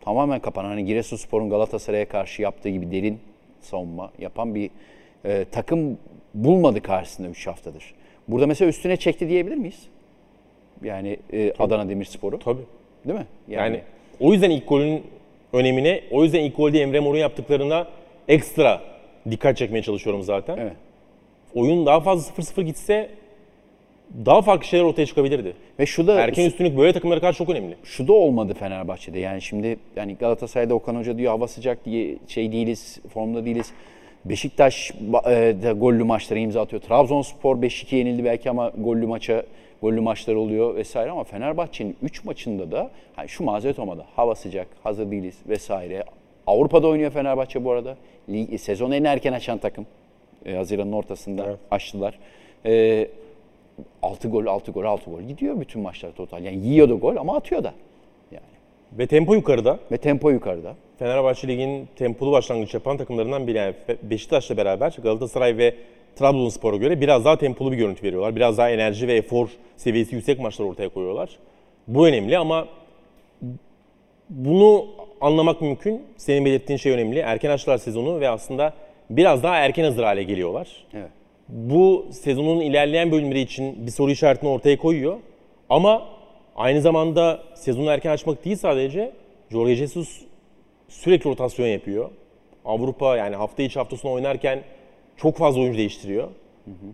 tamamen 0.00 0.40
kapanan, 0.40 0.68
hani 0.68 0.84
Giresunspor'un 0.84 1.50
Galatasaray'a 1.50 2.08
karşı 2.08 2.42
yaptığı 2.42 2.68
gibi 2.68 2.90
derin 2.90 3.18
savunma 3.60 4.12
yapan 4.18 4.54
bir 4.54 4.70
e, 5.24 5.44
takım 5.52 5.98
bulmadı 6.34 6.82
karşısında 6.82 7.28
3 7.28 7.46
haftadır. 7.46 7.94
Burada 8.28 8.46
mesela 8.46 8.68
üstüne 8.68 8.96
çekti 8.96 9.28
diyebilir 9.28 9.56
miyiz? 9.56 9.86
Yani 10.82 11.16
e, 11.32 11.52
Adana 11.58 11.88
Demirspor'u. 11.88 12.38
Tabii. 12.38 12.62
Değil 13.06 13.18
mi? 13.18 13.26
Yani, 13.48 13.80
o 14.20 14.32
yüzden 14.32 14.50
ilk 14.50 14.68
golün 14.68 15.02
önemine, 15.52 16.00
o 16.10 16.24
yüzden 16.24 16.40
ilk 16.40 16.56
golde 16.56 16.80
Emre 16.80 17.00
Mor'un 17.00 17.18
yaptıklarına 17.18 17.86
ekstra 18.30 18.80
dikkat 19.30 19.56
çekmeye 19.56 19.82
çalışıyorum 19.82 20.22
zaten. 20.22 20.56
Evet. 20.56 20.72
Oyun 21.54 21.86
daha 21.86 22.00
fazla 22.00 22.42
0-0 22.42 22.62
gitse 22.62 23.10
daha 24.26 24.42
farklı 24.42 24.66
şeyler 24.66 24.84
ortaya 24.84 25.06
çıkabilirdi. 25.06 25.54
Ve 25.78 25.86
şu 25.86 26.06
da 26.06 26.20
Erken 26.20 26.46
üstünlük 26.46 26.78
böyle 26.78 26.92
takımlara 26.92 27.20
karşı 27.20 27.38
çok 27.38 27.48
önemli. 27.48 27.76
şu 27.84 28.08
da 28.08 28.12
olmadı 28.12 28.54
Fenerbahçe'de. 28.54 29.18
Yani 29.18 29.42
şimdi 29.42 29.76
yani 29.96 30.16
Galatasaray'da 30.16 30.74
Okan 30.74 30.96
Hoca 30.96 31.18
diyor 31.18 31.32
hava 31.32 31.48
sıcak 31.48 31.84
diye 31.84 32.16
şey 32.28 32.52
değiliz, 32.52 32.98
formda 33.14 33.44
değiliz. 33.44 33.72
Beşiktaş 34.24 34.90
e, 34.90 35.56
da 35.62 35.72
gollü 35.72 36.04
maçları 36.04 36.38
imza 36.38 36.60
atıyor. 36.60 36.82
Trabzonspor 36.82 37.56
5-2 37.56 37.94
yenildi 37.94 38.24
belki 38.24 38.50
ama 38.50 38.72
gollü 38.78 39.06
maça 39.06 39.42
gollü 39.82 40.00
maçlar 40.00 40.34
oluyor 40.34 40.74
vesaire 40.74 41.10
ama 41.10 41.24
Fenerbahçe'nin 41.24 41.96
3 42.02 42.24
maçında 42.24 42.72
da 42.72 42.90
hani 43.16 43.28
şu 43.28 43.44
mazeret 43.44 43.78
olmadı. 43.78 44.04
Hava 44.16 44.34
sıcak, 44.34 44.68
hazır 44.82 45.10
değiliz 45.10 45.34
vesaire. 45.48 46.04
Avrupa'da 46.50 46.88
oynuyor 46.88 47.10
Fenerbahçe 47.10 47.64
bu 47.64 47.70
arada. 47.70 47.96
Lig, 48.28 48.60
sezonu 48.60 48.94
en 48.94 49.04
erken 49.04 49.32
açan 49.32 49.58
takım. 49.58 49.86
E, 50.46 50.54
Haziran'ın 50.54 50.92
ortasında 50.92 51.44
Evet. 51.46 51.58
açtılar. 51.70 52.18
E, 52.66 53.08
6 54.02 54.28
gol, 54.28 54.46
6 54.46 54.72
gol, 54.72 54.84
6 54.84 55.10
gol 55.10 55.20
gidiyor 55.20 55.60
bütün 55.60 55.82
maçlar 55.82 56.12
total. 56.12 56.44
Yani 56.44 56.66
yiyordu 56.66 57.00
gol 57.00 57.16
ama 57.16 57.36
atıyor 57.36 57.64
da. 57.64 57.74
Yani. 58.32 58.42
Ve 58.92 59.06
tempo 59.06 59.34
yukarıda. 59.34 59.78
Ve 59.92 59.96
tempo 59.96 60.30
yukarıda. 60.30 60.74
Fenerbahçe 60.98 61.48
Lig'in 61.48 61.88
tempolu 61.96 62.32
başlangıç 62.32 62.74
yapan 62.74 62.96
takımlarından 62.96 63.46
biri. 63.46 63.56
Yani 63.56 63.74
Beşiktaş'la 64.02 64.56
beraber 64.56 64.96
Galatasaray 65.02 65.56
ve 65.56 65.74
Trabzonspor'a 66.16 66.76
göre 66.76 67.00
biraz 67.00 67.24
daha 67.24 67.38
tempolu 67.38 67.72
bir 67.72 67.76
görüntü 67.76 68.02
veriyorlar. 68.02 68.36
Biraz 68.36 68.58
daha 68.58 68.70
enerji 68.70 69.08
ve 69.08 69.14
efor 69.14 69.48
seviyesi 69.76 70.14
yüksek 70.14 70.40
maçlar 70.40 70.64
ortaya 70.64 70.88
koyuyorlar. 70.88 71.38
Bu 71.88 72.06
önemli 72.06 72.38
ama 72.38 72.68
bunu 74.30 74.86
anlamak 75.20 75.60
mümkün. 75.60 76.02
Senin 76.16 76.44
belirttiğin 76.44 76.76
şey 76.76 76.92
önemli. 76.92 77.18
Erken 77.18 77.50
açtılar 77.50 77.78
sezonu 77.78 78.20
ve 78.20 78.28
aslında 78.28 78.74
biraz 79.10 79.42
daha 79.42 79.56
erken 79.56 79.84
hazır 79.84 80.02
hale 80.02 80.22
geliyorlar. 80.22 80.68
Evet. 80.94 81.08
Bu 81.48 82.06
sezonun 82.10 82.60
ilerleyen 82.60 83.12
bölümleri 83.12 83.40
için 83.40 83.86
bir 83.86 83.90
soru 83.90 84.10
işaretini 84.10 84.50
ortaya 84.50 84.78
koyuyor. 84.78 85.16
Ama 85.68 86.08
aynı 86.56 86.80
zamanda 86.80 87.42
sezonu 87.54 87.90
erken 87.90 88.10
açmak 88.10 88.44
değil 88.44 88.56
sadece 88.56 89.12
Jorge 89.50 89.74
Jesus 89.74 90.20
sürekli 90.88 91.30
rotasyon 91.30 91.66
yapıyor. 91.66 92.10
Avrupa 92.64 93.16
yani 93.16 93.36
hafta 93.36 93.62
içi 93.62 93.78
hafta 93.78 93.96
sonu 93.96 94.12
oynarken 94.12 94.62
çok 95.16 95.36
fazla 95.36 95.60
oyuncu 95.60 95.78
değiştiriyor. 95.78 96.28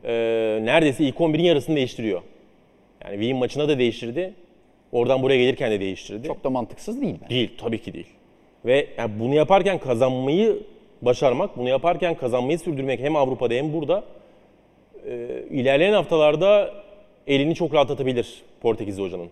Ee, 0.05 0.59
neredeyse 0.62 1.05
ilk 1.05 1.16
11'in 1.16 1.45
yarısını 1.45 1.76
değiştiriyor. 1.76 2.22
Yani 3.05 3.14
Wien 3.14 3.37
maçına 3.37 3.68
da 3.68 3.78
değiştirdi. 3.78 4.34
Oradan 4.97 5.22
buraya 5.22 5.38
gelirken 5.38 5.70
de 5.70 5.80
değiştirdi. 5.80 6.26
Çok 6.26 6.44
da 6.44 6.51
mantıksız 6.51 7.01
değil 7.01 7.14
bence. 7.22 7.34
Değil, 7.34 7.51
tabii 7.59 7.82
ki 7.82 7.92
değil. 7.92 8.07
Ve 8.64 8.86
yani 8.99 9.11
bunu 9.20 9.34
yaparken 9.34 9.78
kazanmayı 9.78 10.59
başarmak, 11.03 11.57
bunu 11.57 11.68
yaparken 11.68 12.14
kazanmayı 12.14 12.59
sürdürmek 12.59 13.01
hem 13.01 13.16
Avrupa'da 13.16 13.55
hem 13.55 13.72
burada 13.72 14.05
e, 15.07 15.28
ilerleyen 15.51 15.92
haftalarda 15.92 16.74
elini 17.26 17.55
çok 17.55 17.74
rahatlatabilir 17.74 18.42
Portekizli 18.61 19.03
hocanın. 19.03 19.28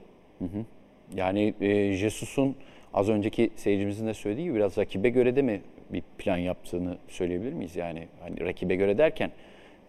Yani 1.16 1.54
e, 1.60 1.92
Jesus'un 1.92 2.56
az 2.94 3.08
önceki 3.08 3.50
seyircimizin 3.56 4.06
de 4.06 4.14
söylediği 4.14 4.46
gibi 4.46 4.56
biraz 4.56 4.78
rakibe 4.78 5.08
göre 5.08 5.36
de 5.36 5.42
mi 5.42 5.60
bir 5.90 6.02
plan 6.18 6.36
yaptığını 6.36 6.96
söyleyebilir 7.08 7.52
miyiz? 7.52 7.76
Yani 7.76 8.08
hani 8.20 8.40
rakibe 8.40 8.74
göre 8.74 8.98
derken 8.98 9.30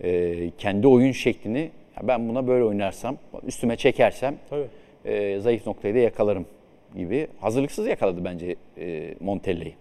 e, 0.04 0.52
kendi 0.58 0.88
oyun 0.88 1.12
şeklini 1.12 1.70
"Ya 1.98 2.08
ben 2.08 2.30
buna 2.30 2.48
böyle 2.48 2.64
oynarsam, 2.64 3.18
üstüme 3.48 3.76
çekersem 3.76 4.36
Tabii. 4.50 4.68
E, 5.06 5.40
zayıf 5.40 5.68
noktayı 5.68 5.96
da 5.96 6.00
yakalarım 6.00 6.46
gibi. 6.96 7.28
Hazırlıksız 7.40 7.88
yakaladı 7.88 8.26
bence 8.26 8.56
e, 8.78 9.14
Montella'yı. 9.20 9.74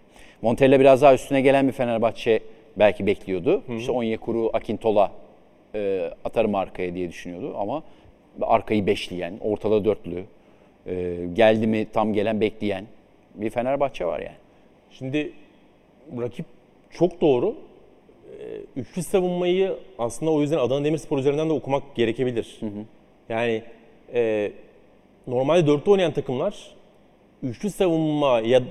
Montella 0.42 0.80
biraz 0.80 1.02
daha 1.02 1.14
üstüne 1.14 1.40
gelen 1.40 1.66
bir 1.66 1.72
Fenerbahçe 1.72 2.40
belki 2.76 3.06
bekliyordu. 3.06 3.62
İşte 3.78 3.92
Onyekuru, 3.92 4.50
Akintola 4.52 5.12
e, 5.74 6.10
atarım 6.24 6.54
arkaya 6.54 6.94
diye 6.94 7.08
düşünüyordu 7.08 7.54
ama 7.58 7.82
arkayı 8.42 8.86
beşleyen, 8.86 9.34
ortada 9.40 9.84
dörtlü, 9.84 10.24
e, 10.86 11.16
geldi 11.32 11.66
mi 11.66 11.86
tam 11.92 12.12
gelen 12.12 12.40
bekleyen 12.40 12.84
bir 13.34 13.50
Fenerbahçe 13.50 14.06
var 14.06 14.20
yani. 14.20 14.36
Şimdi 14.90 15.32
rakip 16.20 16.46
çok 16.90 17.20
doğru. 17.20 17.54
Ee, 18.40 18.80
Üçlü 18.80 19.02
savunmayı 19.02 19.74
aslında 19.98 20.32
o 20.32 20.40
yüzden 20.40 20.58
Adana 20.58 20.84
Demirspor 20.84 21.18
üzerinden 21.18 21.48
de 21.48 21.52
okumak 21.52 21.94
gerekebilir. 21.94 22.60
Yani 23.28 23.62
e, 24.14 24.52
normalde 25.26 25.66
dörtte 25.66 25.90
oynayan 25.90 26.12
takımlar 26.12 26.54
üçlü 27.42 27.70
savunmaya 27.70 28.62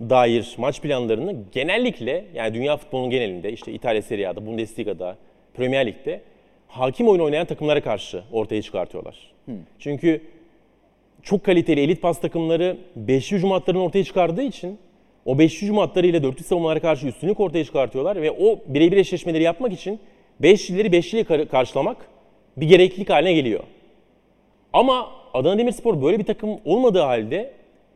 dair 0.00 0.54
maç 0.58 0.80
planlarını 0.80 1.36
genellikle 1.52 2.24
yani 2.34 2.54
dünya 2.54 2.76
futbolunun 2.76 3.10
genelinde 3.10 3.52
işte 3.52 3.72
İtalya 3.72 4.02
Serie 4.02 4.26
A'da, 4.26 4.46
Bundesliga'da, 4.46 5.16
Premier 5.54 5.86
Lig'de 5.86 6.20
hakim 6.68 7.08
oyun 7.08 7.20
oynayan 7.20 7.46
takımlara 7.46 7.80
karşı 7.80 8.22
ortaya 8.32 8.62
çıkartıyorlar. 8.62 9.32
Çünkü 9.78 10.22
çok 11.22 11.44
kaliteli 11.44 11.80
elit 11.80 12.02
pas 12.02 12.20
takımları 12.20 12.76
beşli 12.96 13.36
hücum 13.36 13.50
hatlarını 13.50 13.82
ortaya 13.82 14.04
çıkardığı 14.04 14.42
için 14.42 14.78
o 15.24 15.38
beşli 15.38 15.62
hücum 15.62 15.78
hatlarıyla 15.78 16.22
dörtlü 16.22 16.44
savunmalara 16.44 16.80
karşı 16.80 17.06
üstünlük 17.06 17.40
ortaya 17.40 17.64
çıkartıyorlar 17.64 18.22
ve 18.22 18.30
o 18.30 18.58
birebir 18.66 18.96
eşleşmeleri 18.96 19.42
yapmak 19.42 19.72
için 19.72 20.00
beşlileri 20.40 20.92
beşliyle 20.92 21.24
kar- 21.24 21.48
karşılamak 21.48 21.96
bir 22.56 22.68
gereklilik 22.68 23.10
haline 23.10 23.32
geliyor. 23.32 23.60
Ama 24.72 25.19
Adana 25.34 25.58
Demirspor 25.58 26.02
böyle 26.02 26.18
bir 26.18 26.24
takım 26.24 26.50
olmadığı 26.64 27.00
halde 27.00 27.52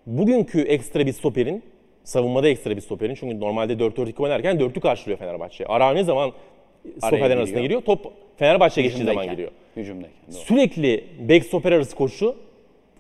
bugünkü 0.07 0.61
ekstra 0.61 1.07
bir 1.07 1.13
stoperin, 1.13 1.63
savunmada 2.05 2.49
ekstra 2.49 2.77
bir 2.77 2.81
stoperin 2.81 3.15
çünkü 3.15 3.41
normalde 3.41 3.73
4-4-2 3.73 4.23
oynarken 4.23 4.61
dörtlü 4.61 4.81
karşılıyor 4.81 5.19
Fenerbahçe. 5.19 5.67
Ara 5.67 5.93
ne 5.93 6.05
zaman 6.05 6.33
stoperlerin 6.99 7.39
arasına 7.39 7.61
giriyor. 7.61 7.81
Top 7.81 8.13
Fenerbahçe 8.37 8.83
geçtiği 8.83 9.05
zaman 9.05 9.31
giriyor 9.31 9.51
Hücumdayken. 9.77 10.19
doğru. 10.29 10.39
sürekli 10.39 11.05
bek 11.19 11.45
stoper 11.45 11.73
arası 11.73 11.97
koşu 11.97 12.37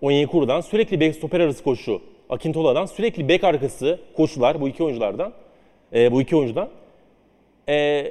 Onyekuru'dan, 0.02 0.60
sürekli 0.60 1.00
bek 1.00 1.14
stoper 1.14 1.40
arası 1.40 1.64
koşu 1.64 2.02
Akintola'dan, 2.28 2.86
sürekli 2.86 3.28
bek 3.28 3.44
arkası 3.44 3.98
koşular 4.16 4.60
bu 4.60 4.68
iki 4.68 4.82
oyunculardan, 4.82 5.32
e, 5.94 6.12
bu 6.12 6.22
iki 6.22 6.36
oyuncudan. 6.36 6.68
E, 7.68 8.06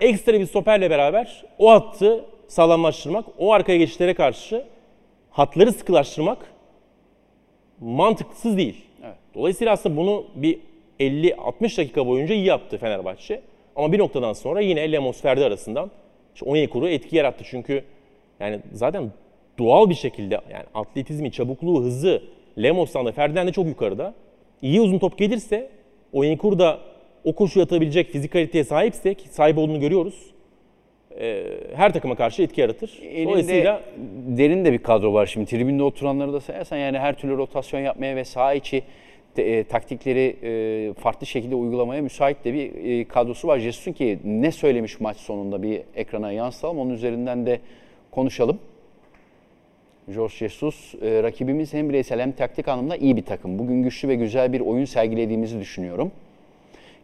ekstra 0.00 0.40
bir 0.40 0.46
stoperle 0.46 0.90
beraber 0.90 1.44
o 1.58 1.70
hattı 1.70 2.24
sağlamlaştırmak, 2.48 3.24
o 3.38 3.52
arkaya 3.52 3.78
geçişlere 3.78 4.14
karşı 4.14 4.64
hatları 5.36 5.72
sıkılaştırmak 5.72 6.38
mantıksız 7.80 8.56
değil. 8.56 8.84
Evet. 9.04 9.16
Dolayısıyla 9.34 9.72
aslında 9.72 9.96
bunu 9.96 10.24
bir 10.34 10.58
50-60 11.00 11.78
dakika 11.78 12.06
boyunca 12.06 12.34
iyi 12.34 12.44
yaptı 12.44 12.78
Fenerbahçe. 12.78 13.42
Ama 13.76 13.92
bir 13.92 13.98
noktadan 13.98 14.32
sonra 14.32 14.60
yine 14.60 14.92
Lemos 14.92 15.20
Ferdi 15.20 15.44
arasından 15.44 15.90
işte 16.34 16.50
Onyekuru 16.50 16.88
etki 16.88 17.16
yarattı. 17.16 17.44
Çünkü 17.46 17.84
yani 18.40 18.60
zaten 18.72 19.12
doğal 19.58 19.90
bir 19.90 19.94
şekilde 19.94 20.34
yani 20.34 20.64
atletizmi, 20.74 21.32
çabukluğu, 21.32 21.82
hızı 21.82 22.22
Lemos'tan 22.58 23.06
da 23.06 23.12
Ferdi'den 23.12 23.46
de 23.46 23.52
çok 23.52 23.66
yukarıda. 23.66 24.14
İyi 24.62 24.80
uzun 24.80 24.98
top 24.98 25.18
gelirse 25.18 25.70
Onyekuru 26.12 26.58
da 26.58 26.78
o 27.24 27.34
koşuyu 27.34 27.64
atabilecek 27.64 28.10
fizik 28.10 28.32
kaliteye 28.32 28.64
sahipse 28.64 29.14
ki 29.14 29.28
sahip 29.28 29.58
olduğunu 29.58 29.80
görüyoruz. 29.80 30.35
E, 31.20 31.44
her 31.74 31.92
takıma 31.92 32.14
karşı 32.14 32.42
etki 32.42 32.60
yaratır. 32.60 33.00
Elinde 33.02 33.30
Dolayısıyla 33.30 33.82
derin 34.26 34.64
de 34.64 34.72
bir 34.72 34.78
kadro 34.78 35.12
var 35.12 35.26
şimdi. 35.26 35.46
Tribünde 35.46 35.82
oturanları 35.82 36.32
da 36.32 36.40
sayarsan 36.40 36.76
yani 36.76 36.98
her 36.98 37.14
türlü 37.14 37.36
rotasyon 37.36 37.80
yapmaya 37.80 38.16
ve 38.16 38.24
saha 38.24 38.54
içi 38.54 38.82
te- 39.34 39.42
e, 39.42 39.64
taktikleri 39.64 40.36
e, 40.42 40.92
farklı 40.92 41.26
şekilde 41.26 41.54
uygulamaya 41.54 42.02
müsait 42.02 42.44
de 42.44 42.54
bir 42.54 42.84
e, 43.00 43.04
kadrosu 43.04 43.48
var. 43.48 43.58
Jesus'un 43.58 43.92
ki 43.92 44.18
ne 44.24 44.52
söylemiş 44.52 45.00
maç 45.00 45.16
sonunda 45.16 45.62
bir 45.62 45.82
ekrana 45.96 46.32
yansıtalım. 46.32 46.78
Onun 46.78 46.90
üzerinden 46.90 47.46
de 47.46 47.60
konuşalım. 48.10 48.58
Jorge 50.14 50.34
Jesus, 50.34 50.94
e, 51.02 51.22
rakibimiz 51.22 51.74
hem 51.74 51.88
bireysel 51.88 52.20
hem 52.20 52.32
taktik 52.32 52.68
anlamda 52.68 52.96
iyi 52.96 53.16
bir 53.16 53.24
takım. 53.24 53.58
Bugün 53.58 53.82
güçlü 53.82 54.08
ve 54.08 54.14
güzel 54.14 54.52
bir 54.52 54.60
oyun 54.60 54.84
sergilediğimizi 54.84 55.60
düşünüyorum. 55.60 56.12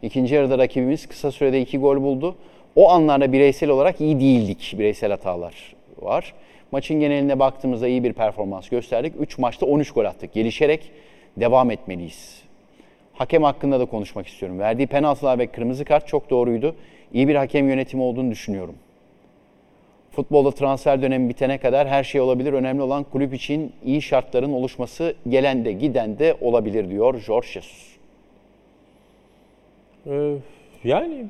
İkinci 0.01 0.35
yarıda 0.35 0.57
rakibimiz 0.57 1.07
kısa 1.07 1.31
sürede 1.31 1.61
iki 1.61 1.77
gol 1.77 2.01
buldu. 2.01 2.35
O 2.75 2.89
anlarda 2.89 3.33
bireysel 3.33 3.69
olarak 3.69 4.01
iyi 4.01 4.19
değildik. 4.19 4.75
Bireysel 4.77 5.11
hatalar 5.11 5.75
var. 6.01 6.33
Maçın 6.71 6.99
geneline 6.99 7.39
baktığımızda 7.39 7.87
iyi 7.87 8.03
bir 8.03 8.13
performans 8.13 8.69
gösterdik. 8.69 9.13
3 9.19 9.37
maçta 9.37 9.65
13 9.65 9.91
gol 9.91 10.05
attık. 10.05 10.33
Gelişerek 10.33 10.91
devam 11.37 11.71
etmeliyiz. 11.71 12.41
Hakem 13.13 13.43
hakkında 13.43 13.79
da 13.79 13.85
konuşmak 13.85 14.27
istiyorum. 14.27 14.59
Verdiği 14.59 14.87
penaltılar 14.87 15.39
ve 15.39 15.47
kırmızı 15.47 15.85
kart 15.85 16.07
çok 16.07 16.29
doğruydu. 16.29 16.75
İyi 17.13 17.27
bir 17.27 17.35
hakem 17.35 17.69
yönetimi 17.69 18.03
olduğunu 18.03 18.31
düşünüyorum. 18.31 18.75
Futbolda 20.11 20.51
transfer 20.51 21.01
dönemi 21.01 21.29
bitene 21.29 21.57
kadar 21.57 21.87
her 21.87 22.03
şey 22.03 22.21
olabilir. 22.21 22.53
Önemli 22.53 22.81
olan 22.81 23.03
kulüp 23.03 23.33
için 23.33 23.73
iyi 23.85 24.01
şartların 24.01 24.53
oluşması 24.53 25.15
gelen 25.29 25.65
de 25.65 25.71
giden 25.71 26.19
de 26.19 26.37
olabilir 26.41 26.89
diyor 26.89 27.19
Jorge 27.19 27.47
Jesus. 27.47 27.93
Ee, 30.07 30.35
yani 30.83 31.25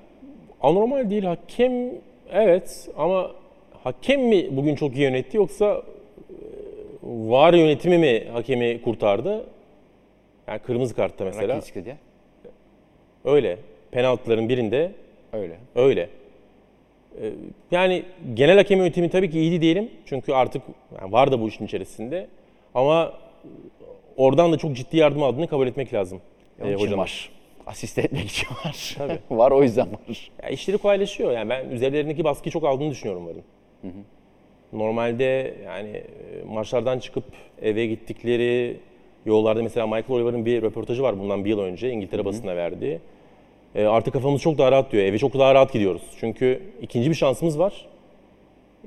anormal 0.63 1.09
değil. 1.09 1.23
Hakem 1.23 1.91
evet 2.31 2.89
ama 2.97 3.31
hakem 3.83 4.21
mi 4.21 4.47
bugün 4.57 4.75
çok 4.75 4.95
iyi 4.95 5.01
yönetti 5.01 5.37
yoksa 5.37 5.65
e, 6.29 6.35
var 7.03 7.53
yönetimi 7.53 7.97
mi 7.97 8.23
hakemi 8.33 8.81
kurtardı? 8.81 9.45
Yani 10.47 10.59
kırmızı 10.59 10.95
kartta 10.95 11.25
mesela 11.25 11.55
Rakitic 11.55 11.85
diye. 11.85 11.95
öyle. 13.25 13.57
Penaltıların 13.91 14.49
birinde 14.49 14.91
Öyle. 15.33 15.57
öyle. 15.75 16.09
Ee, 17.21 17.31
Yani 17.71 18.03
genel 18.33 18.57
hakem 18.57 18.79
yönetimi 18.79 19.09
tabii 19.09 19.29
ki 19.29 19.39
iyiydi 19.39 19.61
diyelim. 19.61 19.89
Çünkü 20.05 20.33
artık 20.33 20.61
yani 21.01 21.11
var 21.11 21.31
da 21.31 21.41
bu 21.41 21.47
işin 21.47 21.65
içerisinde. 21.65 22.27
Ama 22.75 23.13
oradan 24.17 24.51
da 24.51 24.57
çok 24.57 24.75
ciddi 24.75 24.97
yardım 24.97 25.23
aldığını 25.23 25.47
kabul 25.47 25.67
etmek 25.67 25.93
lazım. 25.93 26.21
Onun 26.61 26.71
e, 26.71 26.75
hocanın. 26.75 26.97
var. 26.97 27.29
Asist 27.67 27.99
etmek 27.99 28.25
için 28.25 28.47
var. 28.65 28.95
Tabii. 28.97 29.19
var 29.39 29.51
o 29.51 29.63
yüzden 29.63 29.87
var. 29.91 30.31
Ya 30.43 30.49
işleri 30.49 30.77
kolaylaşıyor. 30.77 31.31
Yani 31.31 31.49
ben 31.49 31.69
üzerlerindeki 31.69 32.23
baskıyı 32.23 32.51
çok 32.51 32.63
aldığını 32.63 32.91
düşünüyorum 32.91 33.27
varın. 33.27 33.43
Normalde 34.73 35.55
yani 35.65 35.89
e, 35.89 36.03
maçlardan 36.47 36.99
çıkıp 36.99 37.23
eve 37.61 37.85
gittikleri 37.85 38.77
yollarda 39.25 39.63
mesela 39.63 39.87
Michael 39.87 40.09
Oliver'ın 40.09 40.45
bir 40.45 40.61
röportajı 40.61 41.03
var 41.03 41.19
bundan 41.19 41.45
bir 41.45 41.49
yıl 41.49 41.59
önce 41.59 41.89
İngiltere 41.89 42.25
basına 42.25 42.55
verdiği. 42.55 42.99
E, 43.75 43.85
artık 43.85 44.13
kafamız 44.13 44.41
çok 44.41 44.57
daha 44.57 44.71
rahat 44.71 44.91
diyor. 44.91 45.03
Eve 45.03 45.17
çok 45.17 45.33
daha 45.33 45.55
rahat 45.55 45.73
gidiyoruz. 45.73 46.01
Çünkü 46.19 46.61
ikinci 46.81 47.09
bir 47.09 47.15
şansımız 47.15 47.59
var. 47.59 47.85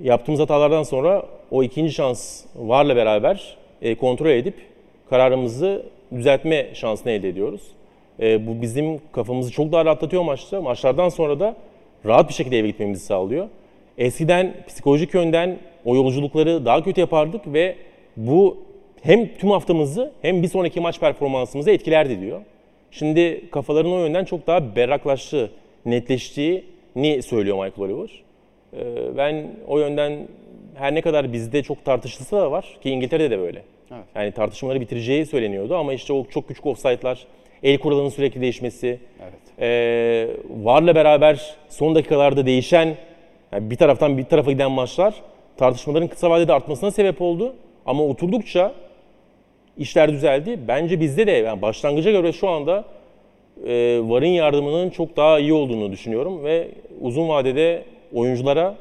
Yaptığımız 0.02 0.40
hatalardan 0.40 0.82
sonra 0.82 1.26
o 1.50 1.62
ikinci 1.62 1.92
şans 1.92 2.44
varla 2.56 2.96
beraber 2.96 3.56
e, 3.82 3.94
kontrol 3.94 4.30
edip 4.30 4.54
kararımızı 5.10 5.86
düzeltme 6.14 6.74
şansını 6.74 7.12
elde 7.12 7.28
ediyoruz. 7.28 7.62
E, 8.20 8.46
bu 8.46 8.62
bizim 8.62 9.00
kafamızı 9.12 9.52
çok 9.52 9.72
daha 9.72 9.84
rahatlatıyor 9.84 10.22
maçta. 10.22 10.62
Maçlardan 10.62 11.08
sonra 11.08 11.40
da 11.40 11.56
rahat 12.06 12.28
bir 12.28 12.34
şekilde 12.34 12.58
eve 12.58 12.66
gitmemizi 12.66 13.04
sağlıyor. 13.04 13.48
Eskiden 13.98 14.54
psikolojik 14.68 15.14
yönden 15.14 15.58
o 15.84 15.94
yolculukları 15.96 16.64
daha 16.64 16.82
kötü 16.82 17.00
yapardık 17.00 17.52
ve 17.52 17.76
bu 18.16 18.58
hem 19.02 19.28
tüm 19.38 19.50
haftamızı 19.50 20.12
hem 20.22 20.42
bir 20.42 20.48
sonraki 20.48 20.80
maç 20.80 21.00
performansımızı 21.00 21.70
etkilerdi 21.70 22.20
diyor. 22.20 22.40
Şimdi 22.90 23.50
kafaların 23.50 23.92
o 23.92 23.98
yönden 23.98 24.24
çok 24.24 24.46
daha 24.46 24.76
berraklaştığı, 24.76 25.50
netleştiğini 25.86 27.22
söylüyor 27.22 27.64
Michael 27.64 27.90
Oliver. 27.90 28.10
Ee, 28.76 29.16
Ben 29.16 29.46
o 29.68 29.78
yönden 29.78 30.28
her 30.74 30.94
ne 30.94 31.00
kadar 31.00 31.32
bizde 31.32 31.62
çok 31.62 31.84
tartışılsa 31.84 32.40
da 32.40 32.50
var 32.50 32.78
ki 32.82 32.90
İngiltere'de 32.90 33.30
de 33.30 33.38
böyle. 33.38 33.62
Evet. 33.92 34.04
Yani 34.14 34.32
tartışmaları 34.32 34.80
bitireceği 34.80 35.26
söyleniyordu 35.26 35.76
ama 35.76 35.92
işte 35.94 36.12
o 36.12 36.24
çok 36.24 36.48
küçük 36.48 36.66
offside'lar, 36.66 37.26
el 37.62 37.78
kuralının 37.78 38.08
sürekli 38.08 38.40
değişmesi, 38.40 38.98
Evet. 39.22 39.34
ee, 39.60 40.28
VAR'la 40.64 40.94
beraber 40.94 41.56
son 41.68 41.94
dakikalarda 41.94 42.46
değişen, 42.46 42.96
yani 43.52 43.70
bir 43.70 43.76
taraftan 43.76 44.18
bir 44.18 44.24
tarafa 44.24 44.52
giden 44.52 44.70
maçlar 44.70 45.14
tartışmaların 45.56 46.08
kısa 46.08 46.30
vadede 46.30 46.52
artmasına 46.52 46.90
sebep 46.90 47.22
oldu. 47.22 47.54
Ama 47.86 48.04
oturdukça 48.04 48.72
işler 49.78 50.12
düzeldi. 50.12 50.58
Bence 50.68 51.00
bizde 51.00 51.26
de 51.26 51.30
yani 51.30 51.62
başlangıca 51.62 52.10
göre 52.10 52.32
şu 52.32 52.48
anda 52.48 52.84
e, 53.66 54.00
VAR'ın 54.02 54.26
yardımının 54.26 54.90
çok 54.90 55.16
daha 55.16 55.38
iyi 55.38 55.52
olduğunu 55.52 55.92
düşünüyorum 55.92 56.44
ve 56.44 56.68
uzun 57.00 57.28
vadede 57.28 57.82
oyunculara, 58.14 58.74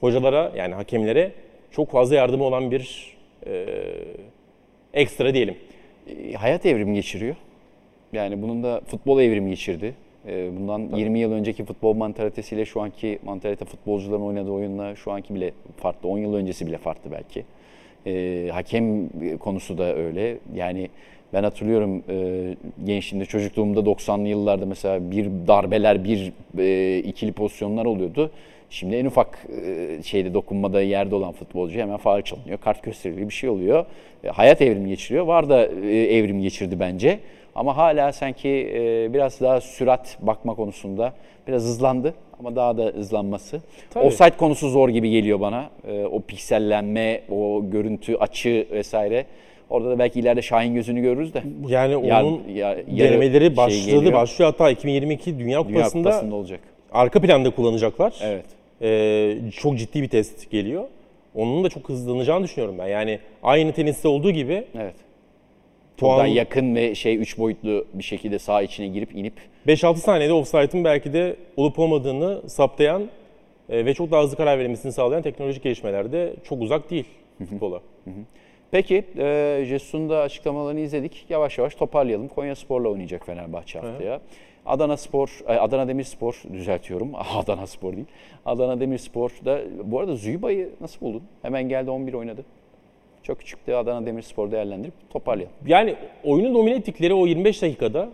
hocalara 0.00 0.52
yani 0.56 0.74
hakemlere 0.74 1.32
çok 1.70 1.90
fazla 1.90 2.16
yardımı 2.16 2.44
olan 2.44 2.70
bir 2.70 3.16
e, 3.46 3.66
ekstra 4.94 5.34
diyelim. 5.34 5.56
E, 6.06 6.32
hayat 6.32 6.66
evrimi 6.66 6.94
geçiriyor. 6.94 7.36
Yani 8.14 8.42
bunun 8.42 8.62
da 8.62 8.80
futbol 8.86 9.20
evrimi 9.20 9.50
geçirdi. 9.50 9.94
E, 10.28 10.50
Bundan 10.56 10.96
20 10.96 11.18
yıl 11.18 11.32
önceki 11.32 11.64
futbol 11.64 11.94
mantalitesiyle 11.94 12.64
şu 12.64 12.80
anki 12.80 13.18
mantalite 13.24 13.64
futbolcuların 13.64 14.22
oynadığı 14.22 14.50
oyunla 14.50 14.96
şu 14.96 15.12
anki 15.12 15.34
bile 15.34 15.52
farklı. 15.76 16.08
10 16.08 16.18
yıl 16.18 16.34
öncesi 16.34 16.66
bile 16.66 16.78
farklı 16.78 17.10
belki. 17.10 17.44
E, 18.06 18.48
hakem 18.52 19.08
konusu 19.38 19.78
da 19.78 19.94
öyle. 19.94 20.38
Yani 20.54 20.88
ben 21.32 21.42
hatırlıyorum 21.42 22.02
e, 22.08 22.56
gençliğimde, 22.84 23.26
çocukluğumda 23.26 23.80
90'lı 23.80 24.28
yıllarda 24.28 24.66
mesela 24.66 25.10
bir 25.10 25.26
darbeler, 25.46 26.04
bir 26.04 26.32
e, 26.58 26.98
ikili 26.98 27.32
pozisyonlar 27.32 27.84
oluyordu. 27.84 28.30
Şimdi 28.70 28.96
en 28.96 29.04
ufak 29.06 29.46
e, 29.66 30.02
şeyde 30.02 30.34
dokunmada 30.34 30.82
yerde 30.82 31.14
olan 31.14 31.32
futbolcu 31.32 31.78
hemen 31.78 31.96
faul 31.96 32.22
çalınıyor, 32.22 32.58
kart 32.58 32.82
gösteriliyor, 32.82 33.28
bir 33.28 33.34
şey 33.34 33.50
oluyor. 33.50 33.86
E, 34.24 34.28
hayat 34.28 34.62
evrimi 34.62 34.88
geçiriyor. 34.88 35.26
Var 35.26 35.48
da 35.48 35.66
e, 35.66 36.16
evrim 36.16 36.42
geçirdi 36.42 36.80
bence. 36.80 37.18
Ama 37.54 37.76
hala 37.76 38.12
sanki 38.12 38.48
e, 38.74 39.12
biraz 39.14 39.40
daha 39.40 39.60
sürat 39.60 40.18
bakma 40.20 40.54
konusunda 40.54 41.12
biraz 41.48 41.62
hızlandı 41.62 42.14
ama 42.38 42.56
daha 42.56 42.78
da 42.78 42.84
hızlanması. 42.84 43.60
Tabii. 43.90 44.04
Offside 44.04 44.36
konusu 44.36 44.68
zor 44.70 44.88
gibi 44.88 45.10
geliyor 45.10 45.40
bana. 45.40 45.70
E, 45.88 46.04
o 46.04 46.20
piksellenme, 46.20 47.20
o 47.30 47.62
görüntü, 47.70 48.16
açı 48.16 48.66
vesaire. 48.72 49.26
Orada 49.70 49.90
da 49.90 49.98
belki 49.98 50.20
ileride 50.20 50.42
Şahin 50.42 50.74
gözünü 50.74 51.00
görürüz 51.02 51.34
de. 51.34 51.42
Yani 51.68 52.06
Yar- 52.08 52.22
onun 52.22 52.42
ya- 52.54 52.68
yarı 52.68 53.10
denemeleri 53.10 53.44
şey 53.46 53.56
başladı, 53.56 53.90
geliyor. 53.90 54.12
başlıyor 54.12 54.50
hatta 54.50 54.70
2022 54.70 55.38
Dünya 55.38 55.44
Dünya 55.44 55.58
Kupası'nda 55.62 56.10
Kupası'nda 56.10 56.34
olacak. 56.34 56.60
arka 56.92 57.20
planda 57.20 57.50
kullanacaklar. 57.50 58.14
Evet. 58.22 58.44
Ee, 58.82 59.36
çok 59.56 59.78
ciddi 59.78 60.02
bir 60.02 60.08
test 60.08 60.50
geliyor. 60.50 60.84
Onun 61.34 61.64
da 61.64 61.68
çok 61.68 61.88
hızlanacağını 61.88 62.44
düşünüyorum 62.44 62.76
ben. 62.78 62.86
Yani 62.86 63.18
aynı 63.42 63.72
teniste 63.72 64.08
olduğu 64.08 64.30
gibi 64.30 64.64
Evet. 64.78 64.94
Çok 65.96 66.08
puan 66.08 66.18
daha 66.18 66.26
yakın 66.26 66.74
ve 66.74 66.94
şey 66.94 67.16
üç 67.16 67.38
boyutlu 67.38 67.86
bir 67.94 68.02
şekilde 68.02 68.38
saha 68.38 68.62
içine 68.62 68.88
girip 68.88 69.14
inip 69.14 69.32
5-6 69.66 69.96
saniyede 69.96 70.32
offside'ın 70.32 70.84
belki 70.84 71.12
de 71.12 71.36
olup 71.56 71.78
olmadığını 71.78 72.48
saptayan 72.48 73.02
e, 73.68 73.84
ve 73.86 73.94
çok 73.94 74.10
daha 74.10 74.22
hızlı 74.22 74.36
karar 74.36 74.58
verilmesini 74.58 74.92
sağlayan 74.92 75.22
teknolojik 75.22 75.62
gelişmeler 75.62 76.12
de 76.12 76.34
çok 76.44 76.62
uzak 76.62 76.90
değil 76.90 77.04
futbola. 77.38 77.80
Peki, 78.70 79.04
e, 79.18 79.62
Jesus'un 79.66 80.08
da 80.10 80.20
açıklamalarını 80.20 80.80
izledik. 80.80 81.26
Yavaş 81.28 81.58
yavaş 81.58 81.74
toparlayalım. 81.74 82.28
Konya 82.28 82.56
Spor'la 82.56 82.88
oynayacak 82.88 83.26
Fenerbahçe 83.26 83.78
haftaya. 83.78 84.20
Adana 84.66 84.96
Spor, 84.96 85.40
ay, 85.46 85.58
Adana 85.58 85.88
Demirspor 85.88 86.42
düzeltiyorum. 86.52 87.12
Adana 87.36 87.66
Spor 87.66 87.92
değil. 87.92 88.06
Adana 88.46 88.80
Demirspor 88.80 89.30
da 89.44 89.60
bu 89.84 90.00
arada 90.00 90.16
Züba'yı 90.16 90.70
nasıl 90.80 91.00
buldun? 91.00 91.22
Hemen 91.42 91.68
geldi 91.68 91.90
11 91.90 92.14
oynadı. 92.14 92.44
Çok 93.24 93.38
küçüktü 93.38 93.72
Adana 93.72 94.06
Demirspor 94.06 94.50
değerlendirip 94.50 94.94
toparlayalım. 95.10 95.54
Yani 95.66 95.94
oyunu 96.24 96.54
domine 96.54 96.74
ettikleri 96.74 97.14
o 97.14 97.26
25 97.26 97.62
dakikada 97.62 98.08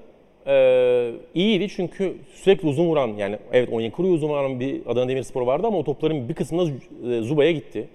e, 0.46 1.12
iyiydi 1.34 1.68
çünkü 1.68 2.16
sürekli 2.34 2.68
uzun 2.68 2.86
vuran 2.86 3.08
yani 3.08 3.38
evet 3.52 3.68
Onyekuru 3.72 4.06
uzun 4.06 4.28
vuran 4.28 4.61
bir 4.61 4.80
Adana 4.86 5.08
Demirspor 5.08 5.42
vardı 5.42 5.66
ama 5.66 5.78
o 5.78 5.84
topların 5.84 6.28
bir 6.28 6.34
kısmı 6.34 6.66
da 6.66 6.70
e, 7.14 7.22
Zuba'ya 7.22 7.52
gitti. 7.52 7.88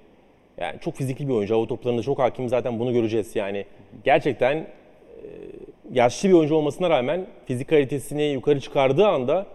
Yani 0.57 0.79
çok 0.79 0.95
fizikli 0.95 1.27
bir 1.27 1.33
oyuncu. 1.33 1.55
O 1.55 1.67
toplarında 1.67 2.01
çok 2.01 2.19
hakim 2.19 2.49
zaten 2.49 2.79
bunu 2.79 2.93
göreceğiz 2.93 3.35
yani. 3.35 3.65
Gerçekten 4.03 4.55
e, 4.55 4.67
yaşlı 5.93 6.29
bir 6.29 6.33
oyuncu 6.33 6.55
olmasına 6.55 6.89
rağmen 6.89 7.25
fizik 7.45 7.67
kalitesini 7.67 8.23
yukarı 8.23 8.59
çıkardığı 8.59 9.07
anda 9.07 9.45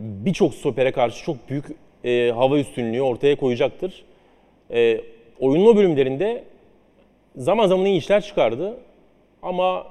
birçok 0.00 0.54
stopere 0.54 0.92
karşı 0.92 1.24
çok 1.24 1.36
büyük 1.50 1.64
e, 2.04 2.30
hava 2.34 2.58
üstünlüğü 2.58 3.02
ortaya 3.02 3.36
koyacaktır. 3.36 4.04
E, 4.70 5.00
oyunun 5.40 5.76
bölümlerinde 5.76 6.51
zaman 7.36 7.66
zaman 7.66 7.86
iyi 7.86 7.98
işler 7.98 8.20
çıkardı. 8.20 8.78
Ama 9.42 9.86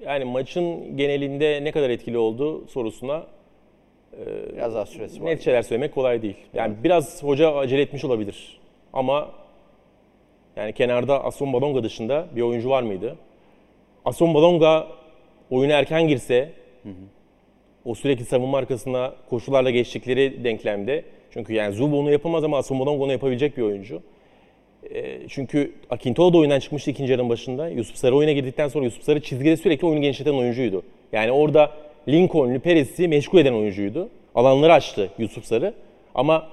yani 0.00 0.24
maçın 0.24 0.96
genelinde 0.96 1.64
ne 1.64 1.72
kadar 1.72 1.90
etkili 1.90 2.18
oldu 2.18 2.66
sorusuna 2.68 3.26
Biraz 4.56 4.74
daha 4.74 4.86
süresi 4.86 5.22
var. 5.22 5.26
net 5.26 5.42
şeyler 5.44 5.62
söylemek 5.62 5.94
kolay 5.94 6.22
değil. 6.22 6.36
Yani 6.54 6.74
biraz 6.84 7.22
hoca 7.22 7.54
acele 7.54 7.82
etmiş 7.82 8.04
olabilir. 8.04 8.60
Ama 8.92 9.30
yani 10.56 10.72
kenarda 10.72 11.24
Aston 11.24 11.52
Balonga 11.52 11.84
dışında 11.84 12.26
bir 12.36 12.42
oyuncu 12.42 12.70
var 12.70 12.82
mıydı? 12.82 13.16
Aston 14.04 14.34
Balonga 14.34 14.86
oyuna 15.50 15.72
erken 15.72 16.08
girse 16.08 16.52
o 17.84 17.94
sürekli 17.94 18.24
savunma 18.24 18.58
arkasına 18.58 19.14
koşularla 19.30 19.70
geçtikleri 19.70 20.44
denklemde 20.44 21.04
çünkü 21.30 21.54
yani 21.54 21.74
Zubo 21.74 21.98
onu 21.98 22.10
yapamaz 22.10 22.44
ama 22.44 22.58
Aston 22.58 22.80
Balonga 22.80 23.04
onu 23.04 23.12
yapabilecek 23.12 23.56
bir 23.56 23.62
oyuncu. 23.62 24.02
E, 24.90 25.28
çünkü 25.28 25.72
Akintola 25.90 26.32
da 26.32 26.38
oyundan 26.38 26.60
çıkmıştı 26.60 26.90
ikinci 26.90 27.12
yarının 27.12 27.30
başında. 27.30 27.68
Yusuf 27.68 27.96
Sarı 27.96 28.16
oyuna 28.16 28.32
girdikten 28.32 28.68
sonra 28.68 28.84
Yusuf 28.84 29.02
Sarı 29.02 29.20
çizgide 29.20 29.56
sürekli 29.56 29.86
oyunu 29.86 30.00
genişleten 30.00 30.34
oyuncuydu. 30.34 30.82
Yani 31.12 31.32
orada 31.32 31.70
Lincoln'lu 32.08 32.60
Perez'i 32.60 33.08
meşgul 33.08 33.38
eden 33.38 33.52
oyuncuydu. 33.52 34.08
Alanları 34.34 34.72
açtı 34.72 35.10
Yusuf 35.18 35.44
Sarı. 35.44 35.74
Ama 36.14 36.48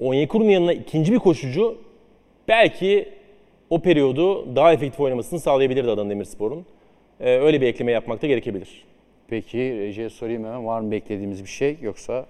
Onyekuru'nun 0.00 0.50
yanına 0.50 0.72
ikinci 0.72 1.12
bir 1.12 1.18
koşucu 1.18 1.78
belki 2.48 3.08
o 3.70 3.78
periyodu 3.78 4.56
daha 4.56 4.72
efektif 4.72 5.00
oynamasını 5.00 5.40
sağlayabilirdi 5.40 5.90
Adana 5.90 6.10
Demirspor'un. 6.10 6.66
E, 7.20 7.30
öyle 7.30 7.60
bir 7.60 7.66
ekleme 7.66 7.92
yapmak 7.92 8.22
da 8.22 8.26
gerekebilir. 8.26 8.84
Peki 9.28 9.58
Recep'e 9.58 10.10
sorayım 10.10 10.44
hemen 10.44 10.66
var 10.66 10.80
mı 10.80 10.90
beklediğimiz 10.90 11.42
bir 11.42 11.48
şey 11.48 11.76
yoksa 11.82 12.26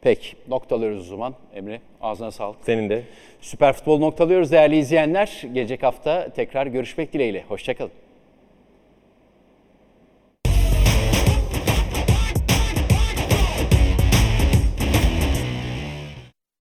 pek 0.00 0.36
noktalıyoruz 0.48 1.00
o 1.00 1.10
zaman 1.10 1.34
Emre 1.54 1.80
ağzına 2.00 2.30
sağlık. 2.30 2.58
Senin 2.62 2.90
de 2.90 3.02
Süper 3.40 3.72
Futbol 3.72 3.98
noktalıyoruz 3.98 4.52
değerli 4.52 4.76
izleyenler. 4.76 5.42
Gelecek 5.52 5.82
hafta 5.82 6.28
tekrar 6.28 6.66
görüşmek 6.66 7.12
dileğiyle. 7.12 7.44
Hoşçakalın. 7.48 7.90